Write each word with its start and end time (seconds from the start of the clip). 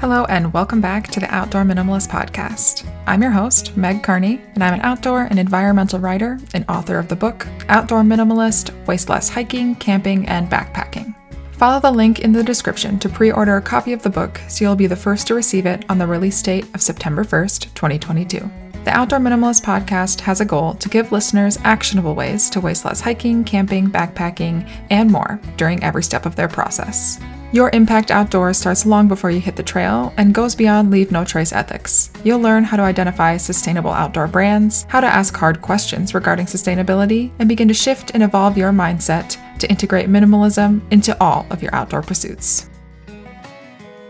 Hello, 0.00 0.24
and 0.26 0.52
welcome 0.52 0.80
back 0.80 1.08
to 1.08 1.18
the 1.18 1.34
Outdoor 1.34 1.64
Minimalist 1.64 2.08
Podcast. 2.08 2.88
I'm 3.08 3.20
your 3.20 3.32
host, 3.32 3.76
Meg 3.76 4.00
Carney, 4.00 4.40
and 4.54 4.62
I'm 4.62 4.74
an 4.74 4.80
outdoor 4.82 5.22
and 5.24 5.40
environmental 5.40 5.98
writer 5.98 6.38
and 6.54 6.64
author 6.68 7.00
of 7.00 7.08
the 7.08 7.16
book 7.16 7.48
Outdoor 7.68 8.02
Minimalist 8.02 8.70
Waste 8.86 9.08
Less 9.08 9.28
Hiking, 9.28 9.74
Camping, 9.74 10.24
and 10.28 10.48
Backpacking. 10.48 11.16
Follow 11.50 11.80
the 11.80 11.90
link 11.90 12.20
in 12.20 12.30
the 12.30 12.44
description 12.44 13.00
to 13.00 13.08
pre 13.08 13.32
order 13.32 13.56
a 13.56 13.60
copy 13.60 13.92
of 13.92 14.00
the 14.04 14.08
book 14.08 14.40
so 14.46 14.64
you'll 14.64 14.76
be 14.76 14.86
the 14.86 14.94
first 14.94 15.26
to 15.26 15.34
receive 15.34 15.66
it 15.66 15.84
on 15.88 15.98
the 15.98 16.06
release 16.06 16.40
date 16.40 16.72
of 16.74 16.80
September 16.80 17.24
1st, 17.24 17.74
2022. 17.74 18.48
The 18.84 18.96
Outdoor 18.96 19.18
Minimalist 19.18 19.64
podcast 19.64 20.20
has 20.20 20.40
a 20.40 20.44
goal 20.44 20.74
to 20.74 20.88
give 20.88 21.10
listeners 21.10 21.58
actionable 21.64 22.14
ways 22.14 22.48
to 22.50 22.60
waste 22.60 22.84
less 22.84 23.00
hiking, 23.00 23.42
camping, 23.42 23.90
backpacking, 23.90 24.70
and 24.90 25.10
more 25.10 25.40
during 25.56 25.82
every 25.82 26.04
step 26.04 26.24
of 26.24 26.36
their 26.36 26.46
process. 26.46 27.18
Your 27.50 27.70
impact 27.72 28.10
outdoors 28.10 28.58
starts 28.58 28.84
long 28.84 29.08
before 29.08 29.30
you 29.30 29.40
hit 29.40 29.56
the 29.56 29.62
trail 29.62 30.12
and 30.18 30.34
goes 30.34 30.54
beyond 30.54 30.90
leave 30.90 31.10
no 31.10 31.24
trace 31.24 31.50
ethics. 31.50 32.10
You'll 32.22 32.40
learn 32.40 32.62
how 32.62 32.76
to 32.76 32.82
identify 32.82 33.38
sustainable 33.38 33.90
outdoor 33.90 34.26
brands, 34.26 34.84
how 34.90 35.00
to 35.00 35.06
ask 35.06 35.34
hard 35.34 35.62
questions 35.62 36.12
regarding 36.12 36.44
sustainability, 36.44 37.32
and 37.38 37.48
begin 37.48 37.68
to 37.68 37.74
shift 37.74 38.10
and 38.12 38.22
evolve 38.22 38.58
your 38.58 38.70
mindset 38.70 39.38
to 39.60 39.70
integrate 39.70 40.10
minimalism 40.10 40.82
into 40.92 41.16
all 41.22 41.46
of 41.48 41.62
your 41.62 41.74
outdoor 41.74 42.02
pursuits. 42.02 42.68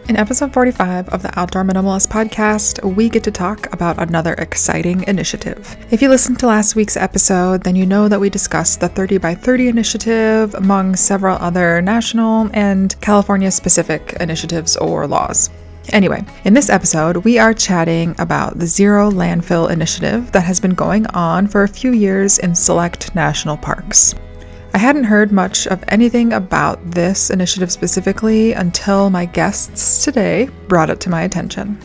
In 0.09 0.17
episode 0.17 0.55
45 0.55 1.11
of 1.11 1.21
the 1.21 1.39
Outdoor 1.39 1.65
Minimalist 1.65 2.09
podcast, 2.09 2.83
we 2.83 3.11
get 3.11 3.23
to 3.25 3.31
talk 3.31 3.71
about 3.75 3.99
another 3.99 4.33
exciting 4.39 5.05
initiative. 5.07 5.77
If 5.91 6.01
you 6.01 6.09
listened 6.09 6.39
to 6.39 6.47
last 6.47 6.75
week's 6.75 6.97
episode, 6.97 7.63
then 7.63 7.77
you 7.77 7.85
know 7.85 8.09
that 8.09 8.19
we 8.19 8.31
discussed 8.31 8.81
the 8.81 8.89
30 8.89 9.19
by 9.19 9.35
30 9.35 9.69
initiative 9.69 10.55
among 10.55 10.97
several 10.97 11.37
other 11.37 11.83
national 11.83 12.49
and 12.55 12.99
California 13.03 13.51
specific 13.51 14.15
initiatives 14.19 14.79
or 14.79 15.07
laws. 15.07 15.51
Anyway, 15.91 16.25
in 16.45 16.55
this 16.55 16.71
episode, 16.71 17.19
we 17.19 17.39
are 17.39 17.53
chatting 17.53 18.15
about 18.19 18.59
the 18.59 18.67
Zero 18.67 19.11
Landfill 19.11 19.71
Initiative 19.71 20.33
that 20.33 20.45
has 20.45 20.59
been 20.59 20.75
going 20.75 21.07
on 21.09 21.47
for 21.47 21.65
a 21.65 21.69
few 21.69 21.93
years 21.93 22.39
in 22.39 22.55
select 22.55 23.15
national 23.15 23.59
parks. 23.59 24.15
I 24.75 24.79
hadn't 24.79 25.05
heard 25.05 25.33
much 25.33 25.67
of 25.67 25.83
anything 25.89 26.33
about 26.33 26.91
this 26.91 27.31
initiative 27.31 27.73
specifically 27.73 28.53
until 28.53 29.09
my 29.09 29.25
guests 29.25 30.05
today 30.05 30.51
brought 30.69 30.91
it 30.91 31.01
to 31.01 31.11
my 31.11 31.23
attention. 31.23 31.79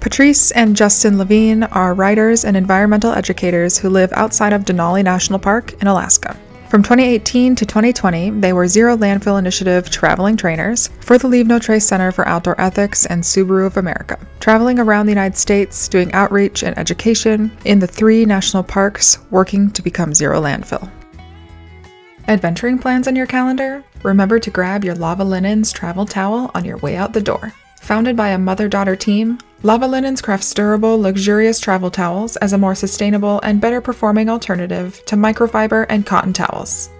Patrice 0.00 0.50
and 0.50 0.76
Justin 0.76 1.16
Levine 1.16 1.62
are 1.64 1.94
writers 1.94 2.44
and 2.44 2.56
environmental 2.56 3.12
educators 3.12 3.78
who 3.78 3.88
live 3.88 4.12
outside 4.12 4.52
of 4.52 4.64
Denali 4.64 5.02
National 5.02 5.38
Park 5.38 5.80
in 5.80 5.86
Alaska. 5.86 6.36
From 6.68 6.82
2018 6.82 7.54
to 7.56 7.66
2020, 7.66 8.30
they 8.40 8.52
were 8.52 8.66
Zero 8.66 8.96
Landfill 8.96 9.38
Initiative 9.38 9.90
traveling 9.90 10.36
trainers 10.36 10.88
for 11.00 11.18
the 11.18 11.28
Leave 11.28 11.46
No 11.46 11.58
Trace 11.58 11.86
Center 11.86 12.10
for 12.12 12.26
Outdoor 12.26 12.60
Ethics 12.60 13.06
and 13.06 13.22
Subaru 13.22 13.66
of 13.66 13.76
America, 13.76 14.18
traveling 14.40 14.78
around 14.78 15.06
the 15.06 15.12
United 15.12 15.36
States 15.36 15.86
doing 15.86 16.12
outreach 16.12 16.62
and 16.62 16.76
education 16.78 17.56
in 17.64 17.78
the 17.78 17.86
three 17.86 18.24
national 18.24 18.62
parks, 18.62 19.18
working 19.30 19.70
to 19.70 19.82
become 19.82 20.14
zero 20.14 20.40
landfill. 20.40 20.90
Adventuring 22.28 22.78
plans 22.78 23.08
on 23.08 23.16
your 23.16 23.26
calendar? 23.26 23.82
Remember 24.04 24.38
to 24.38 24.50
grab 24.50 24.84
your 24.84 24.94
Lava 24.94 25.24
Linens 25.24 25.72
travel 25.72 26.06
towel 26.06 26.52
on 26.54 26.64
your 26.64 26.76
way 26.78 26.96
out 26.96 27.12
the 27.12 27.20
door. 27.20 27.52
Founded 27.80 28.16
by 28.16 28.28
a 28.28 28.38
mother 28.38 28.68
daughter 28.68 28.94
team, 28.94 29.38
Lava 29.64 29.88
Linens 29.88 30.22
crafts 30.22 30.54
durable, 30.54 31.00
luxurious 31.00 31.58
travel 31.58 31.90
towels 31.90 32.36
as 32.36 32.52
a 32.52 32.58
more 32.58 32.76
sustainable 32.76 33.40
and 33.40 33.60
better 33.60 33.80
performing 33.80 34.28
alternative 34.28 35.04
to 35.06 35.16
microfiber 35.16 35.84
and 35.88 36.06
cotton 36.06 36.32
towels. 36.32 36.90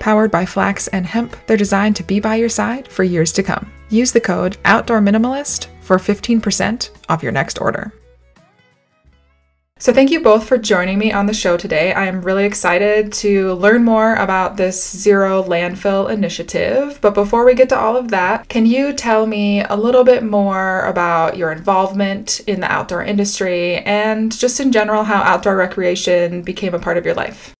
Powered 0.00 0.32
by 0.32 0.44
flax 0.44 0.88
and 0.88 1.06
hemp, 1.06 1.36
they're 1.46 1.56
designed 1.56 1.94
to 1.96 2.02
be 2.02 2.18
by 2.18 2.34
your 2.34 2.48
side 2.48 2.88
for 2.88 3.04
years 3.04 3.32
to 3.32 3.44
come. 3.44 3.72
Use 3.90 4.10
the 4.10 4.20
code 4.20 4.56
Outdoor 4.64 5.00
Minimalist 5.00 5.68
for 5.82 5.98
15% 5.98 6.90
off 7.08 7.22
your 7.22 7.32
next 7.32 7.60
order. 7.60 7.92
So, 9.80 9.92
thank 9.92 10.12
you 10.12 10.20
both 10.20 10.46
for 10.46 10.56
joining 10.56 10.98
me 10.98 11.12
on 11.12 11.26
the 11.26 11.34
show 11.34 11.56
today. 11.56 11.92
I 11.92 12.06
am 12.06 12.22
really 12.22 12.44
excited 12.44 13.12
to 13.14 13.54
learn 13.54 13.82
more 13.82 14.14
about 14.14 14.56
this 14.56 14.96
zero 14.96 15.42
landfill 15.42 16.08
initiative. 16.08 17.00
But 17.00 17.12
before 17.12 17.44
we 17.44 17.54
get 17.54 17.68
to 17.70 17.78
all 17.78 17.96
of 17.96 18.08
that, 18.08 18.48
can 18.48 18.66
you 18.66 18.92
tell 18.92 19.26
me 19.26 19.64
a 19.64 19.74
little 19.74 20.04
bit 20.04 20.22
more 20.22 20.86
about 20.86 21.36
your 21.36 21.50
involvement 21.50 22.38
in 22.46 22.60
the 22.60 22.70
outdoor 22.70 23.02
industry 23.02 23.78
and 23.78 24.30
just 24.30 24.60
in 24.60 24.70
general 24.70 25.02
how 25.02 25.22
outdoor 25.22 25.56
recreation 25.56 26.42
became 26.42 26.72
a 26.72 26.78
part 26.78 26.96
of 26.96 27.04
your 27.04 27.14
life? 27.14 27.52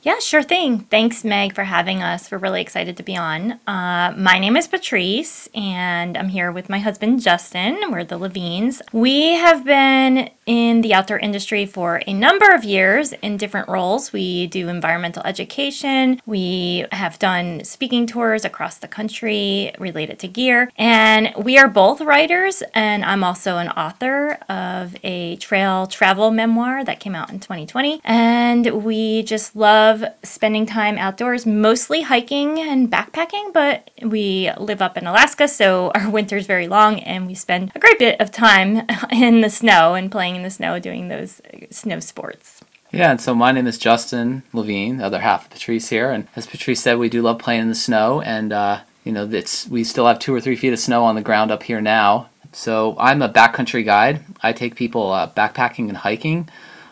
Yeah, 0.00 0.20
sure 0.20 0.44
thing. 0.44 0.80
Thanks, 0.90 1.24
Meg, 1.24 1.56
for 1.56 1.64
having 1.64 2.04
us. 2.04 2.30
We're 2.30 2.38
really 2.38 2.60
excited 2.60 2.96
to 2.98 3.02
be 3.02 3.16
on. 3.16 3.58
Uh, 3.66 4.14
my 4.16 4.38
name 4.38 4.56
is 4.56 4.68
Patrice, 4.68 5.48
and 5.56 6.16
I'm 6.16 6.28
here 6.28 6.52
with 6.52 6.68
my 6.68 6.78
husband, 6.78 7.20
Justin. 7.20 7.76
We're 7.90 8.04
the 8.04 8.16
Levines. 8.16 8.80
We 8.92 9.32
have 9.32 9.64
been 9.64 10.30
in 10.48 10.80
the 10.80 10.94
outdoor 10.94 11.18
industry 11.18 11.66
for 11.66 12.00
a 12.06 12.12
number 12.14 12.54
of 12.54 12.64
years 12.64 13.12
in 13.20 13.36
different 13.36 13.68
roles. 13.68 14.14
We 14.14 14.46
do 14.46 14.68
environmental 14.68 15.22
education, 15.26 16.22
we 16.24 16.86
have 16.90 17.18
done 17.18 17.62
speaking 17.64 18.06
tours 18.06 18.46
across 18.46 18.78
the 18.78 18.88
country 18.88 19.72
related 19.78 20.18
to 20.20 20.28
gear, 20.28 20.72
and 20.76 21.34
we 21.36 21.58
are 21.58 21.68
both 21.68 22.00
writers, 22.00 22.62
and 22.72 23.04
I'm 23.04 23.22
also 23.22 23.58
an 23.58 23.68
author 23.68 24.38
of 24.48 24.96
a 25.04 25.36
trail 25.36 25.86
travel 25.86 26.30
memoir 26.30 26.82
that 26.82 26.98
came 26.98 27.14
out 27.14 27.30
in 27.30 27.40
2020. 27.40 28.00
And 28.04 28.84
we 28.84 29.24
just 29.24 29.54
love 29.54 30.02
spending 30.22 30.64
time 30.64 30.96
outdoors, 30.96 31.44
mostly 31.44 32.00
hiking 32.00 32.58
and 32.58 32.90
backpacking, 32.90 33.52
but 33.52 33.90
we 34.02 34.50
live 34.58 34.80
up 34.80 34.96
in 34.96 35.06
Alaska, 35.06 35.46
so 35.46 35.90
our 35.94 36.08
winter's 36.08 36.46
very 36.46 36.68
long, 36.68 37.00
and 37.00 37.26
we 37.26 37.34
spend 37.34 37.70
a 37.74 37.78
great 37.78 37.98
bit 37.98 38.18
of 38.18 38.30
time 38.30 38.86
in 39.12 39.42
the 39.42 39.50
snow 39.50 39.92
and 39.92 40.10
playing 40.10 40.37
the 40.42 40.50
snow 40.50 40.78
doing 40.78 41.08
those 41.08 41.40
snow 41.70 42.00
sports. 42.00 42.60
Yeah, 42.92 43.10
and 43.10 43.20
so 43.20 43.34
my 43.34 43.52
name 43.52 43.66
is 43.66 43.76
Justin 43.76 44.42
Levine, 44.52 44.96
the 44.96 45.04
other 45.04 45.20
half 45.20 45.44
of 45.44 45.50
Patrice 45.50 45.90
here, 45.90 46.10
and 46.10 46.26
as 46.34 46.46
Patrice 46.46 46.80
said, 46.80 46.98
we 46.98 47.10
do 47.10 47.20
love 47.20 47.38
playing 47.38 47.62
in 47.62 47.68
the 47.68 47.74
snow, 47.74 48.22
and 48.22 48.52
uh, 48.52 48.80
you 49.04 49.12
know, 49.12 49.28
it's 49.30 49.68
we 49.68 49.84
still 49.84 50.06
have 50.06 50.18
two 50.18 50.34
or 50.34 50.40
three 50.40 50.56
feet 50.56 50.72
of 50.72 50.78
snow 50.78 51.04
on 51.04 51.14
the 51.14 51.22
ground 51.22 51.50
up 51.50 51.62
here 51.62 51.80
now. 51.80 52.30
So 52.52 52.96
I'm 52.98 53.20
a 53.20 53.28
backcountry 53.28 53.84
guide. 53.84 54.24
I 54.42 54.52
take 54.52 54.74
people 54.74 55.12
uh, 55.12 55.30
backpacking 55.30 55.88
and 55.88 55.98
hiking 55.98 56.48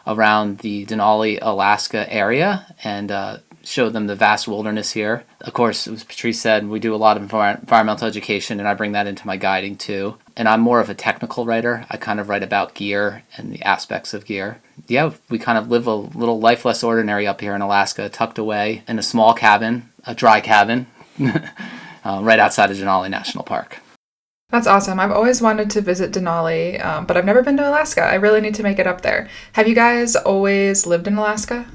around 0.06 0.58
the 0.58 0.86
Denali, 0.86 1.38
Alaska 1.42 2.10
area, 2.12 2.74
and 2.84 3.10
uh, 3.10 3.38
show 3.66 3.90
them 3.90 4.06
the 4.06 4.14
vast 4.14 4.46
wilderness 4.46 4.92
here. 4.92 5.24
Of 5.40 5.52
course, 5.52 5.88
as 5.88 6.04
Patrice 6.04 6.40
said, 6.40 6.68
we 6.68 6.78
do 6.78 6.94
a 6.94 6.96
lot 6.96 7.16
of 7.16 7.22
environmental 7.22 8.06
education, 8.06 8.60
and 8.60 8.68
I 8.68 8.74
bring 8.74 8.92
that 8.92 9.06
into 9.06 9.26
my 9.26 9.36
guiding 9.36 9.76
too. 9.76 10.16
And 10.36 10.48
I'm 10.48 10.60
more 10.60 10.80
of 10.80 10.88
a 10.88 10.94
technical 10.94 11.44
writer. 11.44 11.84
I 11.90 11.96
kind 11.96 12.20
of 12.20 12.28
write 12.28 12.44
about 12.44 12.74
gear 12.74 13.24
and 13.36 13.52
the 13.52 13.62
aspects 13.62 14.14
of 14.14 14.24
gear. 14.24 14.60
Yeah, 14.86 15.12
we 15.28 15.38
kind 15.38 15.58
of 15.58 15.68
live 15.68 15.86
a 15.86 15.94
little 15.94 16.38
life 16.38 16.64
less 16.64 16.84
ordinary 16.84 17.26
up 17.26 17.40
here 17.40 17.54
in 17.54 17.60
Alaska, 17.62 18.08
tucked 18.08 18.38
away 18.38 18.84
in 18.86 18.98
a 18.98 19.02
small 19.02 19.34
cabin, 19.34 19.90
a 20.04 20.14
dry 20.14 20.40
cabin, 20.40 20.86
uh, 22.04 22.20
right 22.22 22.38
outside 22.38 22.70
of 22.70 22.76
Denali 22.76 23.10
National 23.10 23.42
Park. 23.42 23.80
That's 24.50 24.68
awesome. 24.68 25.00
I've 25.00 25.10
always 25.10 25.42
wanted 25.42 25.70
to 25.70 25.80
visit 25.80 26.12
Denali, 26.12 26.82
um, 26.84 27.04
but 27.04 27.16
I've 27.16 27.24
never 27.24 27.42
been 27.42 27.56
to 27.56 27.68
Alaska. 27.68 28.02
I 28.02 28.14
really 28.14 28.40
need 28.40 28.54
to 28.54 28.62
make 28.62 28.78
it 28.78 28.86
up 28.86 29.00
there. 29.00 29.28
Have 29.54 29.66
you 29.66 29.74
guys 29.74 30.14
always 30.14 30.86
lived 30.86 31.08
in 31.08 31.16
Alaska? 31.16 31.66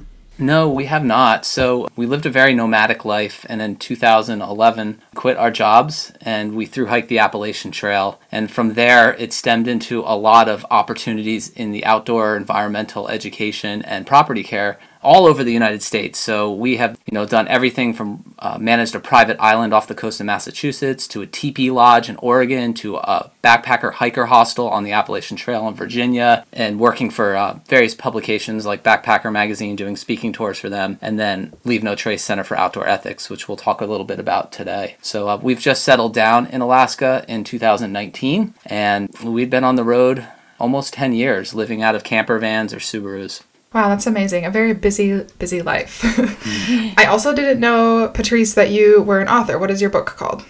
No, 0.42 0.68
we 0.68 0.86
have 0.86 1.06
not. 1.06 1.46
So 1.46 1.88
we 1.96 2.08
lived 2.08 2.26
a 2.26 2.32
very 2.32 2.56
nomadic 2.56 3.06
life, 3.06 3.46
and 3.48 3.62
in 3.62 3.76
2011, 3.76 5.00
quit 5.14 5.38
our 5.38 5.52
jobs 5.52 6.12
and 6.20 6.56
we 6.56 6.66
through 6.66 6.88
hiked 6.88 7.10
the 7.10 7.20
Appalachian 7.20 7.70
Trail. 7.70 8.20
And 8.32 8.50
from 8.50 8.74
there, 8.74 9.14
it 9.14 9.34
stemmed 9.34 9.68
into 9.68 10.02
a 10.02 10.18
lot 10.18 10.50
of 10.50 10.66
opportunities 10.72 11.50
in 11.50 11.70
the 11.72 11.86
outdoor 11.86 12.36
environmental 12.36 13.08
education 13.08 13.84
and 13.84 14.08
property 14.08 14.42
care 14.44 14.80
all 15.04 15.26
over 15.26 15.44
the 15.44 15.54
United 15.54 15.82
States. 15.82 16.20
So 16.20 16.52
we 16.52 16.78
have, 16.78 17.00
you 17.06 17.14
know, 17.14 17.26
done 17.26 17.48
everything 17.48 17.94
from 17.94 18.36
uh, 18.40 18.58
managed 18.60 18.96
a 18.96 19.00
private 19.00 19.38
island 19.40 19.74
off 19.74 19.88
the 19.88 19.96
coast 19.96 20.20
of 20.20 20.26
Massachusetts 20.26 21.08
to 21.10 21.22
a 21.22 21.28
teepee 21.28 21.72
lodge 21.72 22.10
in 22.10 22.16
Oregon 22.18 22.74
to 22.76 22.98
a 22.98 23.32
backpacker 23.44 23.94
hiker 23.94 24.28
hostel 24.28 24.68
on 24.68 24.84
the 24.84 24.92
Appalachian 24.92 25.38
Trail 25.38 25.68
in 25.68 25.74
Virginia, 25.74 26.46
and 26.54 26.80
working 26.80 27.10
for 27.10 27.36
uh, 27.36 27.60
various 27.68 27.96
publications 27.96 28.66
like 28.66 28.84
Backpacker 28.84 29.32
Magazine, 29.32 29.76
doing 29.76 29.96
speaking 29.96 30.34
tours 30.34 30.60
for 30.60 30.70
them, 30.70 30.98
and 31.02 31.20
then 31.20 31.54
Leave 31.64 31.84
No 31.84 31.96
Trace 31.96 32.24
Center 32.24 32.44
for 32.44 32.58
Outdoor 32.58 32.88
Ethics, 32.88 33.30
which 33.30 33.48
we'll 33.48 33.58
talk 33.58 33.82
a 33.82 33.86
little 33.86 34.06
bit 34.06 34.20
about 34.20 34.52
today. 34.52 34.98
So 35.02 35.28
uh, 35.28 35.40
we've 35.42 35.60
just 35.60 35.84
settled 35.84 36.14
down 36.14 36.48
in 36.48 36.62
Alaska 36.62 37.26
in 37.28 37.44
2019, 37.44 38.54
and 38.66 39.10
we've 39.24 39.50
been 39.50 39.64
on 39.64 39.76
the 39.76 39.84
road 39.84 40.28
almost 40.60 40.94
10 40.94 41.14
years 41.14 41.56
living 41.56 41.82
out 41.82 41.96
of 41.96 42.04
camper 42.04 42.38
vans 42.38 42.74
or 42.74 42.78
Subarus. 42.78 43.42
Wow, 43.74 43.88
that's 43.88 44.06
amazing. 44.06 44.46
A 44.46 44.50
very 44.50 44.74
busy, 44.74 45.24
busy 45.40 45.62
life. 45.62 46.02
I 46.98 47.06
also 47.06 47.34
didn't 47.34 47.62
know, 47.62 48.10
Patrice, 48.14 48.54
that 48.54 48.70
you 48.70 49.02
were 49.02 49.22
an 49.22 49.30
author. 49.30 49.58
What 49.58 49.72
is 49.72 49.80
your 49.80 49.90
book 49.90 50.08
called? 50.08 50.44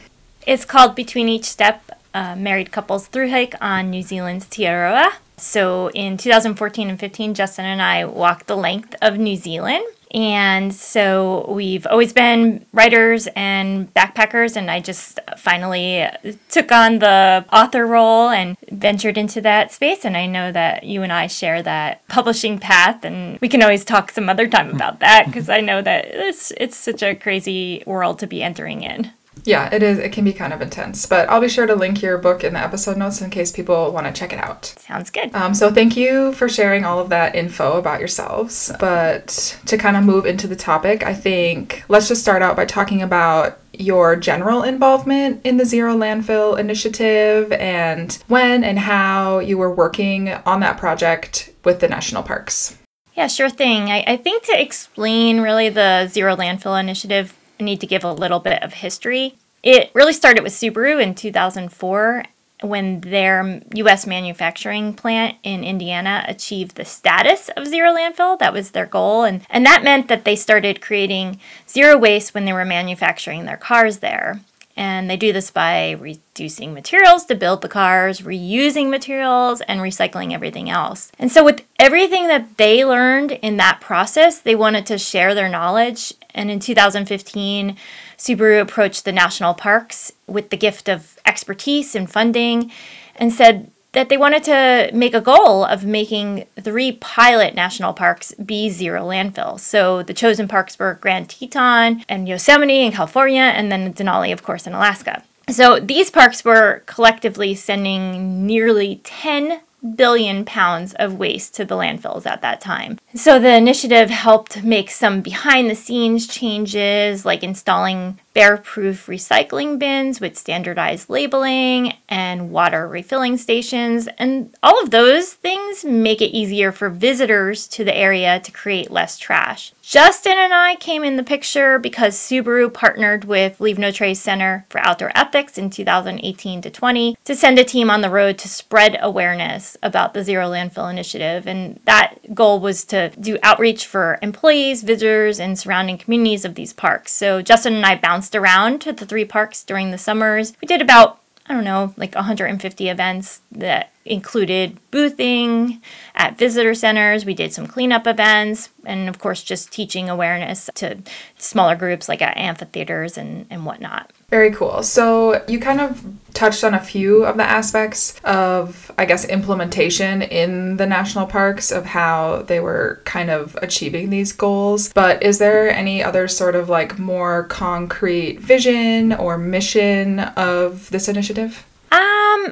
It's 0.47 0.65
called 0.65 0.95
Between 0.95 1.29
Each 1.29 1.45
Step 1.45 1.99
uh, 2.15 2.35
Married 2.35 2.71
Couples 2.71 3.05
Through 3.05 3.29
Hike 3.29 3.53
on 3.61 3.91
New 3.91 4.01
Zealand's 4.01 4.47
Te 4.47 4.63
Araroa. 4.63 5.11
So 5.37 5.91
in 5.91 6.17
2014 6.17 6.89
and 6.89 6.99
15, 6.99 7.35
Justin 7.35 7.65
and 7.65 7.81
I 7.81 8.05
walked 8.05 8.47
the 8.47 8.57
length 8.57 8.95
of 9.03 9.19
New 9.19 9.35
Zealand 9.35 9.85
And 10.13 10.73
so 10.73 11.45
we've 11.49 11.87
always 11.87 12.11
been 12.11 12.65
writers 12.73 13.27
and 13.35 13.93
backpackers, 13.93 14.57
and 14.57 14.69
I 14.69 14.81
just 14.81 15.19
finally 15.37 16.05
took 16.49 16.71
on 16.71 16.99
the 16.99 17.45
author 17.51 17.87
role 17.87 18.29
and 18.29 18.57
ventured 18.71 19.17
into 19.17 19.39
that 19.41 19.71
space. 19.71 20.03
And 20.03 20.17
I 20.17 20.25
know 20.25 20.51
that 20.51 20.83
you 20.83 21.03
and 21.03 21.13
I 21.13 21.27
share 21.27 21.63
that 21.63 22.05
publishing 22.09 22.59
path, 22.59 23.05
and 23.05 23.39
we 23.39 23.47
can 23.47 23.63
always 23.63 23.85
talk 23.85 24.11
some 24.11 24.27
other 24.27 24.47
time 24.47 24.75
about 24.75 24.99
that 24.99 25.27
because 25.27 25.49
I 25.49 25.61
know 25.61 25.81
that 25.81 26.05
it's, 26.07 26.51
it's 26.57 26.75
such 26.75 27.01
a 27.03 27.15
crazy 27.15 27.83
world 27.85 28.19
to 28.19 28.27
be 28.27 28.43
entering 28.43 28.83
in. 28.83 29.11
Yeah, 29.43 29.73
it 29.73 29.81
is. 29.83 29.97
It 29.99 30.11
can 30.11 30.23
be 30.23 30.33
kind 30.33 30.53
of 30.53 30.61
intense, 30.61 31.05
but 31.05 31.29
I'll 31.29 31.41
be 31.41 31.49
sure 31.49 31.65
to 31.65 31.75
link 31.75 32.01
your 32.01 32.17
book 32.17 32.43
in 32.43 32.53
the 32.53 32.59
episode 32.59 32.97
notes 32.97 33.21
in 33.21 33.29
case 33.29 33.51
people 33.51 33.91
want 33.91 34.07
to 34.07 34.13
check 34.13 34.33
it 34.33 34.39
out. 34.39 34.73
Sounds 34.79 35.09
good. 35.09 35.33
Um, 35.33 35.53
so 35.53 35.71
thank 35.71 35.97
you 35.97 36.33
for 36.33 36.47
sharing 36.47 36.85
all 36.85 36.99
of 36.99 37.09
that 37.09 37.35
info 37.35 37.77
about 37.77 37.99
yourselves. 37.99 38.71
But 38.79 39.59
to 39.65 39.77
kind 39.77 39.97
of 39.97 40.03
move 40.03 40.25
into 40.25 40.47
the 40.47 40.55
topic, 40.55 41.03
I 41.03 41.13
think 41.13 41.83
let's 41.87 42.07
just 42.07 42.21
start 42.21 42.41
out 42.41 42.55
by 42.55 42.65
talking 42.65 43.01
about 43.01 43.59
your 43.73 44.15
general 44.15 44.63
involvement 44.63 45.45
in 45.45 45.57
the 45.57 45.65
Zero 45.65 45.95
Landfill 45.95 46.59
Initiative 46.59 47.51
and 47.53 48.23
when 48.27 48.63
and 48.63 48.77
how 48.77 49.39
you 49.39 49.57
were 49.57 49.73
working 49.73 50.29
on 50.29 50.59
that 50.59 50.77
project 50.77 51.51
with 51.63 51.79
the 51.79 51.87
national 51.87 52.23
parks. 52.23 52.77
Yeah, 53.15 53.27
sure 53.27 53.49
thing. 53.49 53.89
I, 53.89 54.03
I 54.07 54.17
think 54.17 54.43
to 54.43 54.61
explain 54.61 55.41
really 55.41 55.69
the 55.69 56.07
Zero 56.07 56.35
Landfill 56.35 56.79
Initiative, 56.79 57.35
need 57.61 57.81
to 57.81 57.87
give 57.87 58.03
a 58.03 58.13
little 58.13 58.39
bit 58.39 58.61
of 58.63 58.73
history. 58.73 59.35
It 59.63 59.91
really 59.93 60.13
started 60.13 60.43
with 60.43 60.53
Subaru 60.53 61.01
in 61.01 61.15
2004 61.15 62.23
when 62.61 63.01
their 63.01 63.61
US 63.75 64.05
manufacturing 64.05 64.93
plant 64.93 65.37
in 65.43 65.63
Indiana 65.63 66.23
achieved 66.27 66.75
the 66.75 66.85
status 66.85 67.49
of 67.57 67.67
zero 67.67 67.95
landfill. 67.95 68.37
That 68.39 68.53
was 68.53 68.71
their 68.71 68.85
goal. 68.85 69.23
And, 69.23 69.41
and 69.49 69.65
that 69.65 69.83
meant 69.83 70.07
that 70.07 70.25
they 70.25 70.35
started 70.35 70.81
creating 70.81 71.39
zero 71.67 71.97
waste 71.97 72.33
when 72.33 72.45
they 72.45 72.53
were 72.53 72.65
manufacturing 72.65 73.45
their 73.45 73.57
cars 73.57 73.99
there. 73.99 74.41
And 74.77 75.09
they 75.09 75.17
do 75.17 75.33
this 75.33 75.51
by 75.51 75.91
reducing 75.91 76.73
materials 76.73 77.25
to 77.25 77.35
build 77.35 77.61
the 77.61 77.67
cars, 77.67 78.21
reusing 78.21 78.89
materials, 78.89 79.61
and 79.61 79.81
recycling 79.81 80.33
everything 80.33 80.69
else. 80.69 81.11
And 81.19 81.31
so, 81.31 81.43
with 81.43 81.65
everything 81.77 82.27
that 82.27 82.57
they 82.57 82.85
learned 82.85 83.33
in 83.33 83.57
that 83.57 83.81
process, 83.81 84.39
they 84.39 84.55
wanted 84.55 84.85
to 84.87 84.97
share 84.97 85.35
their 85.35 85.49
knowledge. 85.49 86.13
And 86.33 86.49
in 86.49 86.59
2015, 86.59 87.77
Subaru 88.17 88.61
approached 88.61 89.05
the 89.05 89.11
national 89.11 89.53
parks 89.53 90.11
with 90.27 90.49
the 90.49 90.57
gift 90.57 90.89
of 90.89 91.17
expertise 91.25 91.95
and 91.95 92.09
funding 92.09 92.71
and 93.15 93.33
said 93.33 93.71
that 93.93 94.07
they 94.09 94.17
wanted 94.17 94.43
to 94.43 94.89
make 94.93 95.13
a 95.13 95.21
goal 95.21 95.65
of 95.65 95.85
making 95.85 96.45
three 96.59 96.93
pilot 96.93 97.53
national 97.53 97.93
parks 97.93 98.33
be 98.35 98.69
zero 98.69 99.03
landfill. 99.03 99.59
So 99.59 100.01
the 100.01 100.13
chosen 100.13 100.47
parks 100.47 100.79
were 100.79 100.97
Grand 101.01 101.29
Teton 101.29 102.05
and 102.07 102.27
Yosemite 102.27 102.85
in 102.85 102.93
California, 102.93 103.41
and 103.41 103.71
then 103.71 103.93
Denali, 103.93 104.31
of 104.31 104.43
course, 104.43 104.65
in 104.65 104.73
Alaska. 104.73 105.23
So 105.49 105.79
these 105.79 106.09
parks 106.09 106.45
were 106.45 106.83
collectively 106.85 107.53
sending 107.55 108.45
nearly 108.45 109.01
10 109.03 109.59
billion 109.95 110.45
pounds 110.45 110.93
of 110.95 111.17
waste 111.17 111.55
to 111.55 111.65
the 111.65 111.75
landfills 111.75 112.25
at 112.25 112.41
that 112.41 112.61
time. 112.61 112.99
So 113.15 113.39
the 113.39 113.55
initiative 113.55 114.09
helped 114.09 114.63
make 114.63 114.91
some 114.91 115.21
behind 115.21 115.69
the 115.69 115.75
scenes 115.75 116.27
changes 116.27 117.25
like 117.25 117.43
installing 117.43 118.19
bear 118.33 118.57
proof 118.57 119.07
recycling 119.07 119.77
bins 119.77 120.21
with 120.21 120.37
standardized 120.37 121.09
labeling 121.09 121.93
and 122.07 122.51
water 122.51 122.87
refilling 122.87 123.37
stations. 123.37 124.07
And 124.17 124.55
all 124.63 124.81
of 124.81 124.91
those 124.91 125.33
things 125.33 125.83
make 125.83 126.21
it 126.21 126.35
easier 126.35 126.71
for 126.71 126.89
visitors 126.89 127.67
to 127.69 127.83
the 127.83 127.95
area 127.95 128.39
to 128.39 128.51
create 128.51 128.91
less 128.91 129.17
trash. 129.17 129.73
Justin 129.81 130.37
and 130.37 130.53
I 130.53 130.75
came 130.75 131.03
in 131.03 131.17
the 131.17 131.23
picture 131.23 131.77
because 131.77 132.15
Subaru 132.15 132.73
partnered 132.73 133.25
with 133.25 133.59
Leave 133.59 133.77
No 133.77 133.91
Trace 133.91 134.21
Center 134.21 134.65
for 134.69 134.79
Outdoor 134.79 135.11
Ethics 135.15 135.57
in 135.57 135.69
2018 135.69 136.61
to 136.61 136.69
20 136.69 137.17
to 137.25 137.35
send 137.35 137.59
a 137.59 137.65
team 137.65 137.89
on 137.89 137.99
the 137.99 138.09
road 138.09 138.37
to 138.37 138.47
spread 138.47 138.97
awareness 139.01 139.75
about 139.83 140.13
the 140.13 140.23
Zero 140.23 140.51
Landfill 140.51 140.89
Initiative. 140.89 141.45
And 141.45 141.79
that 141.83 142.33
goal 142.33 142.59
was 142.61 142.85
to 142.85 143.09
do 143.19 143.37
outreach 143.43 143.85
for 143.85 144.17
employees, 144.21 144.83
visitors, 144.83 145.39
and 145.39 145.59
surrounding 145.59 145.97
communities 145.97 146.45
of 146.45 146.55
these 146.55 146.71
parks. 146.71 147.11
So 147.11 147.41
Justin 147.41 147.75
and 147.75 147.85
I 147.85 147.95
bounced 147.95 148.20
around 148.35 148.81
to 148.81 148.93
the 148.93 149.05
three 149.05 149.25
parks 149.25 149.63
during 149.63 149.91
the 149.91 149.97
summers. 149.97 150.53
We 150.61 150.67
did 150.67 150.81
about 150.81 151.19
I 151.47 151.53
don't 151.53 151.63
know, 151.63 151.93
like 151.97 152.15
150 152.15 152.87
events 152.87 153.41
that 153.51 153.91
included 154.05 154.77
boothing 154.89 155.81
at 156.15 156.37
visitor 156.37 156.73
centers. 156.73 157.25
We 157.25 157.33
did 157.33 157.53
some 157.53 157.67
cleanup 157.67 158.07
events, 158.07 158.69
and 158.85 159.07
of 159.07 159.19
course, 159.19 159.43
just 159.43 159.71
teaching 159.71 160.09
awareness 160.09 160.69
to 160.75 160.99
smaller 161.37 161.75
groups 161.75 162.09
like 162.09 162.21
at 162.21 162.37
amphitheaters 162.37 163.17
and, 163.17 163.45
and 163.49 163.65
whatnot. 163.65 164.11
Very 164.29 164.51
cool. 164.51 164.81
So, 164.81 165.43
you 165.47 165.59
kind 165.59 165.81
of 165.81 166.03
touched 166.33 166.63
on 166.63 166.73
a 166.73 166.79
few 166.79 167.25
of 167.25 167.37
the 167.37 167.43
aspects 167.43 168.19
of, 168.23 168.89
I 168.97 169.05
guess, 169.05 169.25
implementation 169.25 170.21
in 170.21 170.77
the 170.77 170.87
national 170.87 171.27
parks 171.27 171.69
of 171.69 171.85
how 171.85 172.43
they 172.43 172.59
were 172.59 173.01
kind 173.03 173.29
of 173.29 173.57
achieving 173.61 174.09
these 174.09 174.31
goals. 174.31 174.93
But 174.93 175.21
is 175.21 175.37
there 175.37 175.69
any 175.69 176.01
other 176.01 176.27
sort 176.27 176.55
of 176.55 176.69
like 176.69 176.97
more 176.97 177.43
concrete 177.43 178.39
vision 178.39 179.11
or 179.13 179.37
mission 179.37 180.19
of 180.19 180.89
this 180.89 181.09
initiative? 181.09 181.65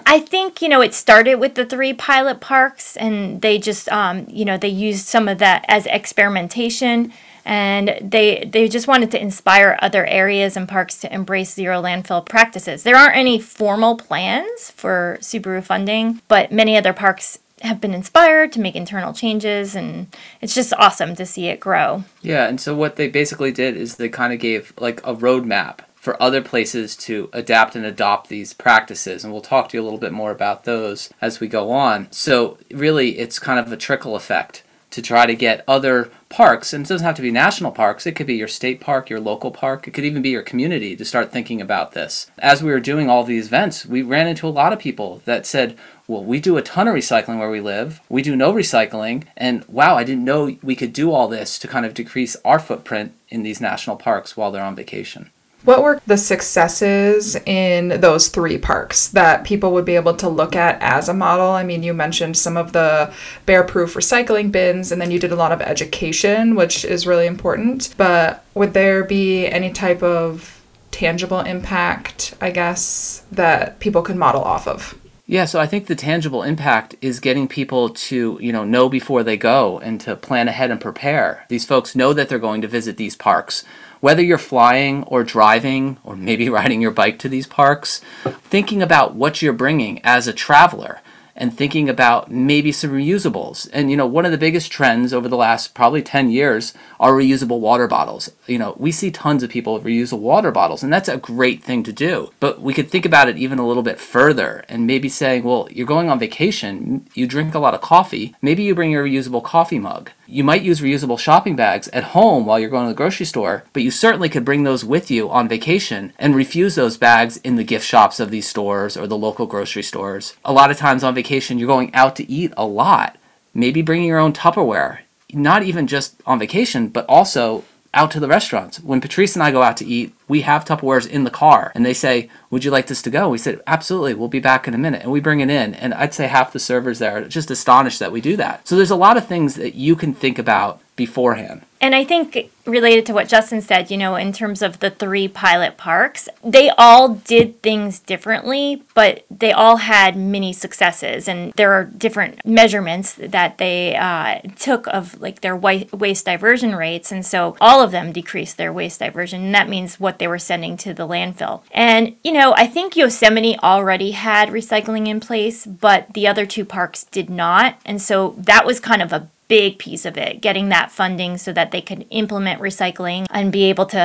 I 0.06 0.19
think, 0.19 0.62
you 0.62 0.69
know, 0.69 0.81
it 0.81 0.94
started 0.94 1.36
with 1.36 1.56
the 1.56 1.66
three 1.66 1.94
pilot 1.94 2.40
parks 2.40 2.98
and 2.98 3.42
they 3.42 3.57
just, 3.57 3.90
um, 3.90 4.25
you 4.28 4.46
know, 4.46 4.57
they 4.57 4.69
used 4.69 5.06
some 5.06 5.28
of 5.28 5.40
that 5.40 5.66
as 5.68 5.86
experimentation 5.88 7.13
and 7.46 7.98
they 8.01 8.48
they 8.51 8.68
just 8.68 8.88
wanted 8.88 9.10
to 9.12 9.22
inspire 9.22 9.78
other 9.81 10.06
areas 10.06 10.56
and 10.56 10.68
parks 10.68 11.00
to 11.00 11.13
embrace 11.13 11.54
zero 11.54 11.81
landfill 11.81 12.25
practices. 12.25 12.84
There 12.84 12.96
aren't 12.96 13.16
any 13.16 13.40
formal 13.40 13.96
plans 13.98 14.72
for 14.72 15.18
Subaru 15.22 15.63
funding, 15.63 16.22
but 16.28 16.51
many 16.51 16.78
other 16.78 16.94
parks 16.94 17.40
have 17.62 17.81
been 17.81 17.94
inspired 17.94 18.51
to 18.54 18.60
make 18.60 18.75
internal 18.75 19.13
changes 19.13 19.75
and 19.75 20.16
it's 20.42 20.56
just 20.56 20.74
awesome 20.78 21.16
to 21.16 21.25
see 21.25 21.48
it 21.48 21.60
grow. 21.60 22.04
Yeah, 22.22 22.48
and 22.48 22.60
so 22.60 22.75
what 22.75 22.96
they 22.96 23.10
basically 23.10 23.51
did 23.51 23.75
is 23.75 23.96
they 23.96 24.10
kind 24.10 24.31
of 24.31 24.40
gave 24.40 24.74
like 24.78 25.00
a 25.06 25.13
roadmap 25.13 25.80
for 26.00 26.22
other 26.22 26.42
places 26.42 26.96
to 26.96 27.30
adapt 27.34 27.75
and 27.75 27.86
adopt 27.86 28.30
these 28.30 28.54
practices. 28.54 29.24
And 29.24 29.34
we'll 29.34 29.42
talk 29.42 29.69
to 29.69 29.78
you 29.78 29.81
a 29.81 29.86
little 29.86 30.00
bit 30.00 30.13
more 30.13 30.31
about 30.31 30.63
those 30.63 31.10
as 31.22 31.40
we 31.40 31.48
go 31.48 31.72
on. 31.72 32.07
So, 32.12 32.57
really, 32.72 33.19
it's 33.19 33.38
kind 33.38 33.60
of 33.60 33.72
a 33.72 33.78
trickle 33.78 34.16
effect 34.16 34.63
to 34.92 35.01
try 35.01 35.25
to 35.25 35.36
get 35.36 35.63
other 35.68 36.10
parks, 36.30 36.74
and 36.74 36.84
it 36.84 36.90
doesn't 36.90 37.06
have 37.06 37.16
to 37.16 37.22
be 37.22 37.31
national 37.31 37.72
parks, 37.72 38.07
it 38.07 38.16
could 38.16 38.25
be 38.25 38.36
your 38.36 38.48
state 38.48 38.81
park, 38.81 39.10
your 39.10 39.19
local 39.19 39.51
park, 39.51 39.88
it 39.88 39.92
could 39.92 40.04
even 40.04 40.22
be 40.22 40.30
your 40.30 40.42
community 40.42 40.96
to 40.96 41.06
start 41.06 41.31
thinking 41.31 41.62
about 41.62 41.92
this. 41.92 42.31
As 42.40 42.63
we 42.63 42.72
were 42.72 42.80
doing 42.80 43.07
all 43.07 43.24
these 43.24 43.48
events, 43.48 43.86
we 43.86 44.01
ran 44.01 44.28
into 44.28 44.48
a 44.48 44.50
lot 44.50 44.74
of 44.74 44.80
people 44.80 45.22
that 45.25 45.46
said, 45.46 45.78
well, 46.08 46.24
we 46.24 46.39
do 46.39 46.58
a 46.58 46.63
ton 46.63 46.88
of 46.88 46.96
recycling 46.96 47.38
where 47.38 47.51
we 47.51 47.62
live. 47.62 48.01
We 48.10 48.24
do 48.24 48.36
no 48.36 48.51
recycling. 48.51 49.25
And 49.38 49.63
wow, 49.65 49.96
I 49.96 50.03
didn't 50.03 50.25
know 50.25 50.58
we 50.63 50.75
could 50.75 50.91
do 50.91 51.12
all 51.12 51.27
this 51.27 51.60
to 51.60 51.68
kind 51.68 51.86
of 51.86 51.94
decrease 51.94 52.36
our 52.44 52.58
footprint 52.58 53.13
in 53.29 53.44
these 53.44 53.62
national 53.62 53.96
parks 53.96 54.36
while 54.36 54.51
they're 54.51 54.63
on 54.63 54.75
vacation. 54.75 55.29
What 55.66 55.84
were 55.84 56.01
the 56.08 56.18
successes 56.18 57.36
in 57.46 58.00
those 58.00 58.30
three 58.30 58.58
parks 58.58 59.10
that 59.10 59.44
people 59.44 59.74
would 59.74 59.84
be 59.84 59.96
able 59.96 60.16
to 60.16 60.30
look 60.30 60.56
at 60.56 60.82
as 60.82 61.10
a 61.10 61.13
model? 61.13 61.50
I 61.50 61.63
mean, 61.63 61.84
you 61.84 61.94
mentioned 61.94 62.38
some 62.38 62.56
of 62.56 62.72
the 62.72 63.13
bear 63.46 63.63
proof 63.63 63.96
recycling 63.96 64.51
bins, 64.51 64.92
and 64.92 65.01
then 65.01 65.12
you 65.12 65.20
did 65.20 65.34
a 65.34 65.36
lot 65.36 65.51
of 65.51 65.62
education, 65.62 66.56
which 66.56 66.86
is 66.86 67.06
really 67.06 67.28
important. 67.28 67.94
But 67.98 68.46
would 68.54 68.74
there 68.74 69.04
be 69.04 69.48
any 69.48 69.72
type 69.72 70.01
of 70.01 70.63
tangible 70.92 71.42
impact, 71.42 72.36
I 72.39 72.51
guess, 72.51 73.24
that 73.32 73.80
people 73.80 74.01
could 74.01 74.16
model 74.16 74.42
off 74.42 74.66
of? 74.66 74.98
Yeah, 75.30 75.46
so 75.46 75.60
I 75.60 75.68
think 75.68 75.86
the 75.86 75.96
tangible 75.96 76.42
impact 76.42 76.96
is 77.01 77.20
getting 77.20 77.48
people 77.48 77.89
to, 77.89 78.39
you 78.42 78.51
know, 78.51 78.63
know 78.63 78.89
before 78.89 79.22
they 79.22 79.38
go 79.38 79.78
and 79.78 80.01
to 80.01 80.16
plan 80.16 80.48
ahead 80.48 80.72
and 80.72 80.82
prepare. 80.82 81.46
These 81.50 81.66
folks 81.66 81.96
know 81.96 82.13
that 82.13 82.30
they're 82.30 82.39
going 82.39 82.62
to 82.62 82.68
visit 82.68 82.98
these 82.98 83.16
parks 83.16 83.63
whether 84.00 84.22
you're 84.22 84.38
flying 84.38 85.03
or 85.03 85.24
driving 85.24 85.98
or 86.03 86.15
maybe 86.15 86.50
riding 86.60 86.82
your 86.82 86.91
bike 86.91 87.20
to 87.20 87.29
these 87.29 87.48
parks, 87.48 88.01
thinking 88.44 88.82
about 88.82 89.15
what 89.15 89.41
you're 89.41 89.53
bringing 89.53 90.00
as 90.03 90.27
a 90.27 90.34
traveler 90.34 91.01
and 91.39 91.58
thinking 91.58 91.88
about 91.88 92.29
maybe 92.29 92.72
some 92.72 92.91
reusables. 92.91 93.68
And 93.72 93.89
you 93.89 93.98
know, 93.98 94.06
one 94.06 94.25
of 94.25 94.32
the 94.32 94.38
biggest 94.38 94.72
trends 94.72 95.13
over 95.13 95.27
the 95.29 95.38
last 95.38 95.74
probably 95.74 96.01
10 96.01 96.29
years 96.29 96.74
are 97.00 97.13
reusable 97.13 97.62
water 97.62 97.88
bottles. 97.88 98.29
You 98.46 98.60
know, 98.60 98.75
we 98.77 98.91
see 98.91 99.10
tons 99.10 99.41
of 99.41 99.50
people 99.50 99.79
reusable 99.79 100.20
water 100.20 100.51
bottles, 100.51 100.84
and 100.84 100.91
that's 100.91 101.08
a 101.08 101.18
great 101.18 101.63
thing 101.63 101.82
to 101.84 101.94
do. 101.94 102.32
But 102.41 102.62
we 102.62 102.74
could 102.74 102.89
think 102.89 103.06
about 103.06 103.29
it 103.29 103.38
even 103.38 103.58
a 103.58 103.65
little 103.65 103.84
bit 103.84 104.00
further 104.00 104.65
and 104.68 104.86
maybe 104.86 105.08
saying, 105.08 105.44
well, 105.44 105.70
you're 105.72 105.88
going 105.88 106.10
on 106.10 106.20
vacation, 106.20 107.08
you 107.13 107.25
drink 107.25 107.56
a 107.56 107.60
lot 107.60 107.74
of 107.74 107.82
coffee, 107.82 108.36
maybe 108.41 108.63
you 108.63 108.75
bring 108.75 108.91
your 108.91 109.06
reusable 109.06 109.44
coffee 109.44 109.79
mug. 109.79 110.12
You 110.31 110.43
might 110.43 110.62
use 110.62 110.79
reusable 110.79 111.17
shopping 111.17 111.55
bags 111.55 111.88
at 111.89 112.15
home 112.15 112.45
while 112.45 112.59
you're 112.59 112.69
going 112.69 112.86
to 112.86 112.89
the 112.89 112.98
grocery 112.98 113.25
store, 113.25 113.63
but 113.74 113.81
you 113.83 113.89
certainly 113.89 114.29
could 114.29 114.45
bring 114.45 114.63
those 114.63 114.86
with 114.86 115.09
you 115.09 115.29
on 115.29 115.48
vacation 115.48 116.13
and 116.19 116.36
refuse 116.36 116.75
those 116.75 116.98
bags 116.98 117.38
in 117.38 117.55
the 117.55 117.63
gift 117.63 117.86
shops 117.86 118.19
of 118.19 118.29
these 118.29 118.48
stores 118.48 118.95
or 118.95 119.07
the 119.07 119.17
local 119.17 119.48
grocery 119.48 119.83
stores. 119.83 120.36
A 120.45 120.53
lot 120.53 120.69
of 120.69 120.77
times 120.77 121.03
on 121.03 121.15
vacation, 121.15 121.57
you're 121.57 121.67
going 121.67 121.93
out 121.95 122.15
to 122.17 122.31
eat 122.31 122.53
a 122.55 122.65
lot. 122.65 123.17
Maybe 123.53 123.81
bringing 123.81 124.07
your 124.07 124.19
own 124.19 124.33
Tupperware 124.33 125.00
not 125.33 125.63
even 125.63 125.88
just 125.88 126.21
on 126.25 126.39
vacation, 126.39 126.88
but 126.88 127.05
also 127.07 127.63
out 127.93 128.12
to 128.12 128.19
the 128.19 128.27
restaurants. 128.27 128.79
When 128.79 129.01
Patrice 129.01 129.36
and 129.36 129.43
I 129.43 129.51
go 129.51 129.63
out 129.63 129.77
to 129.77 129.86
eat, 129.86 130.13
we 130.27 130.41
have 130.41 130.65
Tupperwares 130.65 131.08
in 131.08 131.24
the 131.24 131.31
car 131.31 131.72
and 131.74 131.86
they 131.86 131.93
say, 131.93 132.29
Would 132.50 132.63
you 132.63 132.72
like 132.72 132.88
this 132.88 133.01
to 133.03 133.10
go? 133.10 133.29
We 133.29 133.38
said, 133.38 133.62
Absolutely, 133.65 134.13
we'll 134.13 134.27
be 134.27 134.39
back 134.39 134.67
in 134.67 134.74
a 134.74 134.77
minute. 134.77 135.01
And 135.01 135.12
we 135.12 135.19
bring 135.19 135.39
it 135.39 135.50
in. 135.50 135.74
And 135.75 135.93
I'd 135.93 136.13
say 136.13 136.27
half 136.27 136.53
the 136.53 136.60
servers 136.60 137.00
there 137.00 137.17
are 137.17 137.27
just 137.27 137.51
astonished 137.51 138.00
that 138.00 138.12
we 138.12 138.22
do 138.22 138.36
that. 138.38 138.67
So 138.67 138.75
there's 138.75 138.91
a 138.91 138.96
lot 138.96 139.17
of 139.17 139.27
things 139.27 139.55
that 139.55 139.75
you 139.75 139.96
can 139.96 140.13
think 140.13 140.38
about 140.38 140.79
beforehand. 141.00 141.62
And 141.82 141.96
I 141.96 142.03
think 142.03 142.51
related 142.65 143.06
to 143.06 143.13
what 143.13 143.29
Justin 143.29 143.62
said, 143.62 143.89
you 143.89 143.96
know, 143.96 144.18
in 144.18 144.34
terms 144.34 144.62
of 144.62 144.79
the 144.79 144.89
three 144.89 145.29
pilot 145.29 145.77
parks, 145.77 146.27
they 146.44 146.70
all 146.77 147.15
did 147.15 147.62
things 147.62 148.00
differently, 148.00 148.84
but 148.94 149.25
they 149.32 149.53
all 149.53 149.77
had 149.77 150.18
many 150.18 150.51
successes. 150.51 151.29
And 151.29 151.53
there 151.53 151.72
are 151.72 151.86
different 151.86 152.46
measurements 152.46 153.13
that 153.13 153.60
they 153.60 153.96
uh, 153.96 154.41
took 154.58 154.88
of 154.88 155.22
like 155.22 155.39
their 155.39 155.56
waste 155.56 156.25
diversion 156.25 156.75
rates. 156.75 157.13
And 157.13 157.25
so 157.25 157.56
all 157.62 157.82
of 157.82 157.91
them 157.91 158.12
decreased 158.12 158.58
their 158.58 158.74
waste 158.74 159.00
diversion. 159.00 159.46
And 159.46 159.56
that 159.56 159.70
means 159.70 160.01
what 160.01 160.20
they 160.20 160.27
were 160.27 160.38
sending 160.38 160.75
to 160.77 160.94
the 160.94 161.08
landfill. 161.08 161.62
And, 161.72 162.18
you 162.25 162.34
know, 162.34 162.53
I 162.58 162.68
think 162.68 162.98
Yosemite 162.98 163.58
already 163.60 164.12
had 164.12 164.50
recycling 164.50 165.08
in 165.08 165.22
place, 165.22 165.65
but 165.65 166.13
the 166.13 166.27
other 166.27 166.46
two 166.46 166.65
parks 166.65 167.06
did 167.06 167.29
not. 167.29 167.79
And 167.86 168.01
so 168.01 168.36
that 168.38 168.65
was 168.65 168.82
kind 168.82 169.01
of 169.01 169.13
a 169.13 169.29
big 169.50 169.79
piece 169.79 170.06
of 170.06 170.15
it 170.15 170.41
getting 170.41 170.70
that 170.70 170.91
funding 170.91 171.36
so 171.38 171.51
that 171.51 171.72
they 171.72 171.82
could 171.82 172.06
implement 172.12 172.62
recycling 172.62 173.25
and 173.32 173.51
be 173.51 173.63
able 173.63 173.86
to 173.88 174.00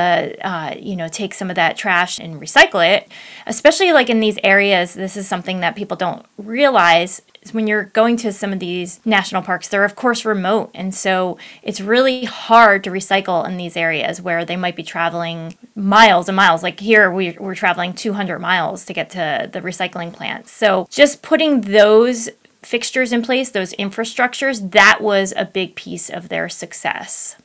uh, 0.45 0.75
you 0.77 0.95
know 0.95 1.07
take 1.07 1.33
some 1.33 1.49
of 1.49 1.55
that 1.55 1.77
trash 1.77 2.19
and 2.19 2.41
recycle 2.41 2.85
it. 2.85 3.07
Especially 3.45 3.93
like 3.93 4.09
in 4.09 4.19
these 4.19 4.37
areas 4.43 4.95
this 4.95 5.15
is 5.15 5.27
something 5.27 5.61
that 5.61 5.75
people 5.75 5.95
don't 5.95 6.25
realize 6.37 7.21
when 7.51 7.67
you're 7.67 7.83
going 7.83 8.17
to 8.17 8.33
some 8.33 8.51
of 8.51 8.59
these 8.59 8.99
national 9.05 9.43
parks 9.43 9.67
they're 9.67 9.85
of 9.85 9.95
course 9.95 10.25
remote. 10.25 10.71
And 10.73 10.93
so 10.93 11.37
it's 11.61 11.79
really 11.79 12.25
hard 12.25 12.83
to 12.85 12.89
recycle 12.89 13.47
in 13.47 13.57
these 13.57 13.77
areas 13.77 14.19
where 14.19 14.45
they 14.45 14.55
might 14.55 14.75
be 14.75 14.81
traveling 14.83 15.55
miles 15.75 16.27
and 16.27 16.35
miles. 16.35 16.63
Like 16.63 16.79
here 16.79 17.11
we, 17.11 17.37
we're 17.39 17.53
traveling 17.53 17.93
200 17.93 18.39
miles 18.39 18.83
to 18.85 18.93
get 18.93 19.11
to 19.11 19.47
the 19.53 19.61
recycling 19.61 20.11
plant. 20.11 20.47
so 20.47 20.87
just 20.89 21.21
putting 21.21 21.61
those 21.61 22.29
fixtures 22.65 23.13
in 23.13 23.21
place, 23.21 23.49
those 23.49 23.73
infrastructures, 23.73 24.71
that 24.71 24.99
was 25.01 25.33
a 25.37 25.45
big 25.45 25.75
piece 25.75 26.09
of 26.09 26.29
their 26.29 26.49
success. 26.49 27.35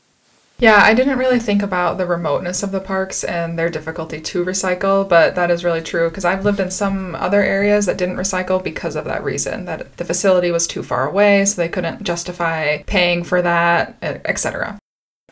Yeah, 0.58 0.80
I 0.82 0.92
didn't 0.92 1.16
really 1.16 1.38
think 1.38 1.62
about 1.62 1.96
the 1.96 2.04
remoteness 2.04 2.62
of 2.62 2.70
the 2.70 2.80
parks 2.80 3.24
and 3.24 3.58
their 3.58 3.70
difficulty 3.70 4.20
to 4.20 4.44
recycle, 4.44 5.08
but 5.08 5.34
that 5.34 5.50
is 5.50 5.64
really 5.64 5.80
true 5.80 6.10
because 6.10 6.26
I've 6.26 6.44
lived 6.44 6.60
in 6.60 6.70
some 6.70 7.14
other 7.14 7.42
areas 7.42 7.86
that 7.86 7.96
didn't 7.96 8.18
recycle 8.18 8.62
because 8.62 8.94
of 8.94 9.06
that 9.06 9.24
reason 9.24 9.64
that 9.64 9.96
the 9.96 10.04
facility 10.04 10.50
was 10.50 10.66
too 10.66 10.82
far 10.82 11.08
away, 11.08 11.46
so 11.46 11.62
they 11.62 11.70
couldn't 11.70 12.02
justify 12.02 12.82
paying 12.82 13.24
for 13.24 13.40
that, 13.40 13.96
etc. 14.02 14.78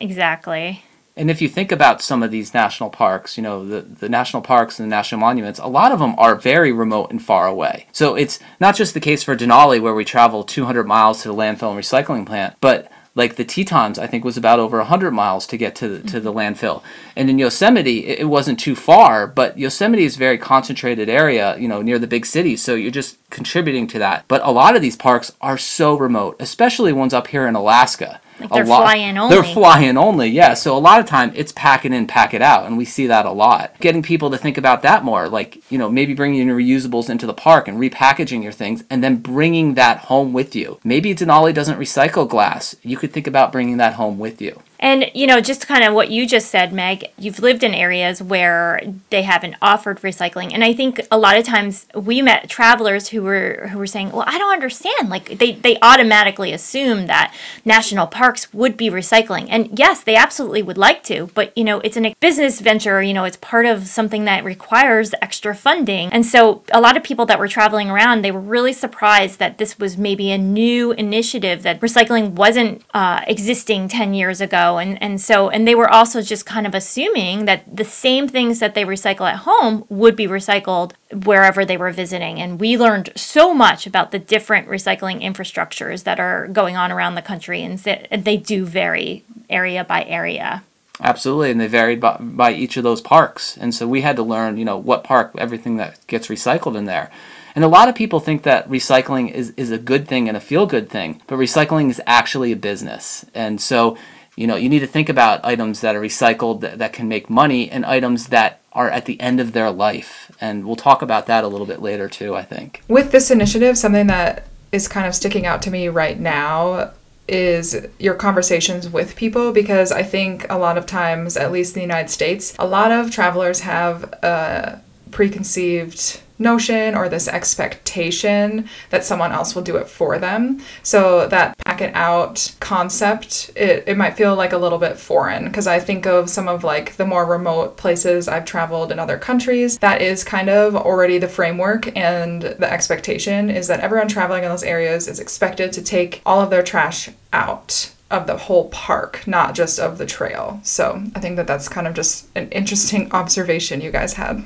Exactly. 0.01 0.83
And 1.19 1.29
if 1.29 1.41
you 1.41 1.49
think 1.49 1.73
about 1.73 2.01
some 2.01 2.23
of 2.23 2.31
these 2.31 2.53
national 2.53 2.89
parks, 2.89 3.35
you 3.35 3.43
know, 3.43 3.65
the, 3.65 3.81
the 3.81 4.07
national 4.07 4.41
parks 4.41 4.79
and 4.79 4.89
the 4.89 4.95
national 4.95 5.19
monuments, 5.19 5.59
a 5.59 5.67
lot 5.67 5.91
of 5.91 5.99
them 5.99 6.15
are 6.17 6.33
very 6.33 6.71
remote 6.71 7.11
and 7.11 7.21
far 7.21 7.45
away. 7.45 7.87
So 7.91 8.15
it's 8.15 8.39
not 8.61 8.77
just 8.77 8.93
the 8.93 9.01
case 9.01 9.21
for 9.21 9.35
Denali 9.35 9.81
where 9.81 9.93
we 9.93 10.05
travel 10.05 10.45
200 10.45 10.87
miles 10.87 11.21
to 11.21 11.27
the 11.27 11.33
landfill 11.35 11.71
and 11.71 11.79
recycling 11.79 12.25
plant, 12.25 12.55
but 12.61 12.89
like 13.15 13.35
the 13.35 13.43
Tetons, 13.43 13.99
I 13.99 14.07
think 14.07 14.23
was 14.23 14.37
about 14.37 14.59
over 14.59 14.77
100 14.77 15.11
miles 15.11 15.45
to 15.47 15.57
get 15.57 15.75
to 15.75 15.89
the, 15.89 16.07
to 16.09 16.21
the 16.21 16.31
landfill. 16.31 16.83
And 17.17 17.29
in 17.29 17.37
Yosemite, 17.37 18.07
it 18.07 18.29
wasn't 18.29 18.57
too 18.57 18.77
far, 18.77 19.27
but 19.27 19.59
Yosemite 19.59 20.05
is 20.05 20.15
a 20.15 20.19
very 20.19 20.37
concentrated 20.37 21.09
area, 21.09 21.57
you 21.57 21.67
know, 21.67 21.81
near 21.81 21.99
the 21.99 22.07
big 22.07 22.25
cities. 22.25 22.63
So 22.63 22.75
you're 22.75 22.91
just 22.91 23.17
contributing 23.29 23.87
to 23.87 23.99
that. 23.99 24.23
But 24.29 24.41
a 24.45 24.51
lot 24.51 24.77
of 24.77 24.81
these 24.81 24.95
parks 24.95 25.33
are 25.41 25.57
so 25.57 25.97
remote, 25.97 26.37
especially 26.39 26.93
ones 26.93 27.13
up 27.13 27.27
here 27.27 27.45
in 27.45 27.55
Alaska. 27.55 28.21
Like 28.39 28.51
they're 28.51 28.65
lot, 28.65 28.81
flying 28.81 29.17
only. 29.17 29.35
They're 29.35 29.53
flying 29.53 29.97
only, 29.97 30.29
yeah. 30.29 30.53
So 30.53 30.77
a 30.77 30.79
lot 30.79 30.99
of 30.99 31.05
time 31.05 31.31
it's 31.35 31.51
pack 31.51 31.85
it 31.85 31.91
in, 31.91 32.07
pack 32.07 32.33
it 32.33 32.41
out, 32.41 32.65
and 32.65 32.77
we 32.77 32.85
see 32.85 33.07
that 33.07 33.25
a 33.25 33.31
lot. 33.31 33.77
Getting 33.79 34.01
people 34.01 34.29
to 34.31 34.37
think 34.37 34.57
about 34.57 34.81
that 34.83 35.03
more, 35.03 35.27
like 35.27 35.61
you 35.71 35.77
know, 35.77 35.89
maybe 35.89 36.13
bringing 36.13 36.47
your 36.47 36.57
reusables 36.57 37.09
into 37.09 37.25
the 37.25 37.33
park 37.33 37.67
and 37.67 37.79
repackaging 37.79 38.43
your 38.43 38.51
things, 38.51 38.83
and 38.89 39.03
then 39.03 39.17
bringing 39.17 39.73
that 39.75 39.99
home 40.05 40.33
with 40.33 40.55
you. 40.55 40.79
Maybe 40.83 41.13
Denali 41.13 41.53
doesn't 41.53 41.79
recycle 41.79 42.27
glass. 42.27 42.75
You 42.81 42.97
could 42.97 43.13
think 43.13 43.27
about 43.27 43.51
bringing 43.51 43.77
that 43.77 43.93
home 43.93 44.19
with 44.19 44.41
you. 44.41 44.61
And, 44.79 45.11
you 45.13 45.27
know, 45.27 45.41
just 45.41 45.67
kind 45.67 45.83
of 45.83 45.93
what 45.93 46.09
you 46.09 46.25
just 46.25 46.49
said, 46.49 46.71
Meg, 46.71 47.05
you've 47.17 47.39
lived 47.39 47.63
in 47.63 47.73
areas 47.73 48.21
where 48.21 48.81
they 49.09 49.23
haven't 49.23 49.55
offered 49.61 49.99
recycling. 50.01 50.53
And 50.53 50.63
I 50.63 50.73
think 50.73 51.01
a 51.11 51.17
lot 51.17 51.37
of 51.37 51.43
times 51.43 51.85
we 51.93 52.21
met 52.21 52.49
travelers 52.49 53.09
who 53.09 53.23
were 53.23 53.67
who 53.71 53.77
were 53.77 53.87
saying, 53.87 54.11
Well, 54.11 54.23
I 54.25 54.37
don't 54.37 54.53
understand. 54.53 55.09
Like 55.09 55.37
they, 55.37 55.53
they 55.53 55.77
automatically 55.81 56.53
assume 56.53 57.07
that 57.07 57.35
national 57.65 58.07
parks 58.07 58.53
would 58.53 58.77
be 58.77 58.89
recycling. 58.89 59.47
And 59.49 59.77
yes, 59.77 60.01
they 60.01 60.15
absolutely 60.15 60.63
would 60.63 60.77
like 60.77 61.03
to, 61.03 61.29
but 61.33 61.55
you 61.57 61.63
know, 61.63 61.79
it's 61.81 61.97
a 61.97 62.15
business 62.19 62.61
venture, 62.61 63.01
you 63.01 63.13
know, 63.13 63.25
it's 63.25 63.37
part 63.37 63.65
of 63.65 63.87
something 63.87 64.25
that 64.25 64.43
requires 64.43 65.13
extra 65.21 65.53
funding. 65.53 66.11
And 66.13 66.25
so 66.25 66.63
a 66.71 66.79
lot 66.79 66.95
of 66.95 67.03
people 67.03 67.25
that 67.25 67.39
were 67.39 67.47
traveling 67.47 67.89
around, 67.89 68.21
they 68.21 68.31
were 68.31 68.39
really 68.39 68.73
surprised 68.73 69.39
that 69.39 69.57
this 69.57 69.77
was 69.77 69.97
maybe 69.97 70.31
a 70.31 70.37
new 70.37 70.93
initiative 70.93 71.63
that 71.63 71.81
recycling 71.81 72.31
wasn't 72.31 72.83
uh, 72.93 73.23
existing 73.27 73.89
10 73.89 74.13
years 74.13 74.39
ago 74.39 74.68
and 74.77 75.01
and 75.01 75.19
so 75.19 75.49
and 75.49 75.67
they 75.67 75.75
were 75.75 75.89
also 75.89 76.21
just 76.21 76.45
kind 76.45 76.67
of 76.67 76.75
assuming 76.75 77.45
that 77.45 77.63
the 77.75 77.83
same 77.83 78.27
things 78.27 78.59
that 78.59 78.75
they 78.75 78.85
recycle 78.85 79.29
at 79.29 79.39
home 79.39 79.85
would 79.89 80.15
be 80.15 80.27
recycled 80.27 80.93
wherever 81.25 81.65
they 81.65 81.77
were 81.77 81.91
visiting 81.91 82.39
and 82.39 82.59
we 82.59 82.77
learned 82.77 83.11
so 83.15 83.53
much 83.53 83.87
about 83.87 84.11
the 84.11 84.19
different 84.19 84.67
recycling 84.67 85.21
infrastructures 85.21 86.03
that 86.03 86.19
are 86.19 86.47
going 86.47 86.75
on 86.75 86.91
around 86.91 87.15
the 87.15 87.21
country 87.21 87.61
and 87.63 87.79
they 87.79 88.37
do 88.37 88.65
vary 88.65 89.23
area 89.49 89.83
by 89.83 90.03
area 90.05 90.63
Absolutely, 91.01 91.51
and 91.51 91.61
they 91.61 91.67
varied 91.67 92.01
by, 92.01 92.17
by 92.19 92.51
each 92.51 92.75
of 92.75 92.83
those 92.83 92.99
parks. 92.99 93.55
And 93.57 93.73
so 93.73 93.87
we 93.87 94.01
had 94.01 94.17
to 94.17 94.23
learn, 94.23 94.57
you 94.57 94.65
know, 94.65 94.77
what 94.77 95.03
park, 95.03 95.31
everything 95.37 95.77
that 95.77 96.05
gets 96.07 96.27
recycled 96.27 96.75
in 96.75 96.85
there. 96.85 97.09
And 97.55 97.63
a 97.63 97.69
lot 97.69 97.89
of 97.89 97.95
people 97.95 98.19
think 98.19 98.43
that 98.43 98.69
recycling 98.69 99.31
is, 99.31 99.53
is 99.55 99.71
a 99.71 99.77
good 99.77 100.07
thing 100.07 100.27
and 100.27 100.37
a 100.37 100.41
feel 100.41 100.65
good 100.65 100.89
thing, 100.89 101.21
but 101.27 101.37
recycling 101.37 101.89
is 101.89 102.01
actually 102.05 102.51
a 102.51 102.57
business. 102.57 103.25
And 103.33 103.61
so 103.61 103.97
you 104.39 104.47
know, 104.47 104.55
you 104.55 104.69
need 104.69 104.79
to 104.79 104.87
think 104.87 105.09
about 105.09 105.43
items 105.43 105.81
that 105.81 105.97
are 105.97 106.01
recycled 106.01 106.61
that, 106.61 106.77
that 106.77 106.93
can 106.93 107.09
make 107.09 107.29
money 107.29 107.69
and 107.69 107.85
items 107.85 108.27
that 108.27 108.61
are 108.71 108.89
at 108.89 109.03
the 109.03 109.19
end 109.19 109.41
of 109.41 109.51
their 109.51 109.69
life. 109.69 110.31
And 110.39 110.65
we'll 110.65 110.77
talk 110.77 111.01
about 111.01 111.25
that 111.25 111.43
a 111.43 111.49
little 111.49 111.67
bit 111.67 111.81
later 111.81 112.07
too, 112.07 112.35
I 112.35 112.43
think. 112.43 112.81
With 112.87 113.11
this 113.11 113.29
initiative, 113.31 113.77
something 113.77 114.07
that 114.07 114.47
is 114.71 114.87
kind 114.87 115.05
of 115.05 115.13
sticking 115.13 115.45
out 115.45 115.61
to 115.63 115.71
me 115.71 115.89
right 115.89 116.17
now 116.17 116.91
is 117.27 117.85
your 117.99 118.15
conversations 118.15 118.87
with 118.87 119.17
people 119.17 119.51
because 119.51 119.91
I 119.91 120.03
think 120.03 120.45
a 120.49 120.57
lot 120.57 120.77
of 120.77 120.85
times, 120.85 121.35
at 121.35 121.51
least 121.51 121.75
in 121.75 121.81
the 121.81 121.85
United 121.85 122.09
States, 122.09 122.55
a 122.57 122.65
lot 122.65 122.93
of 122.93 123.11
travelers 123.11 123.59
have 123.59 124.03
a 124.23 124.81
preconceived 125.11 126.21
notion 126.39 126.95
or 126.95 127.09
this 127.09 127.27
expectation 127.27 128.67
that 128.89 129.03
someone 129.03 129.31
else 129.31 129.53
will 129.53 129.61
do 129.61 129.75
it 129.77 129.87
for 129.87 130.17
them. 130.17 130.61
So 130.81 131.27
that 131.27 131.57
pack 131.59 131.81
it 131.81 131.93
out 131.93 132.55
concept, 132.59 133.51
it, 133.55 133.83
it 133.85 133.97
might 133.97 134.15
feel 134.15 134.35
like 134.35 134.53
a 134.53 134.57
little 134.57 134.79
bit 134.79 134.97
foreign 134.97 135.45
because 135.45 135.67
I 135.67 135.79
think 135.79 136.07
of 136.07 136.29
some 136.29 136.47
of 136.47 136.63
like 136.63 136.95
the 136.95 137.05
more 137.05 137.25
remote 137.25 137.77
places 137.77 138.27
I've 138.27 138.45
traveled 138.45 138.91
in 138.91 138.99
other 138.99 139.17
countries. 139.17 139.77
That 139.79 140.01
is 140.01 140.23
kind 140.23 140.49
of 140.49 140.75
already 140.75 141.17
the 141.17 141.27
framework 141.27 141.95
and 141.95 142.41
the 142.41 142.71
expectation 142.71 143.49
is 143.49 143.67
that 143.67 143.81
everyone 143.81 144.07
traveling 144.07 144.43
in 144.43 144.49
those 144.49 144.63
areas 144.63 145.07
is 145.07 145.19
expected 145.19 145.73
to 145.73 145.81
take 145.81 146.21
all 146.25 146.41
of 146.41 146.49
their 146.49 146.63
trash 146.63 147.09
out 147.33 147.93
of 148.09 148.25
the 148.25 148.37
whole 148.37 148.69
park, 148.69 149.27
not 149.27 149.53
just 149.53 149.79
of 149.79 149.97
the 149.97 150.05
trail. 150.05 150.59
So 150.63 151.03
I 151.15 151.19
think 151.19 151.35
that 151.35 151.47
that's 151.47 151.69
kind 151.69 151.87
of 151.87 151.93
just 151.93 152.27
an 152.35 152.49
interesting 152.49 153.11
observation 153.11 153.81
you 153.81 153.91
guys 153.91 154.13
had. 154.13 154.45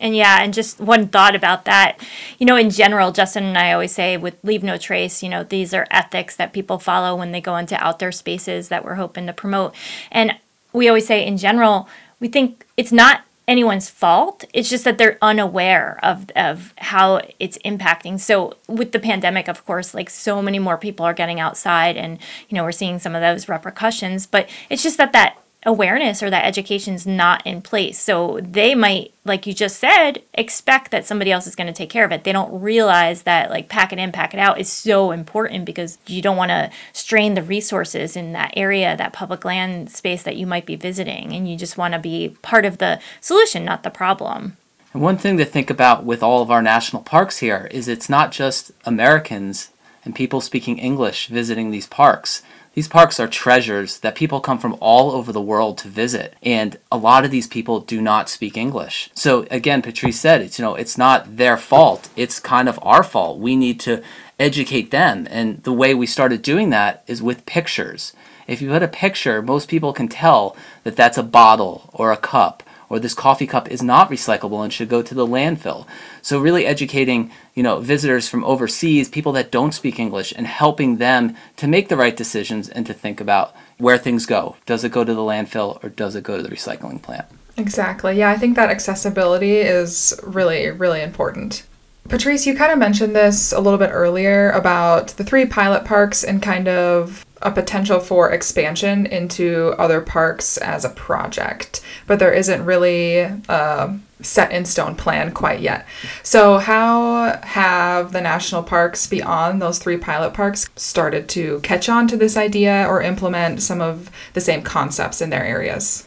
And 0.00 0.16
yeah, 0.16 0.42
and 0.42 0.52
just 0.54 0.80
one 0.80 1.08
thought 1.08 1.36
about 1.36 1.66
that. 1.66 2.00
You 2.38 2.46
know, 2.46 2.56
in 2.56 2.70
general, 2.70 3.12
Justin 3.12 3.44
and 3.44 3.58
I 3.58 3.72
always 3.72 3.92
say 3.92 4.16
with 4.16 4.36
Leave 4.42 4.64
No 4.64 4.78
Trace, 4.78 5.22
you 5.22 5.28
know, 5.28 5.44
these 5.44 5.74
are 5.74 5.86
ethics 5.90 6.34
that 6.36 6.52
people 6.52 6.78
follow 6.78 7.14
when 7.14 7.32
they 7.32 7.40
go 7.40 7.56
into 7.56 7.76
outdoor 7.84 8.12
spaces 8.12 8.68
that 8.68 8.84
we're 8.84 8.94
hoping 8.94 9.26
to 9.26 9.32
promote. 9.32 9.74
And 10.10 10.32
we 10.72 10.88
always 10.88 11.06
say, 11.06 11.24
in 11.24 11.36
general, 11.36 11.88
we 12.18 12.28
think 12.28 12.66
it's 12.76 12.92
not 12.92 13.22
anyone's 13.46 13.90
fault. 13.90 14.44
It's 14.54 14.70
just 14.70 14.84
that 14.84 14.96
they're 14.96 15.18
unaware 15.20 15.98
of 16.02 16.30
of 16.36 16.72
how 16.78 17.20
it's 17.38 17.58
impacting. 17.58 18.18
So 18.20 18.54
with 18.68 18.92
the 18.92 19.00
pandemic, 19.00 19.48
of 19.48 19.66
course, 19.66 19.92
like 19.92 20.08
so 20.08 20.40
many 20.40 20.58
more 20.58 20.78
people 20.78 21.04
are 21.04 21.14
getting 21.14 21.40
outside 21.40 21.96
and 21.96 22.18
you 22.48 22.54
know, 22.54 22.62
we're 22.62 22.72
seeing 22.72 22.98
some 23.00 23.14
of 23.14 23.20
those 23.20 23.48
repercussions, 23.48 24.26
but 24.26 24.48
it's 24.70 24.82
just 24.82 24.98
that 24.98 25.12
that 25.12 25.36
awareness 25.66 26.22
or 26.22 26.30
that 26.30 26.44
education 26.44 26.94
is 26.94 27.06
not 27.06 27.46
in 27.46 27.60
place. 27.60 27.98
So 27.98 28.40
they 28.42 28.74
might, 28.74 29.12
like 29.24 29.46
you 29.46 29.52
just 29.52 29.78
said, 29.78 30.22
expect 30.32 30.90
that 30.90 31.04
somebody 31.04 31.30
else 31.30 31.46
is 31.46 31.54
going 31.54 31.66
to 31.66 31.72
take 31.72 31.90
care 31.90 32.04
of 32.04 32.12
it. 32.12 32.24
They 32.24 32.32
don't 32.32 32.62
realize 32.62 33.22
that 33.22 33.50
like 33.50 33.68
pack 33.68 33.92
it 33.92 33.98
in, 33.98 34.10
pack 34.10 34.32
it 34.32 34.40
out 34.40 34.58
is 34.58 34.72
so 34.72 35.10
important 35.10 35.66
because 35.66 35.98
you 36.06 36.22
don't 36.22 36.38
want 36.38 36.50
to 36.50 36.70
strain 36.92 37.34
the 37.34 37.42
resources 37.42 38.16
in 38.16 38.32
that 38.32 38.54
area, 38.56 38.96
that 38.96 39.12
public 39.12 39.44
land 39.44 39.90
space 39.90 40.22
that 40.22 40.36
you 40.36 40.46
might 40.46 40.64
be 40.64 40.76
visiting. 40.76 41.34
And 41.34 41.48
you 41.48 41.56
just 41.56 41.76
want 41.76 41.92
to 41.92 42.00
be 42.00 42.36
part 42.40 42.64
of 42.64 42.78
the 42.78 42.98
solution, 43.20 43.64
not 43.64 43.82
the 43.82 43.90
problem. 43.90 44.56
And 44.94 45.02
one 45.02 45.18
thing 45.18 45.36
to 45.36 45.44
think 45.44 45.68
about 45.68 46.04
with 46.04 46.22
all 46.22 46.42
of 46.42 46.50
our 46.50 46.62
national 46.62 47.02
parks 47.02 47.38
here 47.38 47.68
is 47.70 47.86
it's 47.86 48.08
not 48.08 48.32
just 48.32 48.72
Americans 48.86 49.70
and 50.04 50.14
people 50.14 50.40
speaking 50.40 50.78
English 50.78 51.26
visiting 51.26 51.70
these 51.70 51.86
parks 51.86 52.42
These 52.74 52.86
parks 52.86 53.18
are 53.18 53.26
treasures 53.26 53.98
that 53.98 54.14
people 54.14 54.40
come 54.40 54.58
from 54.58 54.76
all 54.80 55.10
over 55.10 55.32
the 55.32 55.40
world 55.40 55.76
to 55.78 55.88
visit, 55.88 56.36
and 56.40 56.78
a 56.92 56.96
lot 56.96 57.24
of 57.24 57.32
these 57.32 57.48
people 57.48 57.80
do 57.80 58.00
not 58.00 58.28
speak 58.28 58.56
English. 58.56 59.10
So 59.12 59.44
again, 59.50 59.82
Patrice 59.82 60.20
said, 60.20 60.40
it's 60.40 60.58
you 60.58 60.64
know, 60.64 60.76
it's 60.76 60.96
not 60.96 61.36
their 61.36 61.56
fault. 61.56 62.10
It's 62.14 62.38
kind 62.38 62.68
of 62.68 62.78
our 62.82 63.02
fault. 63.02 63.40
We 63.40 63.56
need 63.56 63.80
to 63.80 64.02
educate 64.38 64.92
them, 64.92 65.26
and 65.30 65.60
the 65.64 65.72
way 65.72 65.94
we 65.94 66.06
started 66.06 66.42
doing 66.42 66.70
that 66.70 67.02
is 67.08 67.20
with 67.20 67.44
pictures. 67.44 68.12
If 68.46 68.62
you 68.62 68.68
put 68.70 68.84
a 68.84 68.88
picture, 68.88 69.42
most 69.42 69.68
people 69.68 69.92
can 69.92 70.08
tell 70.08 70.56
that 70.84 70.96
that's 70.96 71.18
a 71.18 71.24
bottle 71.24 71.90
or 71.92 72.12
a 72.12 72.16
cup 72.16 72.62
or 72.90 72.98
this 72.98 73.14
coffee 73.14 73.46
cup 73.46 73.70
is 73.70 73.82
not 73.82 74.10
recyclable 74.10 74.62
and 74.62 74.70
should 74.70 74.90
go 74.90 75.00
to 75.00 75.14
the 75.14 75.26
landfill. 75.26 75.86
So 76.20 76.38
really 76.38 76.66
educating, 76.66 77.30
you 77.54 77.62
know, 77.62 77.80
visitors 77.80 78.28
from 78.28 78.44
overseas, 78.44 79.08
people 79.08 79.32
that 79.32 79.50
don't 79.50 79.72
speak 79.72 79.98
English 79.98 80.34
and 80.36 80.46
helping 80.46 80.98
them 80.98 81.34
to 81.56 81.66
make 81.66 81.88
the 81.88 81.96
right 81.96 82.14
decisions 82.14 82.68
and 82.68 82.84
to 82.86 82.92
think 82.92 83.20
about 83.20 83.54
where 83.78 83.96
things 83.96 84.26
go. 84.26 84.56
Does 84.66 84.84
it 84.84 84.92
go 84.92 85.04
to 85.04 85.14
the 85.14 85.20
landfill 85.20 85.82
or 85.82 85.88
does 85.88 86.16
it 86.16 86.24
go 86.24 86.36
to 86.36 86.42
the 86.42 86.50
recycling 86.50 87.00
plant? 87.00 87.26
Exactly. 87.56 88.18
Yeah, 88.18 88.30
I 88.30 88.36
think 88.36 88.56
that 88.56 88.70
accessibility 88.70 89.56
is 89.56 90.18
really 90.24 90.68
really 90.70 91.02
important. 91.02 91.62
Patrice, 92.08 92.46
you 92.46 92.56
kind 92.56 92.72
of 92.72 92.78
mentioned 92.78 93.14
this 93.14 93.52
a 93.52 93.60
little 93.60 93.78
bit 93.78 93.90
earlier 93.92 94.50
about 94.50 95.08
the 95.10 95.22
three 95.22 95.46
pilot 95.46 95.84
parks 95.84 96.24
and 96.24 96.42
kind 96.42 96.66
of 96.66 97.24
a 97.42 97.50
potential 97.50 98.00
for 98.00 98.30
expansion 98.30 99.06
into 99.06 99.74
other 99.78 100.00
parks 100.00 100.56
as 100.58 100.84
a 100.84 100.90
project, 100.90 101.80
but 102.06 102.18
there 102.18 102.32
isn't 102.32 102.64
really 102.64 103.18
a 103.18 103.98
set 104.22 104.52
in 104.52 104.64
stone 104.64 104.94
plan 104.94 105.32
quite 105.32 105.60
yet. 105.60 105.86
So, 106.22 106.58
how 106.58 107.40
have 107.42 108.12
the 108.12 108.20
national 108.20 108.62
parks 108.62 109.06
beyond 109.06 109.62
those 109.62 109.78
three 109.78 109.96
pilot 109.96 110.34
parks 110.34 110.68
started 110.76 111.28
to 111.30 111.60
catch 111.60 111.88
on 111.88 112.06
to 112.08 112.16
this 112.16 112.36
idea 112.36 112.86
or 112.86 113.00
implement 113.00 113.62
some 113.62 113.80
of 113.80 114.10
the 114.34 114.40
same 114.40 114.62
concepts 114.62 115.20
in 115.22 115.30
their 115.30 115.44
areas? 115.44 116.06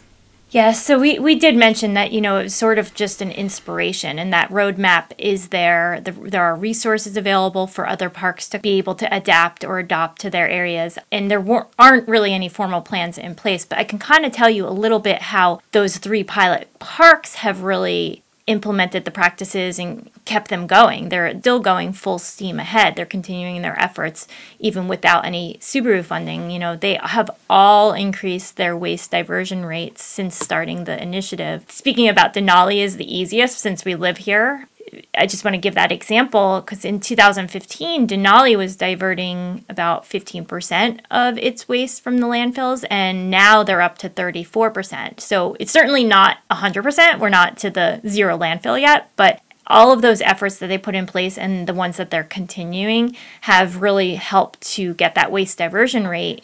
Yes, 0.53 0.86
so 0.86 1.00
we, 1.00 1.17
we 1.17 1.33
did 1.33 1.55
mention 1.55 1.95
that, 1.95 2.12
you 2.12 2.22
know, 2.22 2.38
it 2.38 2.43
was 2.43 2.53
sort 2.53 2.77
of 2.77 2.93
just 2.93 3.24
an 3.24 3.31
inspiration, 3.31 4.19
and 4.19 4.31
that 4.31 4.51
roadmap 4.51 5.12
is 5.17 5.48
there. 5.48 6.00
The, 6.00 6.12
there 6.12 6.43
are 6.43 6.55
resources 6.55 7.17
available 7.17 7.65
for 7.65 7.89
other 7.89 8.07
parks 8.07 8.48
to 8.50 8.60
be 8.60 8.77
able 8.77 8.93
to 8.95 9.12
adapt 9.12 9.65
or 9.65 9.79
adopt 9.79 10.22
to 10.22 10.29
their 10.29 10.48
areas. 10.48 11.00
And 11.12 11.31
there 11.31 11.43
aren't 11.79 12.07
really 12.07 12.36
any 12.36 12.50
formal 12.50 12.81
plans 12.81 13.17
in 13.17 13.33
place, 13.33 13.65
but 13.65 13.79
I 13.79 13.83
can 13.83 13.98
kind 13.98 14.27
of 14.27 14.31
tell 14.31 14.50
you 14.50 14.67
a 14.67 14.69
little 14.69 15.00
bit 15.00 15.24
how 15.24 15.60
those 15.72 15.98
three 15.98 16.24
pilot 16.24 16.69
parks 16.77 17.33
have 17.36 17.63
really 17.63 18.23
implemented 18.45 19.05
the 19.05 19.12
practices 19.12 19.79
and 19.79 20.09
kept 20.25 20.50
them 20.50 20.67
going. 20.67 21.09
They're 21.09 21.38
still 21.39 21.59
going 21.59 21.93
full 21.93 22.19
steam 22.19 22.59
ahead. 22.59 22.95
They're 22.95 23.05
continuing 23.05 23.62
their 23.62 23.79
efforts 23.79 24.27
even 24.59 24.88
without 24.88 25.25
any 25.25 25.57
Subaru 25.59 26.03
funding. 26.03 26.51
You 26.51 26.59
know, 26.59 26.75
they 26.75 27.00
have 27.01 27.29
all 27.50 27.93
increased 27.93 28.57
their 28.57 28.75
waste 28.75 29.12
diversion 29.12 29.65
rates 29.65 30.03
since 30.03 30.35
starting 30.35 30.83
the 30.83 31.01
initiative. 31.01 31.65
Speaking 31.69 32.09
about 32.09 32.33
Denali 32.33 32.77
is 32.77 32.97
the 32.97 33.17
easiest 33.17 33.59
since 33.59 33.85
we 33.85 33.95
live 33.95 34.17
here. 34.17 34.67
I 35.15 35.25
just 35.25 35.43
want 35.43 35.55
to 35.55 35.62
give 35.62 35.75
that 35.75 35.91
example 35.91 36.62
because 36.62 36.85
in 36.85 37.00
2015, 37.00 38.07
Denali 38.07 38.57
was 38.57 38.75
diverting 38.75 39.65
about 39.69 40.03
15% 40.03 41.00
of 41.12 41.38
its 41.38 41.67
waste 41.67 42.01
from 42.01 42.17
the 42.19 42.27
landfills, 42.27 42.85
and 42.89 43.29
now 43.29 43.63
they're 43.63 43.81
up 43.81 43.97
to 44.00 44.09
34%. 44.09 45.19
So 45.19 45.55
it's 45.59 45.71
certainly 45.71 46.03
not 46.03 46.38
100%. 46.51 47.19
We're 47.19 47.29
not 47.29 47.57
to 47.57 47.69
the 47.69 48.01
zero 48.07 48.38
landfill 48.38 48.79
yet, 48.79 49.09
but 49.15 49.41
all 49.67 49.91
of 49.91 50.01
those 50.01 50.21
efforts 50.21 50.57
that 50.57 50.67
they 50.67 50.77
put 50.77 50.95
in 50.95 51.05
place 51.05 51.38
and 51.38 51.67
the 51.67 51.73
ones 51.73 51.97
that 51.97 52.09
they're 52.09 52.23
continuing 52.23 53.15
have 53.41 53.81
really 53.81 54.15
helped 54.15 54.62
to 54.62 54.93
get 54.95 55.15
that 55.15 55.31
waste 55.31 55.57
diversion 55.57 56.07
rate 56.07 56.43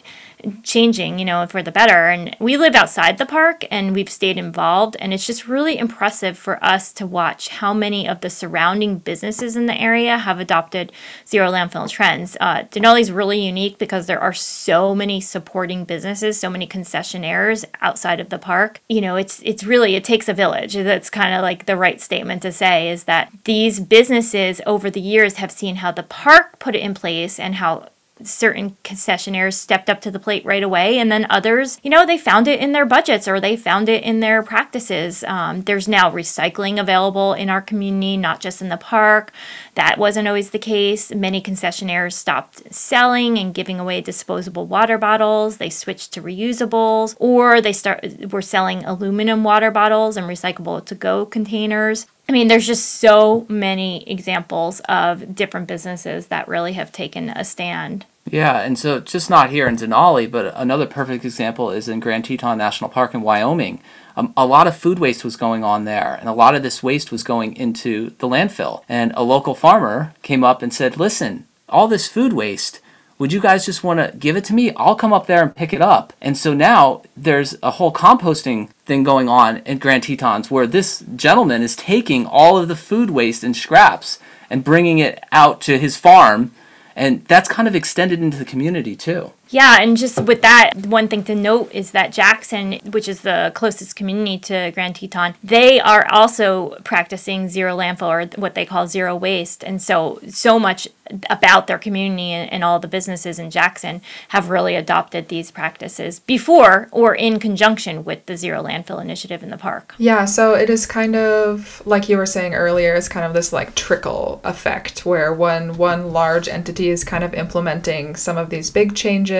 changing, 0.62 1.18
you 1.18 1.24
know, 1.24 1.46
for 1.46 1.62
the 1.62 1.72
better. 1.72 2.08
And 2.08 2.36
we 2.38 2.56
live 2.56 2.74
outside 2.74 3.18
the 3.18 3.26
park 3.26 3.64
and 3.70 3.94
we've 3.94 4.10
stayed 4.10 4.38
involved. 4.38 4.96
And 5.00 5.12
it's 5.12 5.26
just 5.26 5.48
really 5.48 5.78
impressive 5.78 6.38
for 6.38 6.62
us 6.64 6.92
to 6.94 7.06
watch 7.06 7.48
how 7.48 7.74
many 7.74 8.08
of 8.08 8.20
the 8.20 8.30
surrounding 8.30 8.98
businesses 8.98 9.56
in 9.56 9.66
the 9.66 9.80
area 9.80 10.18
have 10.18 10.40
adopted 10.40 10.92
zero 11.26 11.50
landfill 11.50 11.88
trends. 11.88 12.36
Uh, 12.40 12.62
Denali 12.70 13.00
is 13.00 13.12
really 13.12 13.40
unique 13.40 13.78
because 13.78 14.06
there 14.06 14.20
are 14.20 14.32
so 14.32 14.94
many 14.94 15.20
supporting 15.20 15.84
businesses, 15.84 16.38
so 16.38 16.50
many 16.50 16.66
concessionaires 16.66 17.64
outside 17.80 18.20
of 18.20 18.28
the 18.28 18.38
park. 18.38 18.80
You 18.88 19.00
know, 19.00 19.16
it's 19.16 19.40
it's 19.44 19.64
really 19.64 19.96
it 19.96 20.04
takes 20.04 20.28
a 20.28 20.34
village. 20.34 20.74
That's 20.74 21.10
kind 21.10 21.34
of 21.34 21.42
like 21.42 21.66
the 21.66 21.76
right 21.76 22.00
statement 22.00 22.42
to 22.42 22.52
say 22.52 22.90
is 22.90 23.04
that 23.04 23.30
these 23.44 23.80
businesses 23.80 24.60
over 24.66 24.90
the 24.90 25.00
years 25.00 25.36
have 25.36 25.52
seen 25.52 25.76
how 25.76 25.92
the 25.92 26.02
park 26.02 26.58
put 26.58 26.74
it 26.74 26.80
in 26.80 26.94
place 26.94 27.38
and 27.38 27.56
how 27.56 27.88
certain 28.26 28.76
concessionaires 28.84 29.54
stepped 29.54 29.90
up 29.90 30.00
to 30.02 30.10
the 30.10 30.18
plate 30.18 30.44
right 30.44 30.62
away, 30.62 30.98
and 30.98 31.10
then 31.10 31.26
others, 31.30 31.78
you 31.82 31.90
know, 31.90 32.04
they 32.04 32.18
found 32.18 32.48
it 32.48 32.60
in 32.60 32.72
their 32.72 32.86
budgets 32.86 33.26
or 33.26 33.40
they 33.40 33.56
found 33.56 33.88
it 33.88 34.02
in 34.02 34.20
their 34.20 34.42
practices. 34.42 35.24
Um, 35.24 35.62
there's 35.62 35.88
now 35.88 36.10
recycling 36.10 36.80
available 36.80 37.34
in 37.34 37.50
our 37.50 37.62
community, 37.62 38.16
not 38.16 38.40
just 38.40 38.62
in 38.62 38.68
the 38.68 38.76
park. 38.76 39.32
That 39.74 39.98
wasn't 39.98 40.28
always 40.28 40.50
the 40.50 40.58
case. 40.58 41.10
Many 41.12 41.40
concessionaires 41.40 42.12
stopped 42.12 42.72
selling 42.72 43.38
and 43.38 43.54
giving 43.54 43.80
away 43.80 44.00
disposable 44.00 44.66
water 44.66 44.98
bottles. 44.98 45.56
They 45.56 45.70
switched 45.70 46.12
to 46.12 46.22
reusables, 46.22 47.16
or 47.18 47.60
they 47.60 47.72
start 47.72 48.04
were 48.30 48.42
selling 48.42 48.84
aluminum 48.84 49.44
water 49.44 49.70
bottles 49.70 50.16
and 50.16 50.26
recyclable 50.26 50.84
to 50.84 50.94
go 50.94 51.26
containers. 51.26 52.06
I 52.28 52.32
mean, 52.32 52.46
there's 52.46 52.66
just 52.66 53.00
so 53.00 53.44
many 53.48 54.08
examples 54.08 54.80
of 54.88 55.34
different 55.34 55.66
businesses 55.66 56.28
that 56.28 56.46
really 56.46 56.74
have 56.74 56.92
taken 56.92 57.30
a 57.30 57.44
stand. 57.44 58.06
Yeah, 58.30 58.60
and 58.60 58.78
so 58.78 59.00
just 59.00 59.28
not 59.28 59.50
here 59.50 59.66
in 59.66 59.76
Denali, 59.76 60.30
but 60.30 60.52
another 60.56 60.86
perfect 60.86 61.24
example 61.24 61.70
is 61.70 61.88
in 61.88 61.98
Grand 61.98 62.24
Teton 62.24 62.58
National 62.58 62.88
Park 62.88 63.12
in 63.12 63.22
Wyoming. 63.22 63.82
Um, 64.16 64.32
a 64.36 64.46
lot 64.46 64.68
of 64.68 64.76
food 64.76 65.00
waste 65.00 65.24
was 65.24 65.36
going 65.36 65.64
on 65.64 65.84
there, 65.84 66.16
and 66.20 66.28
a 66.28 66.32
lot 66.32 66.54
of 66.54 66.62
this 66.62 66.82
waste 66.82 67.10
was 67.10 67.24
going 67.24 67.56
into 67.56 68.10
the 68.18 68.28
landfill. 68.28 68.84
And 68.88 69.12
a 69.16 69.24
local 69.24 69.54
farmer 69.56 70.14
came 70.22 70.44
up 70.44 70.62
and 70.62 70.72
said, 70.72 70.96
Listen, 70.96 71.46
all 71.68 71.88
this 71.88 72.06
food 72.06 72.32
waste, 72.32 72.80
would 73.18 73.32
you 73.32 73.40
guys 73.40 73.66
just 73.66 73.82
want 73.82 73.98
to 73.98 74.16
give 74.16 74.36
it 74.36 74.44
to 74.44 74.54
me? 74.54 74.72
I'll 74.76 74.94
come 74.94 75.12
up 75.12 75.26
there 75.26 75.42
and 75.42 75.54
pick 75.54 75.72
it 75.72 75.82
up. 75.82 76.12
And 76.22 76.38
so 76.38 76.54
now 76.54 77.02
there's 77.16 77.56
a 77.62 77.72
whole 77.72 77.92
composting 77.92 78.70
thing 78.86 79.02
going 79.02 79.28
on 79.28 79.58
in 79.58 79.78
Grand 79.78 80.04
Tetons 80.04 80.50
where 80.50 80.66
this 80.66 81.04
gentleman 81.16 81.62
is 81.62 81.76
taking 81.76 82.26
all 82.26 82.56
of 82.56 82.68
the 82.68 82.76
food 82.76 83.10
waste 83.10 83.44
and 83.44 83.56
scraps 83.56 84.18
and 84.48 84.64
bringing 84.64 85.00
it 85.00 85.22
out 85.32 85.60
to 85.62 85.78
his 85.78 85.96
farm. 85.96 86.52
And 86.96 87.24
that's 87.26 87.48
kind 87.48 87.68
of 87.68 87.74
extended 87.74 88.20
into 88.20 88.36
the 88.36 88.44
community 88.44 88.96
too. 88.96 89.32
Yeah, 89.50 89.78
and 89.80 89.96
just 89.96 90.20
with 90.22 90.42
that, 90.42 90.86
one 90.86 91.08
thing 91.08 91.24
to 91.24 91.34
note 91.34 91.72
is 91.72 91.90
that 91.90 92.12
Jackson, 92.12 92.74
which 92.90 93.08
is 93.08 93.22
the 93.22 93.50
closest 93.54 93.96
community 93.96 94.38
to 94.38 94.70
Grand 94.72 94.96
Teton, 94.96 95.34
they 95.42 95.80
are 95.80 96.06
also 96.10 96.76
practicing 96.84 97.48
zero 97.48 97.76
landfill 97.76 98.08
or 98.08 98.40
what 98.40 98.54
they 98.54 98.64
call 98.64 98.86
zero 98.86 99.16
waste. 99.16 99.64
And 99.64 99.82
so, 99.82 100.20
so 100.28 100.58
much 100.58 100.86
about 101.28 101.66
their 101.66 101.78
community 101.78 102.30
and, 102.30 102.60
all 102.60 102.78
the 102.78 102.86
businesses 102.86 103.38
in 103.38 103.50
Jackson 103.50 104.02
have 104.28 104.50
really 104.50 104.76
adopted 104.76 105.28
these 105.28 105.50
practices 105.50 106.20
before 106.20 106.88
or 106.92 107.14
in 107.14 107.40
conjunction 107.40 108.04
with 108.04 108.26
the 108.26 108.36
zero 108.36 108.62
landfill 108.62 109.00
initiative 109.00 109.42
in 109.42 109.48
the 109.48 109.56
park. 109.56 109.94
Yeah, 109.96 110.26
so 110.26 110.54
it 110.54 110.68
is 110.68 110.84
kind 110.84 111.16
of 111.16 111.82
like 111.86 112.10
you 112.10 112.18
were 112.18 112.26
saying 112.26 112.52
earlier, 112.52 112.94
it's 112.94 113.08
kind 113.08 113.24
of 113.24 113.32
this 113.32 113.50
like 113.50 113.74
trickle 113.74 114.42
effect 114.44 115.06
where 115.06 115.32
when 115.32 115.78
one 115.78 116.12
large 116.12 116.48
entity 116.48 116.90
is 116.90 117.02
kind 117.02 117.24
of 117.24 117.32
implementing 117.32 118.14
some 118.14 118.36
of 118.36 118.50
these 118.50 118.70
big 118.70 118.94
changes 118.94 119.39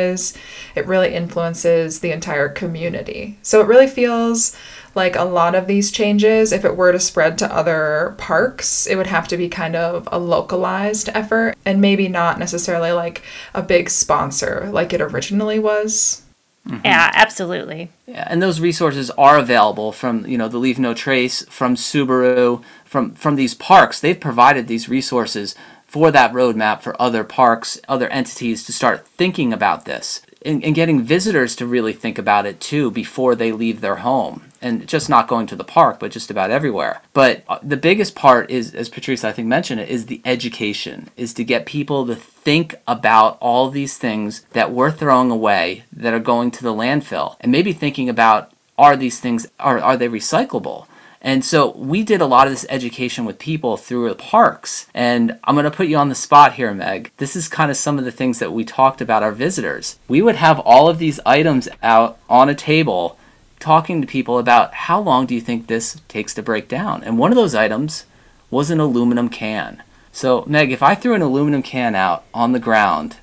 it 0.75 0.87
really 0.87 1.15
influences 1.15 2.01
the 2.01 2.13
entire 2.13 2.49
community. 2.49 3.39
So 3.43 3.61
it 3.61 3.67
really 3.67 3.87
feels 3.87 4.57
like 4.95 5.17
a 5.17 5.25
lot 5.25 5.55
of 5.55 5.67
these 5.67 5.91
changes, 5.91 6.53
if 6.53 6.65
it 6.65 6.77
were 6.77 6.93
to 6.93 6.99
spread 6.99 7.39
to 7.39 7.55
other 7.55 8.15
parks, 8.19 8.87
it 8.87 8.97
would 8.97 9.07
have 9.07 9.29
to 9.29 9.37
be 9.37 9.49
kind 9.49 9.77
of 9.77 10.09
a 10.11 10.19
localized 10.19 11.09
effort 11.11 11.57
and 11.65 11.81
maybe 11.81 12.09
not 12.09 12.39
necessarily 12.39 12.93
like 12.93 13.23
a 13.55 13.63
big 13.63 13.89
sponsor 13.89 14.69
like 14.73 14.93
it 14.93 15.01
originally 15.01 15.59
was. 15.59 16.23
Mm-hmm. 16.69 16.85
Yeah, 16.85 17.11
absolutely. 17.15 17.91
Yeah, 18.07 18.27
and 18.29 18.43
those 18.43 18.61
resources 18.61 19.11
are 19.13 19.39
available 19.39 19.93
from 19.93 20.27
you 20.27 20.37
know 20.37 20.49
the 20.49 20.59
Leave 20.59 20.79
No 20.79 20.93
Trace, 20.93 21.43
from 21.49 21.75
Subaru, 21.75 22.63
from 22.85 23.13
from 23.15 23.37
these 23.37 23.55
parks. 23.55 23.99
They've 23.99 24.21
provided 24.21 24.67
these 24.67 24.89
resources 24.89 25.55
for 25.91 26.13
that 26.13 26.33
roadmap 26.33 26.83
for 26.83 26.95
other 27.03 27.25
parks, 27.25 27.81
other 27.89 28.09
entities 28.11 28.63
to 28.63 28.73
start 28.73 29.09
thinking 29.09 29.53
about 29.53 29.87
this 29.87 30.23
and, 30.43 30.63
and, 30.63 30.75
getting 30.75 31.03
visitors 31.03 31.57
to 31.57 31.67
really 31.67 31.93
think 31.93 32.17
about 32.17 32.47
it 32.47 32.61
too 32.61 32.93
before 32.93 33.35
they 33.35 33.51
leave 33.51 33.81
their 33.81 33.97
home. 33.97 34.45
And 34.63 34.87
just 34.87 35.09
not 35.09 35.27
going 35.27 35.49
to 35.49 35.57
the 35.57 35.65
park, 35.65 35.99
but 35.99 36.13
just 36.13 36.31
about 36.31 36.51
everywhere. 36.51 37.01
But 37.13 37.43
uh, 37.49 37.59
the 37.63 37.77
biggest 37.77 38.15
part 38.15 38.51
is, 38.51 38.73
as 38.75 38.89
Patrice 38.89 39.25
I 39.25 39.33
think 39.33 39.49
mentioned 39.49 39.81
is 39.81 40.07
the 40.07 40.21
education, 40.25 41.09
is 41.17 41.35
to 41.35 41.45
get 41.45 41.67
people 41.67 42.07
to 42.07 42.15
think 42.15 42.77
about 42.87 43.37
all 43.41 43.69
these 43.71 43.99
things 43.99 44.43
that 44.53 44.71
we're 44.71 44.93
throwing 44.93 45.31
away 45.31 45.85
that 45.93 46.15
are 46.15 46.21
going 46.21 46.51
to 46.53 46.63
the 46.63 46.75
landfill, 46.75 47.37
and 47.41 47.51
maybe 47.51 47.73
thinking 47.73 48.09
about 48.09 48.53
are 48.79 48.97
these 48.97 49.19
things 49.19 49.47
are 49.59 49.79
are 49.79 49.97
they 49.97 50.09
recyclable? 50.09 50.87
And 51.23 51.45
so 51.45 51.71
we 51.73 52.03
did 52.03 52.21
a 52.21 52.27
lot 52.27 52.47
of 52.47 52.53
this 52.53 52.67
education 52.71 53.25
with 53.25 53.39
people 53.39 53.77
through 53.77 54.09
the 54.09 54.15
parks. 54.15 54.87
And 54.95 55.39
I'm 55.45 55.55
going 55.55 55.65
to 55.65 55.71
put 55.71 55.89
you 55.89 55.97
on 55.97 56.09
the 56.09 56.15
spot 56.15 56.55
here, 56.55 56.73
Meg. 56.73 57.13
This 57.19 57.37
is 57.37 57.49
kind 57.49 57.71
of 57.71 57.77
some 57.77 57.99
of 57.99 58.05
the 58.05 58.13
things 58.13 58.39
that 58.39 58.53
we 58.53 58.65
talked 58.65 59.01
about 59.01 59.23
our 59.23 59.33
visitors. 59.33 59.99
We 60.09 60.23
would 60.23 60.37
have 60.37 60.59
all 60.61 60.89
of 60.89 60.99
these 60.99 61.21
items 61.27 61.69
out 61.83 62.19
on 62.29 62.49
a 62.49 62.55
table 62.55 63.19
talking 63.59 64.01
to 64.01 64.07
people 64.07 64.39
about 64.39 64.73
how 64.73 64.99
long 64.99 65.27
do 65.27 65.35
you 65.35 65.41
think 65.41 65.67
this 65.67 66.01
takes 66.09 66.33
to 66.35 66.43
break 66.43 66.69
down? 66.69 67.05
And 67.05 67.19
one 67.19 67.31
of 67.31 67.37
those 67.37 67.55
items 67.55 68.07
was 68.51 68.71
an 68.71 68.81
aluminum 68.81 69.29
can. 69.29 69.83
So, 70.13 70.45
Meg, 70.47 70.73
if 70.73 70.83
I 70.83 70.95
threw 70.95 71.15
an 71.15 71.23
aluminum 71.23 71.63
can 71.63 71.95
out 71.95 72.25
on 72.33 72.53
the 72.53 72.59
ground 72.59 73.19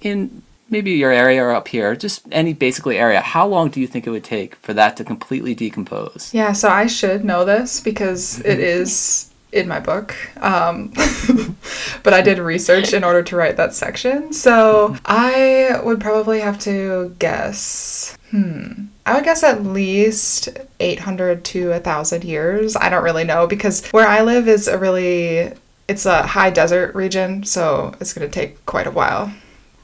in 0.00 0.42
maybe 0.70 0.92
your 0.92 1.12
area 1.12 1.42
or 1.42 1.52
up 1.52 1.68
here, 1.68 1.94
just 1.96 2.22
any 2.30 2.52
basically 2.52 2.96
area, 2.96 3.20
how 3.20 3.46
long 3.46 3.70
do 3.70 3.80
you 3.80 3.86
think 3.86 4.06
it 4.06 4.10
would 4.10 4.24
take 4.24 4.54
for 4.56 4.72
that 4.74 4.96
to 4.96 5.04
completely 5.04 5.54
decompose? 5.54 6.30
Yeah, 6.32 6.52
so 6.52 6.68
I 6.68 6.86
should 6.86 7.24
know 7.24 7.44
this 7.44 7.80
because 7.80 8.40
it 8.40 8.58
is 8.76 9.30
in 9.52 9.66
my 9.66 9.80
book. 9.80 10.14
Um, 10.42 10.92
but 12.02 12.14
I 12.14 12.22
did 12.22 12.38
research 12.38 12.92
in 12.92 13.04
order 13.04 13.22
to 13.22 13.36
write 13.36 13.56
that 13.56 13.74
section. 13.74 14.32
So 14.32 14.96
I 15.04 15.80
would 15.82 16.00
probably 16.00 16.40
have 16.40 16.58
to 16.60 17.14
guess. 17.18 18.16
Hmm. 18.30 18.86
I 19.06 19.14
would 19.14 19.24
guess 19.24 19.42
at 19.42 19.64
least 19.64 20.50
800 20.78 21.44
to 21.46 21.70
1,000 21.70 22.22
years. 22.24 22.76
I 22.76 22.88
don't 22.88 23.02
really 23.02 23.24
know 23.24 23.46
because 23.46 23.84
where 23.88 24.06
I 24.06 24.22
live 24.22 24.46
is 24.46 24.68
a 24.68 24.78
really 24.78 25.52
it's 25.88 26.06
a 26.06 26.22
high 26.22 26.50
desert 26.50 26.94
region, 26.94 27.42
so 27.42 27.92
it's 28.00 28.12
going 28.12 28.28
to 28.28 28.32
take 28.32 28.64
quite 28.64 28.86
a 28.86 28.92
while. 28.92 29.32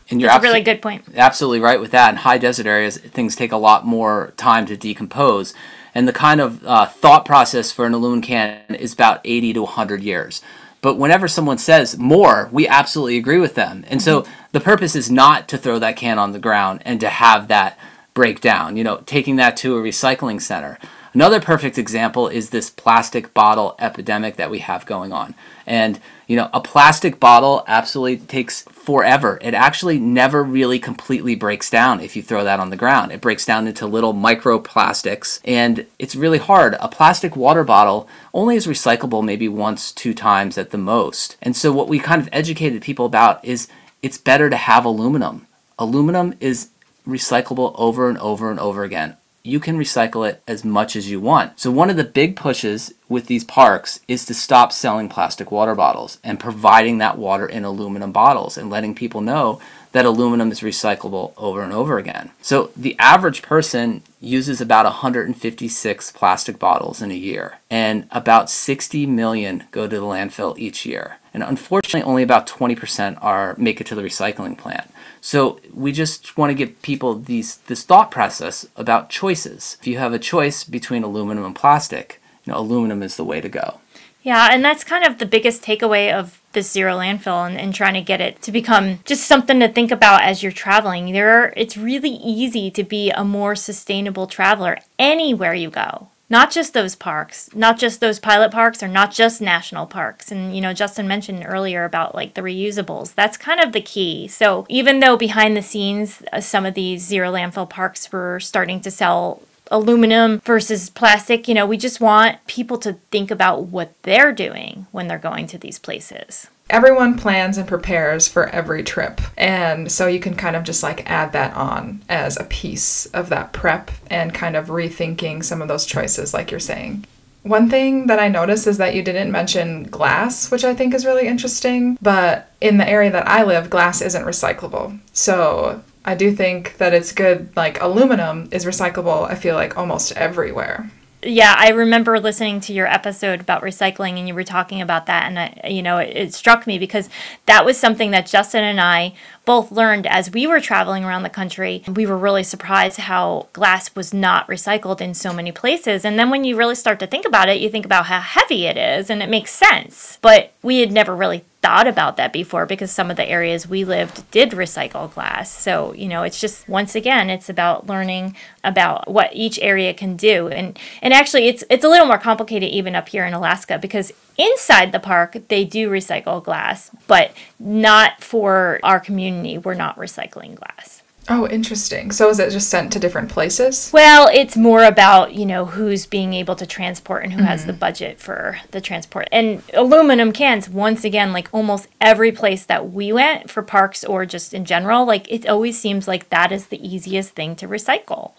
And 0.08 0.20
you're 0.20 0.30
That's 0.30 0.44
a 0.44 0.48
really 0.48 0.60
good 0.60 0.80
point. 0.80 1.04
absolutely 1.16 1.60
right 1.60 1.80
with 1.80 1.90
that. 1.90 2.10
In 2.10 2.16
high 2.16 2.38
desert 2.38 2.66
areas, 2.66 2.96
things 2.98 3.34
take 3.34 3.52
a 3.52 3.56
lot 3.56 3.84
more 3.84 4.32
time 4.36 4.66
to 4.66 4.76
decompose. 4.76 5.52
And 5.94 6.06
the 6.06 6.12
kind 6.12 6.40
of 6.40 6.64
uh, 6.64 6.86
thought 6.86 7.24
process 7.24 7.72
for 7.72 7.86
an 7.86 7.94
aluminum 7.94 8.22
can 8.22 8.74
is 8.74 8.92
about 8.92 9.20
80 9.24 9.54
to 9.54 9.62
100 9.62 10.02
years. 10.02 10.42
But 10.82 10.96
whenever 10.96 11.26
someone 11.26 11.58
says 11.58 11.98
more, 11.98 12.48
we 12.52 12.68
absolutely 12.68 13.16
agree 13.16 13.38
with 13.38 13.54
them. 13.54 13.84
And 13.88 14.00
so 14.00 14.24
the 14.52 14.60
purpose 14.60 14.94
is 14.94 15.10
not 15.10 15.48
to 15.48 15.58
throw 15.58 15.78
that 15.80 15.96
can 15.96 16.18
on 16.18 16.32
the 16.32 16.38
ground 16.38 16.82
and 16.84 17.00
to 17.00 17.08
have 17.08 17.48
that 17.48 17.78
break 18.14 18.40
down, 18.40 18.76
you 18.76 18.84
know, 18.84 19.02
taking 19.06 19.36
that 19.36 19.56
to 19.58 19.76
a 19.76 19.82
recycling 19.82 20.40
center. 20.40 20.78
Another 21.16 21.40
perfect 21.40 21.78
example 21.78 22.28
is 22.28 22.50
this 22.50 22.68
plastic 22.68 23.32
bottle 23.32 23.74
epidemic 23.78 24.36
that 24.36 24.50
we 24.50 24.58
have 24.58 24.84
going 24.84 25.14
on. 25.14 25.34
And, 25.66 25.98
you 26.26 26.36
know, 26.36 26.50
a 26.52 26.60
plastic 26.60 27.18
bottle 27.18 27.64
absolutely 27.66 28.18
takes 28.18 28.64
forever. 28.64 29.38
It 29.40 29.54
actually 29.54 29.98
never 29.98 30.44
really 30.44 30.78
completely 30.78 31.34
breaks 31.34 31.70
down 31.70 32.00
if 32.00 32.16
you 32.16 32.22
throw 32.22 32.44
that 32.44 32.60
on 32.60 32.68
the 32.68 32.76
ground. 32.76 33.12
It 33.12 33.22
breaks 33.22 33.46
down 33.46 33.66
into 33.66 33.86
little 33.86 34.12
microplastics, 34.12 35.40
and 35.46 35.86
it's 35.98 36.14
really 36.14 36.36
hard. 36.36 36.76
A 36.80 36.88
plastic 36.88 37.34
water 37.34 37.64
bottle 37.64 38.06
only 38.34 38.56
is 38.56 38.66
recyclable 38.66 39.24
maybe 39.24 39.48
once, 39.48 39.92
two 39.92 40.12
times 40.12 40.58
at 40.58 40.70
the 40.70 40.76
most. 40.76 41.38
And 41.40 41.56
so, 41.56 41.72
what 41.72 41.88
we 41.88 41.98
kind 41.98 42.20
of 42.20 42.28
educated 42.30 42.82
people 42.82 43.06
about 43.06 43.42
is 43.42 43.68
it's 44.02 44.18
better 44.18 44.50
to 44.50 44.56
have 44.58 44.84
aluminum. 44.84 45.46
Aluminum 45.78 46.34
is 46.40 46.68
recyclable 47.08 47.74
over 47.78 48.10
and 48.10 48.18
over 48.18 48.50
and 48.50 48.60
over 48.60 48.84
again 48.84 49.16
you 49.46 49.60
can 49.60 49.78
recycle 49.78 50.28
it 50.28 50.42
as 50.48 50.64
much 50.64 50.96
as 50.96 51.08
you 51.08 51.20
want. 51.20 51.58
So, 51.60 51.70
one 51.70 51.88
of 51.88 51.96
the 51.96 52.04
big 52.04 52.34
pushes 52.36 52.92
with 53.08 53.26
these 53.26 53.44
parks 53.44 54.00
is 54.08 54.24
to 54.26 54.34
stop 54.34 54.72
selling 54.72 55.08
plastic 55.08 55.52
water 55.52 55.74
bottles 55.74 56.18
and 56.24 56.40
providing 56.40 56.98
that 56.98 57.16
water 57.16 57.46
in 57.46 57.64
aluminum 57.64 58.10
bottles 58.10 58.58
and 58.58 58.68
letting 58.68 58.94
people 58.94 59.20
know 59.20 59.60
that 59.92 60.04
aluminum 60.04 60.50
is 60.50 60.60
recyclable 60.60 61.32
over 61.36 61.62
and 61.62 61.72
over 61.72 61.96
again. 61.96 62.30
So, 62.42 62.70
the 62.76 62.96
average 62.98 63.42
person 63.42 64.02
uses 64.20 64.60
about 64.60 64.84
156 64.84 66.12
plastic 66.12 66.58
bottles 66.58 67.00
in 67.00 67.12
a 67.12 67.14
year, 67.14 67.58
and 67.70 68.08
about 68.10 68.50
60 68.50 69.06
million 69.06 69.64
go 69.70 69.86
to 69.86 69.96
the 69.96 70.04
landfill 70.04 70.58
each 70.58 70.84
year. 70.84 71.18
And 71.36 71.42
unfortunately, 71.42 72.02
only 72.02 72.22
about 72.22 72.46
20% 72.46 73.22
are 73.22 73.54
make 73.58 73.78
it 73.78 73.86
to 73.88 73.94
the 73.94 74.00
recycling 74.00 74.56
plant. 74.56 74.90
So 75.20 75.60
we 75.74 75.92
just 75.92 76.38
want 76.38 76.48
to 76.48 76.54
give 76.54 76.80
people 76.80 77.14
these 77.14 77.58
this 77.66 77.82
thought 77.82 78.10
process 78.10 78.64
about 78.74 79.10
choices. 79.10 79.76
If 79.78 79.86
you 79.86 79.98
have 79.98 80.14
a 80.14 80.18
choice 80.18 80.64
between 80.64 81.02
aluminum 81.02 81.44
and 81.44 81.54
plastic, 81.54 82.22
you 82.46 82.54
know, 82.54 82.58
aluminum 82.58 83.02
is 83.02 83.16
the 83.16 83.24
way 83.24 83.42
to 83.42 83.50
go. 83.50 83.80
Yeah, 84.22 84.48
and 84.50 84.64
that's 84.64 84.82
kind 84.82 85.04
of 85.04 85.18
the 85.18 85.26
biggest 85.26 85.62
takeaway 85.62 86.10
of 86.10 86.40
this 86.52 86.72
zero 86.72 86.96
landfill 86.96 87.46
and, 87.46 87.58
and 87.58 87.74
trying 87.74 87.94
to 87.94 88.00
get 88.00 88.22
it 88.22 88.40
to 88.40 88.50
become 88.50 89.00
just 89.04 89.26
something 89.26 89.60
to 89.60 89.68
think 89.68 89.90
about 89.90 90.22
as 90.22 90.42
you're 90.42 90.52
traveling. 90.52 91.12
There 91.12 91.38
are, 91.38 91.52
it's 91.54 91.76
really 91.76 92.14
easy 92.14 92.70
to 92.70 92.82
be 92.82 93.10
a 93.10 93.24
more 93.24 93.54
sustainable 93.54 94.26
traveler 94.26 94.78
anywhere 94.98 95.52
you 95.52 95.68
go 95.68 96.08
not 96.28 96.50
just 96.50 96.74
those 96.74 96.94
parks, 96.94 97.54
not 97.54 97.78
just 97.78 98.00
those 98.00 98.18
pilot 98.18 98.50
parks 98.50 98.82
or 98.82 98.88
not 98.88 99.12
just 99.12 99.40
national 99.40 99.86
parks. 99.86 100.32
And, 100.32 100.54
you 100.54 100.60
know, 100.60 100.72
Justin 100.72 101.06
mentioned 101.06 101.44
earlier 101.46 101.84
about 101.84 102.14
like 102.14 102.34
the 102.34 102.40
reusables. 102.40 103.14
That's 103.14 103.36
kind 103.36 103.60
of 103.60 103.72
the 103.72 103.80
key. 103.80 104.26
So 104.28 104.66
even 104.68 105.00
though 105.00 105.16
behind 105.16 105.56
the 105.56 105.62
scenes, 105.62 106.22
uh, 106.32 106.40
some 106.40 106.66
of 106.66 106.74
these 106.74 107.02
zero 107.02 107.32
landfill 107.32 107.70
parks 107.70 108.10
were 108.10 108.40
starting 108.40 108.80
to 108.80 108.90
sell 108.90 109.42
aluminum 109.70 110.40
versus 110.40 110.90
plastic, 110.90 111.48
you 111.48 111.54
know, 111.54 111.66
we 111.66 111.76
just 111.76 112.00
want 112.00 112.44
people 112.46 112.78
to 112.78 112.94
think 113.10 113.30
about 113.30 113.64
what 113.64 113.94
they're 114.02 114.32
doing 114.32 114.86
when 114.92 115.08
they're 115.08 115.18
going 115.18 115.46
to 115.48 115.58
these 115.58 115.78
places 115.78 116.48
everyone 116.68 117.16
plans 117.16 117.58
and 117.58 117.68
prepares 117.68 118.26
for 118.28 118.48
every 118.48 118.82
trip. 118.82 119.20
And 119.36 119.90
so 119.90 120.06
you 120.06 120.20
can 120.20 120.34
kind 120.34 120.56
of 120.56 120.64
just 120.64 120.82
like 120.82 121.08
add 121.08 121.32
that 121.32 121.54
on 121.54 122.02
as 122.08 122.38
a 122.38 122.44
piece 122.44 123.06
of 123.06 123.28
that 123.28 123.52
prep 123.52 123.90
and 124.10 124.34
kind 124.34 124.56
of 124.56 124.66
rethinking 124.66 125.44
some 125.44 125.62
of 125.62 125.68
those 125.68 125.86
choices, 125.86 126.34
like 126.34 126.50
you're 126.50 126.60
saying. 126.60 127.04
One 127.42 127.70
thing 127.70 128.08
that 128.08 128.18
I 128.18 128.26
noticed 128.26 128.66
is 128.66 128.78
that 128.78 128.96
you 128.96 129.02
didn't 129.02 129.30
mention 129.30 129.84
glass, 129.84 130.50
which 130.50 130.64
I 130.64 130.74
think 130.74 130.92
is 130.92 131.06
really 131.06 131.28
interesting. 131.28 131.96
But 132.02 132.50
in 132.60 132.78
the 132.78 132.88
area 132.88 133.10
that 133.12 133.28
I 133.28 133.44
live, 133.44 133.70
glass 133.70 134.02
isn't 134.02 134.24
recyclable. 134.24 134.98
So 135.12 135.80
I 136.04 136.16
do 136.16 136.32
think 136.32 136.76
that 136.78 136.92
it's 136.92 137.12
good, 137.12 137.56
like 137.56 137.80
aluminum 137.80 138.48
is 138.50 138.64
recyclable, 138.64 139.30
I 139.30 139.36
feel 139.36 139.54
like 139.54 139.78
almost 139.78 140.12
everywhere 140.12 140.90
yeah, 141.26 141.54
I 141.58 141.70
remember 141.70 142.18
listening 142.20 142.60
to 142.60 142.72
your 142.72 142.86
episode 142.86 143.40
about 143.40 143.62
recycling, 143.62 144.18
and 144.18 144.28
you 144.28 144.34
were 144.34 144.44
talking 144.44 144.80
about 144.80 145.06
that, 145.06 145.24
and 145.24 145.38
I, 145.38 145.68
you 145.68 145.82
know, 145.82 145.98
it, 145.98 146.16
it, 146.16 146.34
struck 146.34 146.66
me 146.66 146.78
because 146.78 147.08
that 147.46 147.64
was 147.64 147.76
something 147.76 148.12
that 148.12 148.26
Justin 148.26 148.64
and 148.64 148.80
I 148.80 149.14
both 149.44 149.72
learned 149.72 150.06
as 150.06 150.30
we 150.30 150.46
were 150.46 150.60
traveling 150.60 151.04
around 151.04 151.22
the 151.22 151.30
country. 151.30 151.82
We 151.88 152.06
were 152.06 152.16
really 152.16 152.42
surprised 152.42 152.98
how 152.98 153.48
glass 153.52 153.94
was 153.94 154.14
not 154.14 154.46
recycled 154.48 155.00
in 155.00 155.14
so 155.14 155.32
many 155.32 155.52
places, 155.52 156.04
and 156.04 156.18
then 156.18 156.30
when 156.30 156.44
you 156.44 156.56
really 156.56 156.74
start 156.74 156.98
to 157.00 157.06
think 157.06 157.26
about 157.26 157.48
it, 157.48 157.60
you 157.60 157.68
think 157.68 157.84
about 157.84 158.06
how 158.06 158.20
heavy 158.20 158.66
it 158.66 158.76
is, 158.76 159.10
and 159.10 159.22
it 159.22 159.28
makes 159.28 159.50
sense. 159.50 160.18
But 160.22 160.52
we 160.62 160.80
had 160.80 160.92
never 160.92 161.14
really 161.14 161.44
thought 161.66 161.88
about 161.88 162.16
that 162.16 162.32
before 162.32 162.64
because 162.64 162.92
some 162.92 163.10
of 163.10 163.16
the 163.16 163.28
areas 163.28 163.66
we 163.66 163.84
lived 163.84 164.30
did 164.30 164.52
recycle 164.52 165.12
glass. 165.12 165.50
So, 165.50 165.92
you 165.94 166.06
know, 166.06 166.22
it's 166.22 166.40
just 166.40 166.68
once 166.68 166.94
again, 166.94 167.28
it's 167.28 167.48
about 167.48 167.88
learning 167.88 168.36
about 168.62 169.10
what 169.10 169.30
each 169.34 169.58
area 169.58 169.92
can 169.92 170.14
do. 170.14 170.46
And 170.46 170.78
and 171.02 171.12
actually 171.12 171.48
it's 171.48 171.64
it's 171.68 171.84
a 171.84 171.88
little 171.88 172.06
more 172.06 172.18
complicated 172.18 172.70
even 172.70 172.94
up 172.94 173.08
here 173.08 173.26
in 173.26 173.34
Alaska 173.34 173.78
because 173.78 174.12
inside 174.38 174.92
the 174.92 175.00
park 175.00 175.38
they 175.48 175.64
do 175.64 175.90
recycle 175.90 176.40
glass, 176.40 176.92
but 177.08 177.32
not 177.58 178.22
for 178.22 178.78
our 178.84 179.00
community. 179.00 179.58
We're 179.58 179.74
not 179.74 179.96
recycling 179.98 180.54
glass. 180.54 181.02
Oh, 181.28 181.48
interesting. 181.48 182.12
So 182.12 182.28
is 182.28 182.38
it 182.38 182.50
just 182.50 182.68
sent 182.68 182.92
to 182.92 183.00
different 183.00 183.30
places? 183.30 183.90
Well, 183.92 184.28
it's 184.32 184.56
more 184.56 184.84
about, 184.84 185.34
you 185.34 185.44
know, 185.44 185.64
who's 185.64 186.06
being 186.06 186.32
able 186.34 186.54
to 186.54 186.66
transport 186.66 187.24
and 187.24 187.32
who 187.32 187.40
mm-hmm. 187.40 187.48
has 187.48 187.66
the 187.66 187.72
mm-hmm. 187.72 187.80
budget 187.80 188.20
for 188.20 188.60
the 188.70 188.80
transport. 188.80 189.28
And 189.32 189.62
aluminum 189.74 190.32
cans, 190.32 190.68
once 190.68 191.04
again, 191.04 191.32
like 191.32 191.48
almost 191.52 191.88
every 192.00 192.30
place 192.30 192.64
that 192.66 192.92
we 192.92 193.12
went 193.12 193.50
for 193.50 193.62
parks 193.62 194.04
or 194.04 194.24
just 194.24 194.54
in 194.54 194.64
general, 194.64 195.04
like 195.04 195.30
it 195.30 195.48
always 195.48 195.78
seems 195.78 196.06
like 196.06 196.28
that 196.28 196.52
is 196.52 196.68
the 196.68 196.86
easiest 196.86 197.30
thing 197.30 197.56
to 197.56 197.66
recycle. 197.66 198.32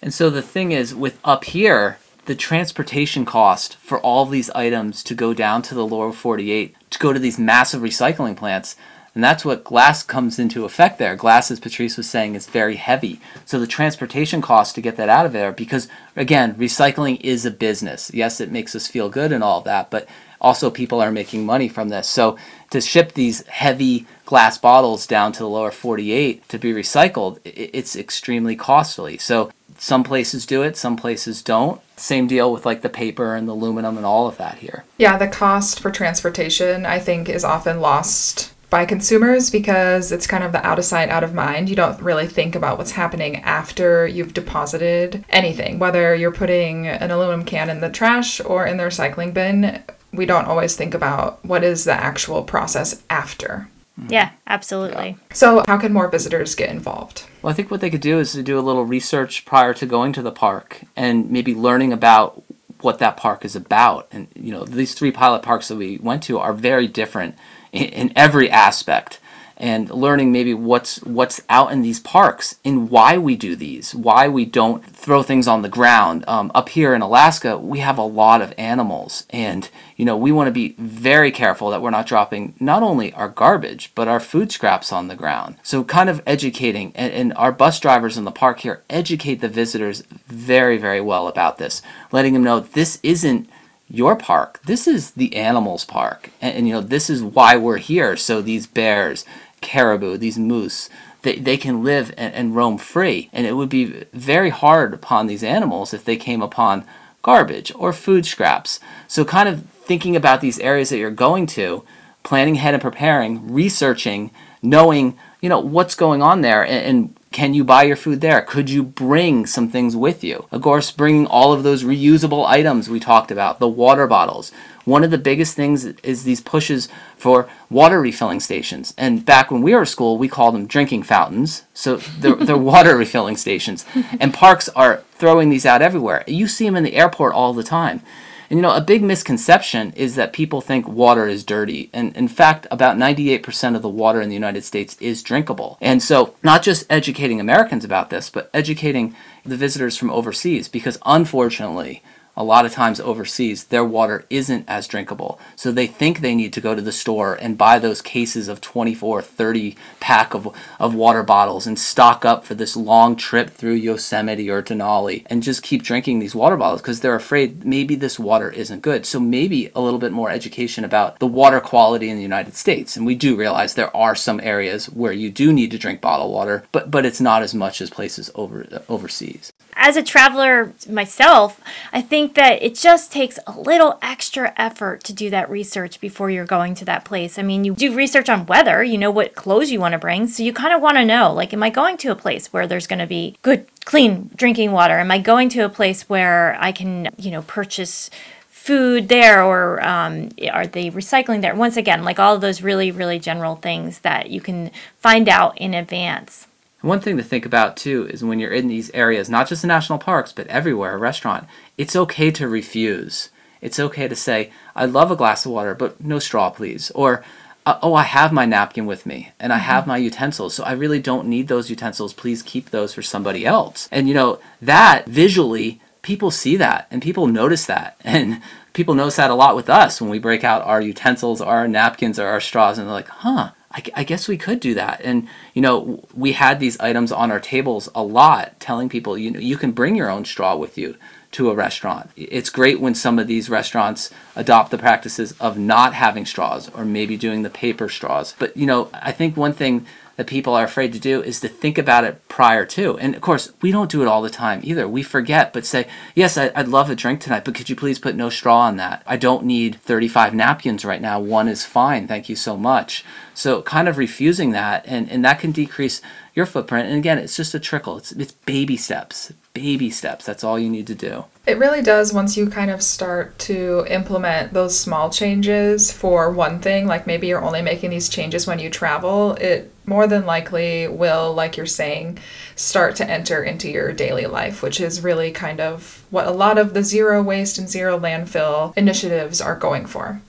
And 0.00 0.14
so 0.14 0.30
the 0.30 0.42
thing 0.42 0.70
is 0.72 0.94
with 0.94 1.18
up 1.24 1.44
here, 1.44 1.98
the 2.26 2.34
transportation 2.36 3.24
cost 3.24 3.76
for 3.78 3.98
all 4.00 4.24
these 4.24 4.50
items 4.50 5.02
to 5.02 5.14
go 5.14 5.34
down 5.34 5.62
to 5.62 5.74
the 5.74 5.86
lower 5.86 6.12
48 6.12 6.76
to 6.90 6.98
go 6.98 7.12
to 7.12 7.18
these 7.18 7.38
massive 7.38 7.82
recycling 7.82 8.36
plants 8.36 8.76
and 9.14 9.24
that's 9.24 9.44
what 9.44 9.64
glass 9.64 10.02
comes 10.02 10.38
into 10.38 10.64
effect 10.64 10.98
there. 10.98 11.16
Glass, 11.16 11.50
as 11.50 11.60
Patrice 11.60 11.96
was 11.96 12.08
saying, 12.08 12.34
is 12.34 12.46
very 12.46 12.76
heavy. 12.76 13.20
So 13.44 13.58
the 13.58 13.66
transportation 13.66 14.40
costs 14.40 14.72
to 14.74 14.80
get 14.80 14.96
that 14.96 15.08
out 15.08 15.26
of 15.26 15.32
there, 15.32 15.52
because 15.52 15.88
again, 16.14 16.54
recycling 16.54 17.20
is 17.20 17.44
a 17.44 17.50
business. 17.50 18.10
Yes, 18.14 18.40
it 18.40 18.52
makes 18.52 18.74
us 18.76 18.86
feel 18.86 19.08
good 19.08 19.32
and 19.32 19.42
all 19.42 19.60
that, 19.62 19.90
but 19.90 20.08
also 20.40 20.70
people 20.70 21.00
are 21.00 21.12
making 21.12 21.44
money 21.44 21.68
from 21.68 21.88
this. 21.88 22.08
So 22.08 22.38
to 22.70 22.80
ship 22.80 23.12
these 23.12 23.46
heavy 23.46 24.06
glass 24.24 24.58
bottles 24.58 25.06
down 25.06 25.32
to 25.32 25.40
the 25.40 25.48
lower 25.48 25.70
48 25.70 26.48
to 26.48 26.58
be 26.58 26.72
recycled, 26.72 27.40
it's 27.44 27.96
extremely 27.96 28.54
costly. 28.54 29.18
So 29.18 29.50
some 29.76 30.04
places 30.04 30.46
do 30.46 30.62
it, 30.62 30.76
some 30.76 30.96
places 30.96 31.42
don't. 31.42 31.80
Same 31.96 32.26
deal 32.26 32.52
with 32.52 32.64
like 32.64 32.82
the 32.82 32.88
paper 32.88 33.34
and 33.34 33.48
the 33.48 33.52
aluminum 33.52 33.96
and 33.96 34.06
all 34.06 34.28
of 34.28 34.36
that 34.38 34.58
here. 34.58 34.84
Yeah, 34.98 35.18
the 35.18 35.28
cost 35.28 35.80
for 35.80 35.90
transportation, 35.90 36.86
I 36.86 36.98
think, 36.98 37.28
is 37.28 37.44
often 37.44 37.80
lost 37.80 38.54
by 38.70 38.86
consumers 38.86 39.50
because 39.50 40.12
it's 40.12 40.28
kind 40.28 40.44
of 40.44 40.52
the 40.52 40.64
out 40.64 40.78
of 40.78 40.84
sight, 40.84 41.10
out 41.10 41.24
of 41.24 41.34
mind. 41.34 41.68
You 41.68 41.76
don't 41.76 42.00
really 42.00 42.26
think 42.26 42.54
about 42.54 42.78
what's 42.78 42.92
happening 42.92 43.36
after 43.36 44.06
you've 44.06 44.32
deposited 44.32 45.24
anything, 45.28 45.78
whether 45.78 46.14
you're 46.14 46.32
putting 46.32 46.86
an 46.86 47.10
aluminum 47.10 47.44
can 47.44 47.68
in 47.68 47.80
the 47.80 47.90
trash 47.90 48.40
or 48.40 48.64
in 48.64 48.76
the 48.76 48.84
recycling 48.84 49.34
bin. 49.34 49.82
We 50.12 50.24
don't 50.24 50.46
always 50.46 50.76
think 50.76 50.94
about 50.94 51.44
what 51.44 51.64
is 51.64 51.84
the 51.84 51.92
actual 51.92 52.42
process 52.44 53.02
after. 53.10 53.68
Mm. 54.00 54.10
Yeah, 54.10 54.30
absolutely. 54.46 55.16
So, 55.32 55.64
how 55.66 55.78
can 55.78 55.92
more 55.92 56.08
visitors 56.08 56.54
get 56.54 56.70
involved? 56.70 57.24
Well, 57.42 57.52
I 57.52 57.54
think 57.54 57.70
what 57.70 57.80
they 57.80 57.90
could 57.90 58.00
do 58.00 58.18
is 58.18 58.32
to 58.32 58.42
do 58.42 58.58
a 58.58 58.62
little 58.62 58.84
research 58.84 59.44
prior 59.44 59.74
to 59.74 59.86
going 59.86 60.12
to 60.14 60.22
the 60.22 60.32
park 60.32 60.82
and 60.96 61.30
maybe 61.30 61.54
learning 61.54 61.92
about 61.92 62.42
what 62.80 62.98
that 62.98 63.16
park 63.16 63.44
is 63.44 63.54
about. 63.54 64.08
And, 64.10 64.28
you 64.34 64.52
know, 64.52 64.64
these 64.64 64.94
three 64.94 65.12
pilot 65.12 65.42
parks 65.42 65.68
that 65.68 65.76
we 65.76 65.98
went 65.98 66.22
to 66.24 66.38
are 66.38 66.52
very 66.52 66.86
different 66.86 67.36
in, 67.72 68.12
every 68.16 68.50
aspect 68.50 69.20
and 69.60 69.90
learning 69.90 70.32
maybe 70.32 70.54
what's 70.54 71.02
what's 71.02 71.42
out 71.50 71.70
in 71.70 71.82
these 71.82 72.00
parks 72.00 72.56
and 72.64 72.90
why 72.90 73.18
we 73.18 73.36
do 73.36 73.54
these, 73.54 73.94
why 73.94 74.26
we 74.26 74.46
don't 74.46 74.84
throw 74.84 75.22
things 75.22 75.46
on 75.46 75.60
the 75.60 75.68
ground. 75.68 76.24
Um, 76.26 76.50
up 76.54 76.70
here 76.70 76.94
in 76.94 77.02
Alaska, 77.02 77.58
we 77.58 77.80
have 77.80 77.98
a 77.98 78.02
lot 78.02 78.40
of 78.40 78.54
animals, 78.56 79.26
and 79.28 79.68
you 79.96 80.06
know 80.06 80.16
we 80.16 80.32
want 80.32 80.48
to 80.48 80.52
be 80.52 80.74
very 80.78 81.30
careful 81.30 81.68
that 81.70 81.82
we're 81.82 81.90
not 81.90 82.06
dropping 82.06 82.54
not 82.58 82.82
only 82.82 83.12
our 83.12 83.28
garbage 83.28 83.92
but 83.94 84.08
our 84.08 84.18
food 84.18 84.50
scraps 84.50 84.92
on 84.92 85.08
the 85.08 85.14
ground. 85.14 85.56
So 85.62 85.84
kind 85.84 86.08
of 86.08 86.22
educating, 86.26 86.92
and, 86.94 87.12
and 87.12 87.34
our 87.34 87.52
bus 87.52 87.78
drivers 87.78 88.16
in 88.16 88.24
the 88.24 88.32
park 88.32 88.60
here 88.60 88.82
educate 88.88 89.36
the 89.36 89.48
visitors 89.48 90.02
very 90.26 90.78
very 90.78 91.02
well 91.02 91.28
about 91.28 91.58
this, 91.58 91.82
letting 92.10 92.32
them 92.32 92.44
know 92.44 92.60
this 92.60 92.98
isn't 93.02 93.48
your 93.90 94.16
park. 94.16 94.60
This 94.64 94.86
is 94.86 95.12
the 95.12 95.34
animals 95.36 95.84
park. 95.84 96.30
And, 96.40 96.56
and, 96.56 96.68
you 96.68 96.74
know, 96.74 96.80
this 96.80 97.10
is 97.10 97.22
why 97.22 97.56
we're 97.56 97.78
here. 97.78 98.16
So 98.16 98.40
these 98.40 98.66
bears, 98.66 99.24
caribou, 99.60 100.16
these 100.16 100.38
moose, 100.38 100.88
they, 101.22 101.36
they 101.36 101.56
can 101.56 101.82
live 101.82 102.14
and, 102.16 102.32
and 102.32 102.56
roam 102.56 102.78
free. 102.78 103.28
And 103.32 103.46
it 103.46 103.54
would 103.54 103.68
be 103.68 104.04
very 104.12 104.50
hard 104.50 104.94
upon 104.94 105.26
these 105.26 105.42
animals 105.42 105.92
if 105.92 106.04
they 106.04 106.16
came 106.16 106.40
upon 106.40 106.86
garbage 107.22 107.72
or 107.74 107.92
food 107.92 108.24
scraps. 108.24 108.80
So, 109.08 109.24
kind 109.24 109.48
of 109.48 109.64
thinking 109.66 110.16
about 110.16 110.40
these 110.40 110.58
areas 110.60 110.90
that 110.90 110.98
you're 110.98 111.10
going 111.10 111.46
to, 111.48 111.84
planning 112.22 112.56
ahead 112.56 112.74
and 112.74 112.82
preparing, 112.82 113.52
researching, 113.52 114.30
knowing, 114.62 115.18
you 115.40 115.48
know, 115.48 115.60
what's 115.60 115.94
going 115.94 116.22
on 116.22 116.42
there 116.42 116.64
and, 116.64 116.86
and 116.86 117.19
can 117.32 117.54
you 117.54 117.62
buy 117.62 117.84
your 117.84 117.96
food 117.96 118.20
there? 118.20 118.42
Could 118.42 118.70
you 118.70 118.82
bring 118.82 119.46
some 119.46 119.68
things 119.68 119.94
with 119.94 120.24
you? 120.24 120.46
Of 120.50 120.62
course, 120.62 120.90
bringing 120.90 121.26
all 121.26 121.52
of 121.52 121.62
those 121.62 121.84
reusable 121.84 122.44
items 122.44 122.90
we 122.90 122.98
talked 122.98 123.30
about, 123.30 123.60
the 123.60 123.68
water 123.68 124.08
bottles. 124.08 124.50
One 124.84 125.04
of 125.04 125.12
the 125.12 125.18
biggest 125.18 125.54
things 125.54 125.84
is 125.84 126.24
these 126.24 126.40
pushes 126.40 126.88
for 127.16 127.48
water 127.68 128.00
refilling 128.00 128.40
stations. 128.40 128.94
And 128.98 129.24
back 129.24 129.52
when 129.52 129.62
we 129.62 129.74
were 129.74 129.82
at 129.82 129.88
school, 129.88 130.18
we 130.18 130.26
called 130.26 130.54
them 130.54 130.66
drinking 130.66 131.04
fountains. 131.04 131.62
So 131.72 131.98
they're, 131.98 132.34
they're 132.34 132.56
water 132.72 132.96
refilling 132.96 133.36
stations. 133.36 133.84
And 134.18 134.34
parks 134.34 134.68
are 134.70 135.04
throwing 135.12 135.50
these 135.50 135.66
out 135.66 135.82
everywhere. 135.82 136.24
You 136.26 136.48
see 136.48 136.64
them 136.64 136.76
in 136.76 136.82
the 136.82 136.96
airport 136.96 137.34
all 137.34 137.52
the 137.52 137.62
time. 137.62 138.02
And 138.50 138.58
you 138.58 138.62
know, 138.62 138.74
a 138.74 138.80
big 138.80 139.04
misconception 139.04 139.92
is 139.94 140.16
that 140.16 140.32
people 140.32 140.60
think 140.60 140.88
water 140.88 141.28
is 141.28 141.44
dirty. 141.44 141.88
And 141.92 142.14
in 142.16 142.26
fact, 142.26 142.66
about 142.72 142.96
98% 142.96 143.76
of 143.76 143.82
the 143.82 143.88
water 143.88 144.20
in 144.20 144.28
the 144.28 144.34
United 144.34 144.64
States 144.64 144.96
is 145.00 145.22
drinkable. 145.22 145.78
And 145.80 146.02
so, 146.02 146.34
not 146.42 146.64
just 146.64 146.84
educating 146.90 147.38
Americans 147.40 147.84
about 147.84 148.10
this, 148.10 148.28
but 148.28 148.50
educating 148.52 149.14
the 149.46 149.56
visitors 149.56 149.96
from 149.96 150.10
overseas, 150.10 150.66
because 150.66 150.98
unfortunately, 151.06 152.02
a 152.36 152.44
lot 152.44 152.64
of 152.64 152.72
times 152.72 153.00
overseas, 153.00 153.64
their 153.64 153.84
water 153.84 154.24
isn't 154.30 154.64
as 154.68 154.86
drinkable. 154.86 155.38
So 155.56 155.72
they 155.72 155.86
think 155.86 156.20
they 156.20 156.34
need 156.34 156.52
to 156.54 156.60
go 156.60 156.74
to 156.74 156.82
the 156.82 156.92
store 156.92 157.34
and 157.34 157.58
buy 157.58 157.78
those 157.78 158.00
cases 158.00 158.48
of 158.48 158.60
24, 158.60 159.22
30 159.22 159.76
pack 159.98 160.34
of, 160.34 160.54
of 160.78 160.94
water 160.94 161.22
bottles 161.22 161.66
and 161.66 161.78
stock 161.78 162.24
up 162.24 162.44
for 162.44 162.54
this 162.54 162.76
long 162.76 163.16
trip 163.16 163.50
through 163.50 163.74
Yosemite 163.74 164.48
or 164.48 164.62
Denali 164.62 165.24
and 165.26 165.42
just 165.42 165.62
keep 165.62 165.82
drinking 165.82 166.18
these 166.18 166.34
water 166.34 166.56
bottles 166.56 166.80
because 166.80 167.00
they're 167.00 167.14
afraid 167.14 167.64
maybe 167.64 167.94
this 167.94 168.18
water 168.18 168.50
isn't 168.50 168.82
good. 168.82 169.04
So 169.04 169.20
maybe 169.20 169.70
a 169.74 169.80
little 169.80 169.98
bit 169.98 170.12
more 170.12 170.30
education 170.30 170.84
about 170.84 171.18
the 171.18 171.26
water 171.26 171.60
quality 171.60 172.08
in 172.08 172.16
the 172.16 172.22
United 172.22 172.54
States. 172.54 172.96
And 172.96 173.04
we 173.04 173.14
do 173.14 173.36
realize 173.36 173.74
there 173.74 173.94
are 173.96 174.14
some 174.14 174.40
areas 174.40 174.86
where 174.86 175.12
you 175.12 175.30
do 175.30 175.52
need 175.52 175.70
to 175.72 175.78
drink 175.78 176.00
bottled 176.00 176.32
water, 176.32 176.64
but, 176.72 176.90
but 176.90 177.04
it's 177.04 177.20
not 177.20 177.42
as 177.42 177.54
much 177.54 177.80
as 177.80 177.90
places 177.90 178.30
over, 178.34 178.66
overseas 178.88 179.52
as 179.80 179.96
a 179.96 180.02
traveler 180.02 180.72
myself, 180.88 181.60
I 181.92 182.02
think 182.02 182.19
that 182.28 182.62
it 182.62 182.74
just 182.74 183.12
takes 183.12 183.38
a 183.46 183.52
little 183.58 183.98
extra 184.02 184.52
effort 184.56 185.04
to 185.04 185.12
do 185.12 185.30
that 185.30 185.50
research 185.50 186.00
before 186.00 186.30
you're 186.30 186.44
going 186.44 186.74
to 186.76 186.84
that 186.84 187.04
place. 187.04 187.38
I 187.38 187.42
mean, 187.42 187.64
you 187.64 187.74
do 187.74 187.94
research 187.94 188.28
on 188.28 188.46
weather, 188.46 188.82
you 188.82 188.98
know 188.98 189.10
what 189.10 189.34
clothes 189.34 189.70
you 189.70 189.80
want 189.80 189.92
to 189.92 189.98
bring, 189.98 190.28
so 190.28 190.42
you 190.42 190.52
kind 190.52 190.74
of 190.74 190.82
want 190.82 190.96
to 190.96 191.04
know 191.04 191.32
like, 191.32 191.52
am 191.52 191.62
I 191.62 191.70
going 191.70 191.96
to 191.98 192.08
a 192.08 192.16
place 192.16 192.52
where 192.52 192.66
there's 192.66 192.86
going 192.86 192.98
to 192.98 193.06
be 193.06 193.36
good, 193.42 193.66
clean 193.84 194.30
drinking 194.36 194.72
water? 194.72 194.98
Am 194.98 195.10
I 195.10 195.18
going 195.18 195.48
to 195.50 195.60
a 195.60 195.68
place 195.68 196.08
where 196.08 196.56
I 196.60 196.72
can, 196.72 197.08
you 197.16 197.30
know, 197.30 197.42
purchase 197.42 198.10
food 198.48 199.08
there 199.08 199.42
or 199.42 199.82
um, 199.86 200.28
are 200.52 200.66
they 200.66 200.90
recycling 200.90 201.40
there? 201.40 201.54
Once 201.54 201.76
again, 201.76 202.04
like 202.04 202.18
all 202.18 202.34
of 202.34 202.40
those 202.40 202.62
really, 202.62 202.90
really 202.90 203.18
general 203.18 203.56
things 203.56 204.00
that 204.00 204.30
you 204.30 204.40
can 204.40 204.70
find 204.98 205.28
out 205.28 205.56
in 205.58 205.74
advance. 205.74 206.46
One 206.82 207.00
thing 207.00 207.18
to 207.18 207.22
think 207.22 207.44
about 207.44 207.76
too 207.76 208.06
is 208.08 208.24
when 208.24 208.38
you're 208.38 208.52
in 208.52 208.68
these 208.68 208.90
areas, 208.92 209.28
not 209.28 209.48
just 209.48 209.62
the 209.62 209.68
national 209.68 209.98
parks, 209.98 210.32
but 210.32 210.46
everywhere, 210.46 210.94
a 210.94 210.98
restaurant, 210.98 211.46
it's 211.80 211.96
okay 211.96 212.30
to 212.30 212.46
refuse. 212.46 213.30
It's 213.62 213.80
okay 213.80 214.06
to 214.06 214.14
say, 214.14 214.50
I'd 214.76 214.90
love 214.90 215.10
a 215.10 215.16
glass 215.16 215.46
of 215.46 215.52
water, 215.52 215.74
but 215.74 215.98
no 215.98 216.18
straw, 216.18 216.50
please. 216.50 216.90
Or, 216.90 217.24
uh, 217.64 217.78
oh, 217.82 217.94
I 217.94 218.02
have 218.02 218.34
my 218.34 218.44
napkin 218.44 218.84
with 218.84 219.06
me 219.06 219.32
and 219.40 219.50
I 219.50 219.56
have 219.56 219.82
mm-hmm. 219.84 219.92
my 219.92 219.96
utensils, 219.96 220.52
so 220.52 220.62
I 220.62 220.72
really 220.72 221.00
don't 221.00 221.26
need 221.26 221.48
those 221.48 221.70
utensils. 221.70 222.12
Please 222.12 222.42
keep 222.42 222.68
those 222.68 222.92
for 222.92 223.00
somebody 223.00 223.46
else. 223.46 223.88
And 223.90 224.08
you 224.08 224.14
know, 224.14 224.40
that 224.60 225.06
visually, 225.06 225.80
people 226.02 226.30
see 226.30 226.54
that 226.56 226.86
and 226.90 227.00
people 227.00 227.26
notice 227.26 227.64
that. 227.64 227.98
And 228.04 228.42
people 228.74 228.94
notice 228.94 229.16
that 229.16 229.30
a 229.30 229.34
lot 229.34 229.56
with 229.56 229.70
us 229.70 230.02
when 230.02 230.10
we 230.10 230.18
break 230.18 230.44
out 230.44 230.62
our 230.62 230.82
utensils, 230.82 231.40
our 231.40 231.66
napkins, 231.66 232.18
or 232.18 232.26
our 232.26 232.40
straws, 232.40 232.76
and 232.76 232.86
they're 232.86 232.94
like, 232.94 233.08
huh, 233.08 233.52
I, 233.72 233.82
I, 233.94 234.04
guess 234.04 234.28
we 234.28 234.38
could 234.38 234.60
do 234.60 234.74
that. 234.74 235.00
And 235.02 235.28
you 235.54 235.62
know, 235.62 236.04
we 236.14 236.32
had 236.32 236.60
these 236.60 236.78
items 236.78 237.10
on 237.10 237.32
our 237.32 237.40
tables 237.40 237.88
a 237.94 238.02
lot, 238.02 238.60
telling 238.60 238.88
people 238.88 239.18
you 239.18 239.30
know 239.30 239.40
you 239.40 239.56
can 239.56 239.72
bring 239.72 239.96
your 239.96 240.10
own 240.10 240.24
straw 240.24 240.54
with 240.56 240.76
you 240.76 240.96
to 241.32 241.50
a 241.50 241.54
restaurant. 241.54 242.10
It's 242.16 242.50
great 242.50 242.80
when 242.80 242.94
some 242.94 243.18
of 243.18 243.26
these 243.26 243.48
restaurants 243.48 244.10
adopt 244.34 244.70
the 244.70 244.78
practices 244.78 245.32
of 245.40 245.58
not 245.58 245.94
having 245.94 246.26
straws 246.26 246.70
or 246.74 246.84
maybe 246.84 247.16
doing 247.16 247.42
the 247.42 247.50
paper 247.50 247.88
straws. 247.88 248.34
But 248.38 248.56
you 248.56 248.66
know, 248.66 248.90
I 248.92 249.12
think 249.12 249.36
one 249.36 249.52
thing 249.52 249.86
that 250.20 250.26
people 250.26 250.52
are 250.52 250.64
afraid 250.64 250.92
to 250.92 250.98
do 250.98 251.22
is 251.22 251.40
to 251.40 251.48
think 251.48 251.78
about 251.78 252.04
it 252.04 252.28
prior 252.28 252.66
to. 252.66 252.98
And 252.98 253.14
of 253.14 253.22
course, 253.22 253.54
we 253.62 253.72
don't 253.72 253.90
do 253.90 254.02
it 254.02 254.06
all 254.06 254.20
the 254.20 254.28
time 254.28 254.60
either. 254.62 254.86
We 254.86 255.02
forget, 255.02 255.54
but 255.54 255.64
say, 255.64 255.88
yes, 256.14 256.36
I, 256.36 256.50
would 256.54 256.68
love 256.68 256.90
a 256.90 256.94
drink 256.94 257.20
tonight, 257.20 257.46
but 257.46 257.54
could 257.54 257.70
you 257.70 257.74
please 257.74 257.98
put 257.98 258.14
no 258.14 258.28
straw 258.28 258.60
on 258.60 258.76
that? 258.76 259.02
I 259.06 259.16
don't 259.16 259.46
need 259.46 259.76
35 259.76 260.34
napkins 260.34 260.84
right 260.84 261.00
now. 261.00 261.18
One 261.20 261.48
is 261.48 261.64
fine. 261.64 262.06
Thank 262.06 262.28
you 262.28 262.36
so 262.36 262.58
much. 262.58 263.02
So 263.32 263.62
kind 263.62 263.88
of 263.88 263.96
refusing 263.96 264.50
that, 264.50 264.84
and, 264.86 265.10
and 265.10 265.24
that 265.24 265.40
can 265.40 265.52
decrease 265.52 266.02
your 266.40 266.46
footprint. 266.46 266.88
And 266.88 266.96
again, 266.96 267.18
it's 267.18 267.36
just 267.36 267.54
a 267.54 267.60
trickle. 267.60 267.98
It's, 267.98 268.12
it's 268.12 268.32
baby 268.32 268.76
steps. 268.78 269.32
Baby 269.52 269.90
steps. 269.90 270.24
That's 270.24 270.42
all 270.42 270.58
you 270.58 270.70
need 270.70 270.86
to 270.86 270.94
do. 270.94 271.26
It 271.46 271.58
really 271.58 271.82
does 271.82 272.14
once 272.14 272.36
you 272.36 272.48
kind 272.48 272.70
of 272.70 272.82
start 272.82 273.38
to 273.40 273.84
implement 273.88 274.54
those 274.54 274.78
small 274.78 275.10
changes 275.10 275.92
for 275.92 276.30
one 276.30 276.60
thing, 276.60 276.86
like 276.86 277.06
maybe 277.06 277.26
you're 277.26 277.44
only 277.44 277.60
making 277.60 277.90
these 277.90 278.08
changes 278.08 278.46
when 278.46 278.58
you 278.58 278.70
travel, 278.70 279.32
it 279.34 279.70
more 279.84 280.06
than 280.06 280.24
likely 280.24 280.88
will, 280.88 281.34
like 281.34 281.56
you're 281.56 281.66
saying, 281.66 282.18
start 282.56 282.96
to 282.96 283.10
enter 283.10 283.42
into 283.42 283.68
your 283.68 283.92
daily 283.92 284.26
life, 284.26 284.62
which 284.62 284.80
is 284.80 285.02
really 285.02 285.30
kind 285.30 285.60
of 285.60 286.04
what 286.10 286.26
a 286.26 286.30
lot 286.30 286.56
of 286.56 286.72
the 286.72 286.82
zero 286.82 287.22
waste 287.22 287.58
and 287.58 287.68
zero 287.68 287.98
landfill 287.98 288.72
initiatives 288.76 289.40
are 289.40 289.56
going 289.56 289.84
for 289.84 290.22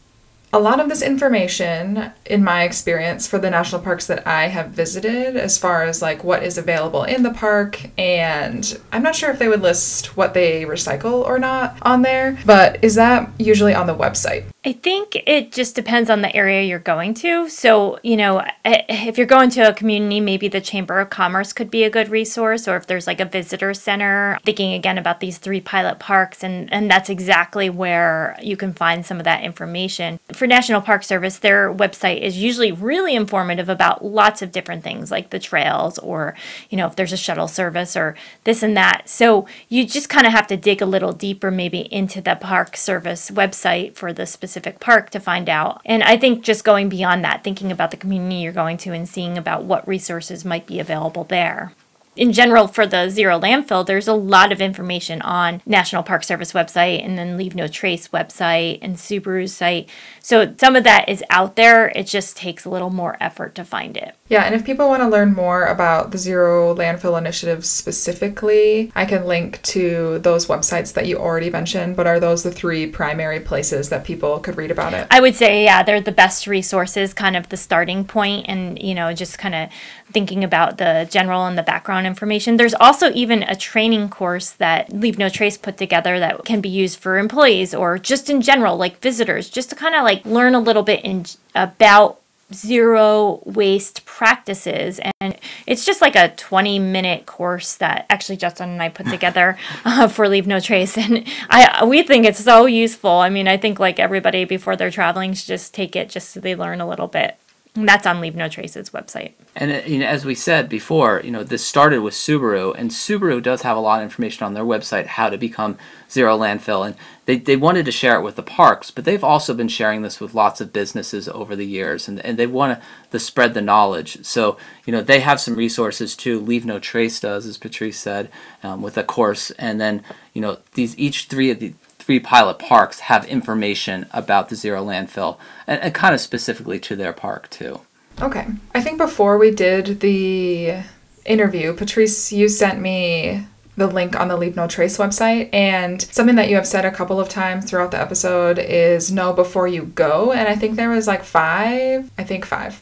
a 0.53 0.59
lot 0.59 0.79
of 0.79 0.89
this 0.89 1.01
information, 1.01 2.11
in 2.25 2.43
my 2.43 2.63
experience, 2.63 3.25
for 3.27 3.39
the 3.39 3.49
national 3.49 3.81
parks 3.81 4.07
that 4.07 4.27
I 4.27 4.47
have 4.47 4.69
visited, 4.69 5.37
as 5.37 5.57
far 5.57 5.83
as 5.83 6.01
like 6.01 6.23
what 6.23 6.43
is 6.43 6.57
available 6.57 7.03
in 7.03 7.23
the 7.23 7.31
park, 7.31 7.79
and 7.97 8.79
I'm 8.91 9.03
not 9.03 9.15
sure 9.15 9.31
if 9.31 9.39
they 9.39 9.47
would 9.47 9.61
list 9.61 10.17
what 10.17 10.33
they 10.33 10.63
recycle 10.63 11.25
or 11.25 11.39
not 11.39 11.77
on 11.83 12.01
there, 12.01 12.37
but 12.45 12.83
is 12.83 12.95
that 12.95 13.31
usually 13.39 13.73
on 13.73 13.87
the 13.87 13.95
website? 13.95 14.45
I 14.63 14.73
think 14.73 15.15
it 15.25 15.51
just 15.51 15.73
depends 15.73 16.07
on 16.07 16.21
the 16.21 16.35
area 16.35 16.61
you're 16.61 16.77
going 16.77 17.15
to. 17.15 17.49
So, 17.49 17.97
you 18.03 18.15
know, 18.15 18.41
eh, 18.63 18.83
eh, 18.87 19.07
if 19.07 19.17
you're 19.17 19.25
going 19.25 19.49
to 19.51 19.67
a 19.67 19.73
community, 19.73 20.19
maybe 20.19 20.47
the 20.47 20.61
Chamber 20.61 20.99
of 20.99 21.09
Commerce 21.09 21.51
could 21.51 21.71
be 21.71 21.83
a 21.83 21.89
good 21.89 22.09
resource, 22.09 22.67
or 22.67 22.75
if 22.75 22.85
there's 22.85 23.07
like 23.07 23.19
a 23.19 23.25
visitor 23.25 23.73
center, 23.73 24.37
thinking 24.45 24.73
again 24.73 24.99
about 24.99 25.19
these 25.19 25.39
three 25.39 25.61
pilot 25.61 25.97
parks, 25.97 26.43
and, 26.43 26.71
and 26.71 26.91
that's 26.91 27.09
exactly 27.09 27.71
where 27.71 28.37
you 28.39 28.55
can 28.55 28.71
find 28.71 29.03
some 29.03 29.17
of 29.17 29.23
that 29.23 29.43
information. 29.43 30.19
For 30.31 30.45
National 30.45 30.79
Park 30.79 31.03
Service, 31.05 31.39
their 31.39 31.73
website 31.73 32.21
is 32.21 32.37
usually 32.37 32.71
really 32.71 33.15
informative 33.15 33.67
about 33.67 34.05
lots 34.05 34.43
of 34.43 34.51
different 34.51 34.83
things, 34.83 35.09
like 35.09 35.31
the 35.31 35.39
trails, 35.39 35.97
or, 35.97 36.35
you 36.69 36.77
know, 36.77 36.85
if 36.85 36.95
there's 36.95 37.13
a 37.13 37.17
shuttle 37.17 37.47
service, 37.47 37.97
or 37.97 38.15
this 38.43 38.61
and 38.61 38.77
that. 38.77 39.09
So 39.09 39.47
you 39.69 39.87
just 39.87 40.07
kind 40.07 40.27
of 40.27 40.33
have 40.33 40.45
to 40.47 40.55
dig 40.55 40.83
a 40.83 40.85
little 40.85 41.13
deeper, 41.13 41.49
maybe 41.49 41.91
into 41.91 42.21
the 42.21 42.35
Park 42.35 42.77
Service 42.77 43.31
website 43.31 43.95
for 43.95 44.13
the 44.13 44.27
specific 44.27 44.50
specific 44.51 44.81
park 44.81 45.09
to 45.11 45.19
find 45.19 45.47
out. 45.47 45.81
And 45.85 46.03
I 46.03 46.17
think 46.17 46.43
just 46.43 46.65
going 46.65 46.89
beyond 46.89 47.23
that, 47.23 47.41
thinking 47.41 47.71
about 47.71 47.91
the 47.91 47.97
community 47.97 48.35
you're 48.35 48.51
going 48.51 48.77
to 48.79 48.91
and 48.91 49.07
seeing 49.07 49.37
about 49.37 49.63
what 49.63 49.87
resources 49.87 50.43
might 50.43 50.67
be 50.67 50.79
available 50.79 51.23
there. 51.23 51.71
In 52.17 52.33
general 52.33 52.67
for 52.67 52.85
the 52.85 53.09
zero 53.09 53.39
landfill 53.39 53.85
there's 53.85 54.09
a 54.09 54.13
lot 54.13 54.51
of 54.51 54.59
information 54.59 55.21
on 55.21 55.61
national 55.65 56.03
park 56.03 56.25
service 56.25 56.51
website 56.51 57.03
and 57.03 57.17
then 57.17 57.37
leave 57.37 57.55
no 57.55 57.69
trace 57.69 58.09
website 58.09 58.79
and 58.81 58.97
subaru's 58.97 59.53
site. 59.53 59.87
So 60.19 60.53
some 60.57 60.75
of 60.75 60.83
that 60.83 61.07
is 61.07 61.23
out 61.29 61.55
there. 61.55 61.87
It 61.95 62.07
just 62.07 62.35
takes 62.35 62.65
a 62.65 62.69
little 62.69 62.89
more 62.89 63.15
effort 63.21 63.55
to 63.55 63.63
find 63.63 63.95
it 63.95 64.17
yeah 64.31 64.43
and 64.43 64.55
if 64.55 64.65
people 64.65 64.87
want 64.87 65.01
to 65.01 65.07
learn 65.07 65.33
more 65.33 65.65
about 65.65 66.11
the 66.11 66.17
zero 66.17 66.73
landfill 66.73 67.17
initiative 67.17 67.65
specifically 67.65 68.91
i 68.95 69.05
can 69.05 69.25
link 69.25 69.61
to 69.61 70.17
those 70.19 70.47
websites 70.47 70.93
that 70.93 71.05
you 71.05 71.17
already 71.17 71.49
mentioned 71.49 71.95
but 71.95 72.07
are 72.07 72.19
those 72.19 72.41
the 72.41 72.51
three 72.51 72.87
primary 72.87 73.39
places 73.39 73.89
that 73.89 74.03
people 74.03 74.39
could 74.39 74.57
read 74.57 74.71
about 74.71 74.93
it 74.93 75.05
i 75.11 75.19
would 75.19 75.35
say 75.35 75.63
yeah 75.63 75.83
they're 75.83 76.01
the 76.01 76.11
best 76.11 76.47
resources 76.47 77.13
kind 77.13 77.35
of 77.35 77.49
the 77.49 77.57
starting 77.57 78.03
point 78.03 78.45
and 78.47 78.81
you 78.81 78.95
know 78.95 79.13
just 79.13 79.37
kind 79.37 79.53
of 79.53 79.69
thinking 80.11 80.43
about 80.43 80.77
the 80.77 81.07
general 81.09 81.45
and 81.45 81.57
the 81.57 81.63
background 81.63 82.05
information. 82.05 82.57
There's 82.57 82.73
also 82.73 83.11
even 83.13 83.43
a 83.43 83.55
training 83.55 84.09
course 84.09 84.51
that 84.51 84.91
Leave 84.91 85.17
No 85.17 85.29
Trace 85.29 85.57
put 85.57 85.77
together 85.77 86.19
that 86.19 86.45
can 86.45 86.61
be 86.61 86.69
used 86.69 86.99
for 86.99 87.17
employees 87.17 87.73
or 87.73 87.97
just 87.97 88.29
in 88.29 88.41
general, 88.41 88.77
like 88.77 88.99
visitors, 88.99 89.49
just 89.49 89.69
to 89.69 89.75
kind 89.75 89.95
of 89.95 90.03
like 90.03 90.25
learn 90.25 90.55
a 90.55 90.59
little 90.59 90.83
bit 90.83 91.03
in 91.03 91.25
about 91.55 92.20
zero 92.53 93.41
waste 93.45 94.05
practices. 94.05 94.99
And 95.19 95.37
it's 95.67 95.85
just 95.85 96.01
like 96.01 96.15
a 96.15 96.29
20 96.35 96.79
minute 96.79 97.25
course 97.25 97.75
that 97.75 98.05
actually 98.09 98.37
justin 98.37 98.69
and 98.69 98.81
i 98.81 98.89
put 98.89 99.05
together 99.09 99.57
uh, 99.85 100.07
for 100.07 100.27
leave 100.27 100.47
no 100.47 100.59
trace. 100.59 100.97
And 100.97 101.27
i 101.49 101.83
we 101.85 102.03
think 102.03 102.25
it's 102.25 102.43
so 102.43 102.65
useful. 102.65 103.11
I 103.11 103.29
mean 103.29 103.47
i 103.47 103.57
think 103.57 103.79
like 103.79 103.99
everybody 103.99 104.45
before 104.45 104.75
they're 104.75 104.91
traveling 104.91 105.33
should 105.33 105.47
just 105.47 105.73
take 105.73 105.95
it 105.95 106.09
just 106.09 106.29
so 106.29 106.39
they 106.39 106.55
learn 106.55 106.81
a 106.81 106.87
little 106.87 107.07
bit 107.07 107.37
and 107.73 107.87
that's 107.87 108.05
on 108.05 108.19
Leave 108.19 108.35
No 108.35 108.49
Trace's 108.49 108.89
website. 108.89 109.31
And 109.55 109.71
uh, 109.71 109.81
you 109.85 109.99
know, 109.99 110.05
as 110.05 110.25
we 110.25 110.35
said 110.35 110.67
before, 110.67 111.21
you 111.23 111.31
know, 111.31 111.43
this 111.43 111.65
started 111.65 112.01
with 112.01 112.13
Subaru, 112.13 112.75
and 112.77 112.91
Subaru 112.91 113.41
does 113.41 113.61
have 113.61 113.77
a 113.77 113.79
lot 113.79 113.99
of 113.99 114.03
information 114.03 114.45
on 114.45 114.53
their 114.53 114.65
website 114.65 115.05
how 115.05 115.29
to 115.29 115.37
become 115.37 115.77
zero 116.09 116.37
landfill, 116.37 116.85
and 116.85 116.95
they, 117.25 117.37
they 117.37 117.55
wanted 117.55 117.85
to 117.85 117.91
share 117.91 118.17
it 118.17 118.23
with 118.23 118.35
the 118.35 118.43
parks, 118.43 118.91
but 118.91 119.05
they've 119.05 119.23
also 119.23 119.53
been 119.53 119.69
sharing 119.69 120.01
this 120.01 120.19
with 120.19 120.33
lots 120.33 120.59
of 120.59 120.73
businesses 120.73 121.29
over 121.29 121.55
the 121.55 121.65
years, 121.65 122.09
and, 122.09 122.19
and 122.25 122.37
they 122.37 122.47
want 122.47 122.79
to, 123.11 123.19
spread 123.19 123.53
the 123.53 123.61
knowledge. 123.61 124.23
So 124.25 124.57
you 124.85 124.93
know, 124.93 125.01
they 125.01 125.19
have 125.19 125.39
some 125.39 125.55
resources 125.55 126.15
too. 126.15 126.39
Leave 126.39 126.65
No 126.65 126.79
Trace 126.79 127.19
does, 127.19 127.45
as 127.45 127.57
Patrice 127.57 127.99
said, 127.99 128.29
um, 128.63 128.81
with 128.81 128.97
a 128.97 129.03
course, 129.03 129.51
and 129.51 129.79
then 129.79 130.03
you 130.33 130.41
know, 130.41 130.59
these 130.73 130.97
each 130.97 131.25
three 131.25 131.51
of 131.51 131.59
the 131.59 131.73
three 132.11 132.19
pilot 132.19 132.59
parks 132.59 132.99
have 132.99 133.23
information 133.27 134.05
about 134.11 134.49
the 134.49 134.55
zero 134.57 134.83
landfill 134.83 135.37
and, 135.65 135.79
and 135.81 135.93
kind 135.93 136.13
of 136.13 136.19
specifically 136.19 136.77
to 136.77 136.93
their 136.93 137.13
park 137.13 137.49
too. 137.49 137.79
Okay. 138.21 138.47
I 138.75 138.81
think 138.81 138.97
before 138.97 139.37
we 139.37 139.49
did 139.49 140.01
the 140.01 140.83
interview, 141.23 141.73
Patrice, 141.73 142.33
you 142.33 142.49
sent 142.49 142.81
me 142.81 143.47
the 143.77 143.87
link 143.87 144.19
on 144.19 144.27
the 144.27 144.35
Leave 144.35 144.55
No 144.55 144.67
Trace 144.67 144.97
website. 144.97 145.49
And 145.53 146.01
something 146.01 146.35
that 146.35 146.49
you 146.49 146.55
have 146.55 146.67
said 146.67 146.85
a 146.85 146.91
couple 146.91 147.19
of 147.19 147.29
times 147.29 147.69
throughout 147.69 147.91
the 147.91 147.99
episode 147.99 148.59
is 148.59 149.11
know 149.11 149.33
before 149.33 149.67
you 149.67 149.83
go. 149.83 150.33
And 150.33 150.47
I 150.47 150.55
think 150.55 150.75
there 150.75 150.89
was 150.89 151.07
like 151.07 151.23
five, 151.23 152.11
I 152.17 152.23
think 152.23 152.45
five. 152.45 152.81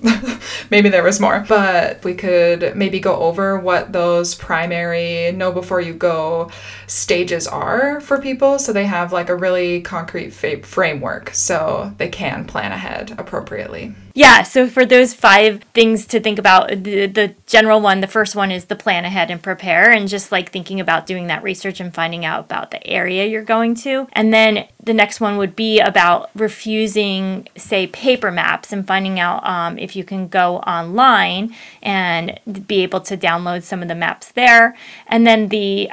maybe 0.72 0.90
there 0.90 1.04
was 1.04 1.20
more. 1.20 1.46
But 1.48 2.04
we 2.04 2.16
could 2.16 2.76
maybe 2.76 3.00
go 3.00 3.16
over 3.18 3.60
what 3.60 3.94
those 3.94 4.34
primary 4.36 5.32
know 5.32 5.52
before 5.52 5.80
you 5.80 5.94
go 5.94 6.50
stages 6.90 7.48
are 7.48 8.02
for 8.02 8.20
people 8.20 8.58
so 8.58 8.74
they 8.74 8.86
have 8.86 9.14
like 9.14 9.30
a 9.30 9.36
really 9.36 9.80
concrete 9.82 10.32
framework 10.32 11.30
so 11.34 11.94
they 11.98 12.10
can 12.10 12.46
plan 12.46 12.72
ahead 12.72 13.14
appropriately. 13.18 13.94
Yeah, 14.16 14.44
so 14.44 14.68
for 14.68 14.86
those 14.86 15.14
five 15.14 15.64
things 15.74 16.06
to 16.08 16.20
think 16.20 16.40
about, 16.40 16.68
the, 16.70 17.06
the 17.06 17.36
general 17.46 17.80
one, 17.80 18.02
the 18.02 18.08
first 18.08 18.36
one 18.36 18.52
is 18.52 18.66
the 18.66 18.76
plan 18.76 19.06
ahead 19.06 19.32
and 19.32 19.42
prepare, 19.42 19.92
and 19.92 20.10
just 20.10 20.30
like 20.30 20.52
thinking 20.52 20.82
about 20.82 21.06
doing 21.06 21.28
that 21.28 21.42
research 21.42 21.80
and 21.80 21.94
finding 21.94 22.26
out 22.26 22.42
about 22.42 22.72
the 22.72 22.86
area 22.86 23.26
you're 23.28 23.44
going 23.44 23.76
to. 23.76 24.08
And 24.12 24.34
then 24.34 24.68
the 24.84 24.94
next 24.94 25.22
one 25.22 25.38
would 25.38 25.56
be 25.56 25.80
about 25.80 26.32
refusing, 26.36 27.48
say, 27.56 27.88
paper 27.88 28.32
maps 28.32 28.74
and 28.74 28.86
finding 28.86 29.20
out 29.22 29.46
um, 29.48 29.78
if 29.78 29.96
you 29.96 30.04
can 30.04 30.28
go 30.28 30.58
online 30.58 31.56
and 31.82 32.40
be 32.68 32.84
able 32.84 33.02
to 33.02 33.16
download 33.16 33.64
some 33.64 33.82
of 33.82 33.88
the 33.88 33.96
maps 33.96 34.34
there. 34.34 34.76
And 35.08 35.26
then 35.26 35.48
the 35.48 35.92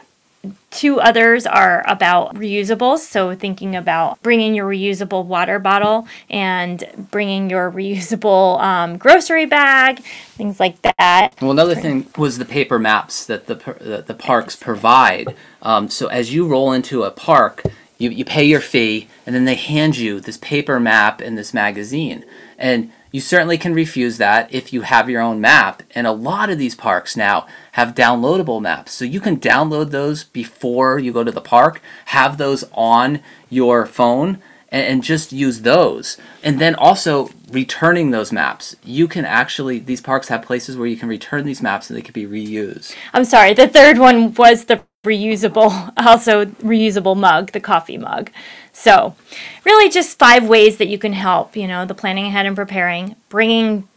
Two 0.77 1.01
others 1.01 1.47
are 1.47 1.83
about 1.89 2.35
reusables. 2.35 2.99
So, 2.99 3.35
thinking 3.35 3.75
about 3.75 4.23
bringing 4.23 4.55
your 4.55 4.69
reusable 4.69 5.25
water 5.25 5.59
bottle 5.59 6.07
and 6.29 6.85
bringing 7.11 7.49
your 7.49 7.73
reusable 7.73 8.61
um, 8.61 8.99
grocery 8.99 9.47
bag, 9.47 10.01
things 10.01 10.61
like 10.61 10.83
that. 10.83 11.31
Well, 11.41 11.51
another 11.51 11.75
thing 11.75 12.09
was 12.19 12.37
the 12.37 12.45
paper 12.45 12.79
maps 12.79 13.25
that 13.25 13.47
the, 13.47 13.55
that 13.81 14.07
the 14.07 14.13
parks 14.13 14.55
provide. 14.55 15.35
Um, 15.63 15.89
so, 15.89 16.09
as 16.09 16.35
you 16.35 16.47
roll 16.47 16.73
into 16.73 17.05
a 17.05 17.11
park, 17.11 17.63
you, 17.97 18.11
you 18.11 18.27
pay 18.27 18.45
your 18.45 18.61
fee, 18.61 19.09
and 19.25 19.35
then 19.35 19.47
they 19.47 19.55
hand 19.55 19.97
you 19.97 20.21
this 20.21 20.37
paper 20.37 20.79
map 20.79 21.23
and 21.23 21.39
this 21.39 21.55
magazine. 21.55 22.23
And 22.59 22.93
you 23.17 23.21
certainly 23.23 23.57
can 23.57 23.73
refuse 23.73 24.19
that 24.19 24.53
if 24.53 24.75
you 24.75 24.83
have 24.83 25.09
your 25.09 25.23
own 25.23 25.41
map. 25.41 25.83
And 25.95 26.07
a 26.07 26.13
lot 26.13 26.51
of 26.51 26.59
these 26.59 26.75
parks 26.75 27.17
now 27.17 27.47
have 27.73 27.95
downloadable 27.95 28.61
maps. 28.61 28.93
So 28.93 29.07
you 29.07 29.21
can 29.21 29.41
download 29.41 29.91
those 29.91 30.25
before 30.25 30.99
you 30.99 31.15
go 31.15 31.25
to 31.25 31.33
the 31.33 31.41
park, 31.41 31.81
have 32.07 32.37
those 32.37 32.65
on 32.75 33.23
your 33.49 33.87
phone, 33.87 34.43
and, 34.71 35.03
just 35.03 35.33
use 35.33 35.63
those. 35.63 36.19
And 36.45 36.61
then 36.61 36.75
also 36.75 37.31
returning 37.51 38.11
those 38.11 38.33
maps. 38.33 38.77
You 38.85 39.09
can 39.09 39.25
actually, 39.25 39.79
these 39.79 40.03
parks 40.03 40.29
have 40.29 40.43
places 40.43 40.77
where 40.77 40.87
you 40.87 40.99
can 40.99 41.09
return 41.09 41.47
these 41.47 41.63
maps 41.63 41.89
and 41.89 41.97
they 41.97 42.03
can 42.03 42.13
be 42.13 42.27
reused. 42.27 42.95
I'm 43.15 43.25
sorry, 43.25 43.55
the 43.55 43.67
third 43.67 43.97
one 43.97 44.35
was 44.35 44.67
the 44.67 44.83
reusable, 45.07 45.91
also 46.07 46.45
reusable 46.45 47.17
mug, 47.17 47.53
the 47.53 47.61
coffee 47.61 47.97
mug. 47.97 48.31
So, 48.79 49.17
really, 49.65 49.89
just 49.89 50.19
five 50.19 50.47
ways 50.47 50.77
that 50.77 50.89
you 50.89 50.99
can 50.99 51.15
help. 51.15 51.57
You 51.57 51.67
know, 51.67 51.87
the 51.87 51.95
planning 51.95 52.27
ahead 52.27 52.45
and 52.45 52.55
preparing, 52.55 53.17
bringing 53.31 53.89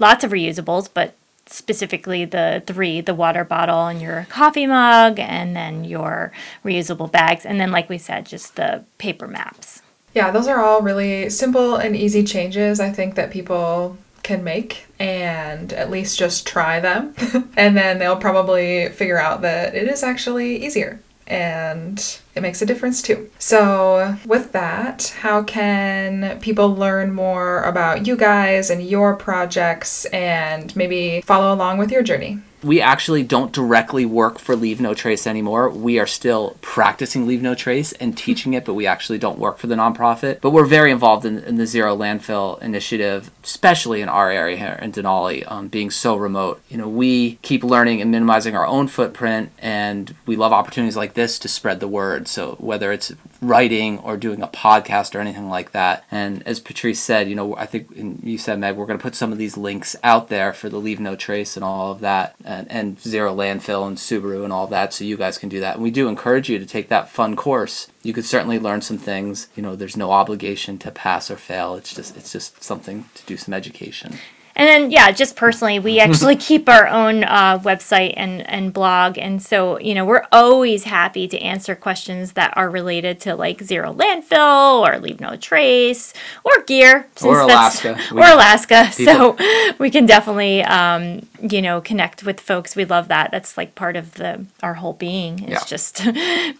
lots 0.00 0.24
of 0.24 0.32
reusables, 0.32 0.88
but 0.92 1.14
specifically 1.46 2.24
the 2.24 2.60
three 2.66 3.00
the 3.00 3.14
water 3.14 3.44
bottle 3.44 3.86
and 3.86 4.02
your 4.02 4.26
coffee 4.28 4.66
mug, 4.66 5.20
and 5.20 5.54
then 5.54 5.84
your 5.84 6.32
reusable 6.64 7.10
bags. 7.10 7.46
And 7.46 7.60
then, 7.60 7.70
like 7.70 7.88
we 7.88 7.98
said, 7.98 8.26
just 8.26 8.56
the 8.56 8.84
paper 8.98 9.28
maps. 9.28 9.80
Yeah, 10.12 10.32
those 10.32 10.48
are 10.48 10.60
all 10.60 10.82
really 10.82 11.30
simple 11.30 11.76
and 11.76 11.94
easy 11.94 12.24
changes 12.24 12.80
I 12.80 12.90
think 12.90 13.14
that 13.14 13.30
people 13.30 13.96
can 14.24 14.42
make 14.42 14.86
and 14.98 15.72
at 15.72 15.88
least 15.88 16.18
just 16.18 16.48
try 16.48 16.80
them. 16.80 17.14
and 17.56 17.76
then 17.76 18.00
they'll 18.00 18.16
probably 18.16 18.88
figure 18.88 19.18
out 19.18 19.42
that 19.42 19.76
it 19.76 19.86
is 19.86 20.02
actually 20.02 20.66
easier 20.66 21.00
and 21.28 22.18
it 22.36 22.42
makes 22.42 22.60
a 22.60 22.66
difference 22.66 23.00
too. 23.00 23.30
So, 23.38 24.16
with 24.26 24.52
that, 24.52 25.14
how 25.20 25.42
can 25.42 26.38
people 26.40 26.72
learn 26.74 27.12
more 27.12 27.62
about 27.62 28.06
you 28.06 28.16
guys 28.16 28.68
and 28.68 28.82
your 28.82 29.16
projects 29.16 30.04
and 30.06 30.74
maybe 30.76 31.22
follow 31.22 31.52
along 31.52 31.78
with 31.78 31.90
your 31.90 32.02
journey? 32.02 32.38
We 32.66 32.80
actually 32.80 33.22
don't 33.22 33.52
directly 33.52 34.04
work 34.04 34.40
for 34.40 34.56
Leave 34.56 34.80
No 34.80 34.92
Trace 34.92 35.26
anymore. 35.26 35.70
We 35.70 36.00
are 36.00 36.06
still 36.06 36.56
practicing 36.60 37.26
Leave 37.26 37.40
No 37.40 37.54
Trace 37.54 37.92
and 37.92 38.18
teaching 38.18 38.54
it, 38.54 38.64
but 38.64 38.74
we 38.74 38.86
actually 38.86 39.18
don't 39.18 39.38
work 39.38 39.58
for 39.58 39.68
the 39.68 39.76
nonprofit. 39.76 40.40
But 40.40 40.50
we're 40.50 40.66
very 40.66 40.90
involved 40.90 41.24
in, 41.24 41.38
in 41.38 41.56
the 41.56 41.66
Zero 41.66 41.96
Landfill 41.96 42.60
initiative, 42.60 43.30
especially 43.44 44.00
in 44.02 44.08
our 44.08 44.30
area 44.30 44.56
here 44.56 44.78
in 44.82 44.90
Denali, 44.90 45.48
um, 45.50 45.68
being 45.68 45.90
so 45.90 46.16
remote. 46.16 46.60
You 46.68 46.78
know, 46.78 46.88
we 46.88 47.36
keep 47.36 47.62
learning 47.62 48.02
and 48.02 48.10
minimizing 48.10 48.56
our 48.56 48.66
own 48.66 48.88
footprint, 48.88 49.52
and 49.58 50.14
we 50.26 50.34
love 50.34 50.52
opportunities 50.52 50.96
like 50.96 51.14
this 51.14 51.38
to 51.38 51.48
spread 51.48 51.78
the 51.78 51.88
word. 51.88 52.26
So 52.26 52.56
whether 52.58 52.90
it's 52.90 53.12
writing 53.40 53.98
or 53.98 54.16
doing 54.16 54.42
a 54.42 54.48
podcast 54.48 55.14
or 55.14 55.20
anything 55.20 55.48
like 55.48 55.72
that. 55.72 56.04
And 56.10 56.42
as 56.46 56.60
Patrice 56.60 57.00
said, 57.00 57.28
you 57.28 57.34
know, 57.34 57.56
I 57.56 57.66
think 57.66 57.88
you 58.22 58.38
said, 58.38 58.58
Meg, 58.58 58.76
we're 58.76 58.86
going 58.86 58.98
to 58.98 59.02
put 59.02 59.14
some 59.14 59.32
of 59.32 59.38
these 59.38 59.56
links 59.56 59.96
out 60.02 60.28
there 60.28 60.52
for 60.52 60.68
the 60.68 60.78
Leave 60.78 61.00
No 61.00 61.16
Trace 61.16 61.56
and 61.56 61.64
all 61.64 61.92
of 61.92 62.00
that 62.00 62.34
and, 62.44 62.70
and 62.70 63.00
zero 63.00 63.34
landfill 63.34 63.86
and 63.86 63.96
Subaru 63.96 64.44
and 64.44 64.52
all 64.52 64.66
that, 64.68 64.92
so 64.92 65.04
you 65.04 65.16
guys 65.16 65.38
can 65.38 65.48
do 65.48 65.60
that. 65.60 65.74
And 65.74 65.82
we 65.82 65.90
do 65.90 66.08
encourage 66.08 66.48
you 66.48 66.58
to 66.58 66.66
take 66.66 66.88
that 66.88 67.08
fun 67.10 67.36
course. 67.36 67.88
You 68.02 68.12
could 68.12 68.24
certainly 68.24 68.58
learn 68.58 68.82
some 68.82 68.98
things. 68.98 69.48
You 69.56 69.62
know, 69.62 69.76
there's 69.76 69.96
no 69.96 70.12
obligation 70.12 70.78
to 70.78 70.90
pass 70.90 71.30
or 71.30 71.36
fail. 71.36 71.74
It's 71.74 71.94
just 71.94 72.16
it's 72.16 72.32
just 72.32 72.62
something 72.62 73.06
to 73.14 73.26
do 73.26 73.36
some 73.36 73.54
education. 73.54 74.18
And 74.56 74.66
then, 74.66 74.90
yeah, 74.90 75.10
just 75.12 75.36
personally, 75.36 75.78
we 75.78 76.00
actually 76.06 76.36
keep 76.36 76.68
our 76.68 76.88
own 76.88 77.24
uh, 77.24 77.58
website 77.58 78.14
and, 78.16 78.48
and 78.48 78.72
blog. 78.72 79.18
And 79.18 79.42
so, 79.42 79.78
you 79.78 79.94
know, 79.94 80.04
we're 80.04 80.26
always 80.32 80.84
happy 80.84 81.28
to 81.28 81.38
answer 81.38 81.74
questions 81.74 82.32
that 82.32 82.56
are 82.56 82.70
related 82.70 83.20
to 83.20 83.36
like 83.36 83.62
zero 83.62 83.92
landfill 83.92 84.88
or 84.88 84.98
leave 84.98 85.20
no 85.20 85.36
trace 85.36 86.14
or 86.42 86.62
gear. 86.62 87.06
Or 87.22 87.40
Alaska. 87.40 87.98
or 88.12 88.20
Alaska. 88.20 88.90
People. 88.96 89.36
So 89.36 89.72
we 89.78 89.90
can 89.90 90.06
definitely 90.06 90.62
um, 90.64 91.26
you 91.40 91.60
know, 91.60 91.82
connect 91.82 92.24
with 92.24 92.40
folks. 92.40 92.74
We 92.74 92.86
love 92.86 93.08
that. 93.08 93.30
That's 93.30 93.58
like 93.58 93.74
part 93.74 93.96
of 93.96 94.14
the 94.14 94.46
our 94.62 94.74
whole 94.74 94.94
being 94.94 95.44
is 95.44 95.50
Yeah. 95.50 95.64
just 95.66 96.02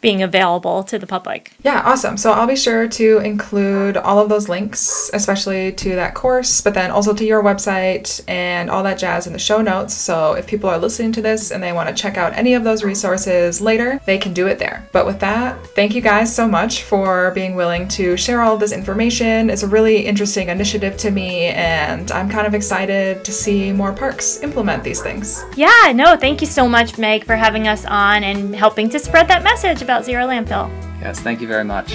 being 0.03 0.22
available 0.22 0.82
to 0.84 0.99
the 0.99 1.07
public. 1.07 1.53
Yeah, 1.64 1.80
awesome. 1.84 2.18
So 2.18 2.32
I'll 2.32 2.47
be 2.47 2.57
sure 2.57 2.86
to 2.88 3.18
include 3.18 3.97
all 3.97 4.18
of 4.18 4.28
those 4.28 4.49
links, 4.51 5.11
especially 5.14 5.72
to 5.72 5.94
that 5.97 6.14
course, 6.14 6.61
but 6.61 6.74
then 6.74 6.90
also 6.90 7.14
to 7.14 7.24
your 7.24 7.42
website 7.42 7.86
and 8.28 8.70
all 8.70 8.82
that 8.82 8.99
jazz 8.99 9.26
in 9.26 9.32
the 9.32 9.39
show 9.39 9.62
notes. 9.62 9.95
So 9.95 10.34
if 10.34 10.47
people 10.47 10.68
are 10.68 10.78
listening 10.78 11.12
to 11.12 11.22
this 11.22 11.51
and 11.51 11.62
they 11.62 11.72
want 11.72 11.89
to 11.89 11.95
check 11.95 12.16
out 12.16 12.32
any 12.34 12.55
of 12.55 12.64
those 12.64 12.84
resources 12.84 13.61
later, 13.61 14.01
they 14.05 14.18
can 14.18 14.32
do 14.32 14.47
it 14.47 14.59
there. 14.59 14.89
But 14.93 15.07
with 15.07 15.20
that, 15.20 15.66
thank 15.68 15.95
you 15.95 16.01
guys 16.01 16.34
so 16.34 16.47
much 16.49 16.82
for 16.82 17.30
being 17.32 17.55
willing 17.55 17.89
to 17.89 18.16
share 18.16 18.43
all 18.43 18.57
this 18.57 18.72
information. 18.72 19.51
It's 19.51 19.62
a 19.62 19.68
really 19.68 20.07
interesting 20.07 20.49
initiative 20.49 20.97
to 20.99 21.11
me, 21.11 21.47
and 21.47 22.11
I'm 22.11 22.28
kind 22.28 22.47
of 22.47 22.55
excited 22.55 23.24
to 23.24 23.32
see 23.32 23.72
more 23.72 23.93
parks 23.93 24.43
implement 24.43 24.84
these 24.84 25.03
things. 25.03 25.45
Yeah, 25.57 25.93
no, 25.95 26.16
thank 26.16 26.41
you 26.41 26.47
so 26.47 26.68
much, 26.68 26.99
Meg, 26.99 27.24
for 27.24 27.37
having 27.37 27.68
us 27.68 27.84
on 27.84 28.24
and 28.24 28.55
helping 28.55 28.89
to 28.91 28.99
spread 28.99 29.28
that 29.28 29.43
message 29.43 29.82
about 29.82 30.05
zero 30.05 30.26
landfill. 30.26 30.68
Yes, 31.01 31.20
thank 31.20 31.41
you 31.41 31.49
very 31.49 31.64
much. 31.64 31.93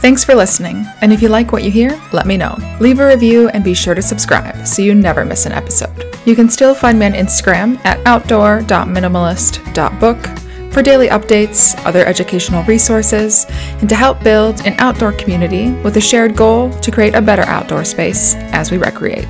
Thanks 0.00 0.24
for 0.24 0.34
listening, 0.34 0.86
and 1.02 1.12
if 1.12 1.20
you 1.20 1.28
like 1.28 1.52
what 1.52 1.62
you 1.62 1.70
hear, 1.70 1.90
let 2.14 2.26
me 2.26 2.38
know. 2.38 2.56
Leave 2.80 3.00
a 3.00 3.06
review 3.06 3.50
and 3.50 3.62
be 3.62 3.74
sure 3.74 3.94
to 3.94 4.00
subscribe 4.00 4.66
so 4.66 4.80
you 4.80 4.94
never 4.94 5.26
miss 5.26 5.44
an 5.44 5.52
episode. 5.52 6.16
You 6.24 6.34
can 6.34 6.48
still 6.48 6.74
find 6.74 6.98
me 6.98 7.04
on 7.04 7.12
Instagram 7.12 7.78
at 7.84 8.00
outdoor.minimalist.book 8.06 10.72
for 10.72 10.82
daily 10.82 11.08
updates, 11.08 11.78
other 11.84 12.06
educational 12.06 12.64
resources, 12.64 13.44
and 13.80 13.90
to 13.90 13.94
help 13.94 14.22
build 14.22 14.66
an 14.66 14.74
outdoor 14.78 15.12
community 15.12 15.70
with 15.82 15.98
a 15.98 16.00
shared 16.00 16.34
goal 16.34 16.70
to 16.80 16.90
create 16.90 17.14
a 17.14 17.20
better 17.20 17.42
outdoor 17.42 17.84
space 17.84 18.36
as 18.52 18.70
we 18.70 18.78
recreate. 18.78 19.28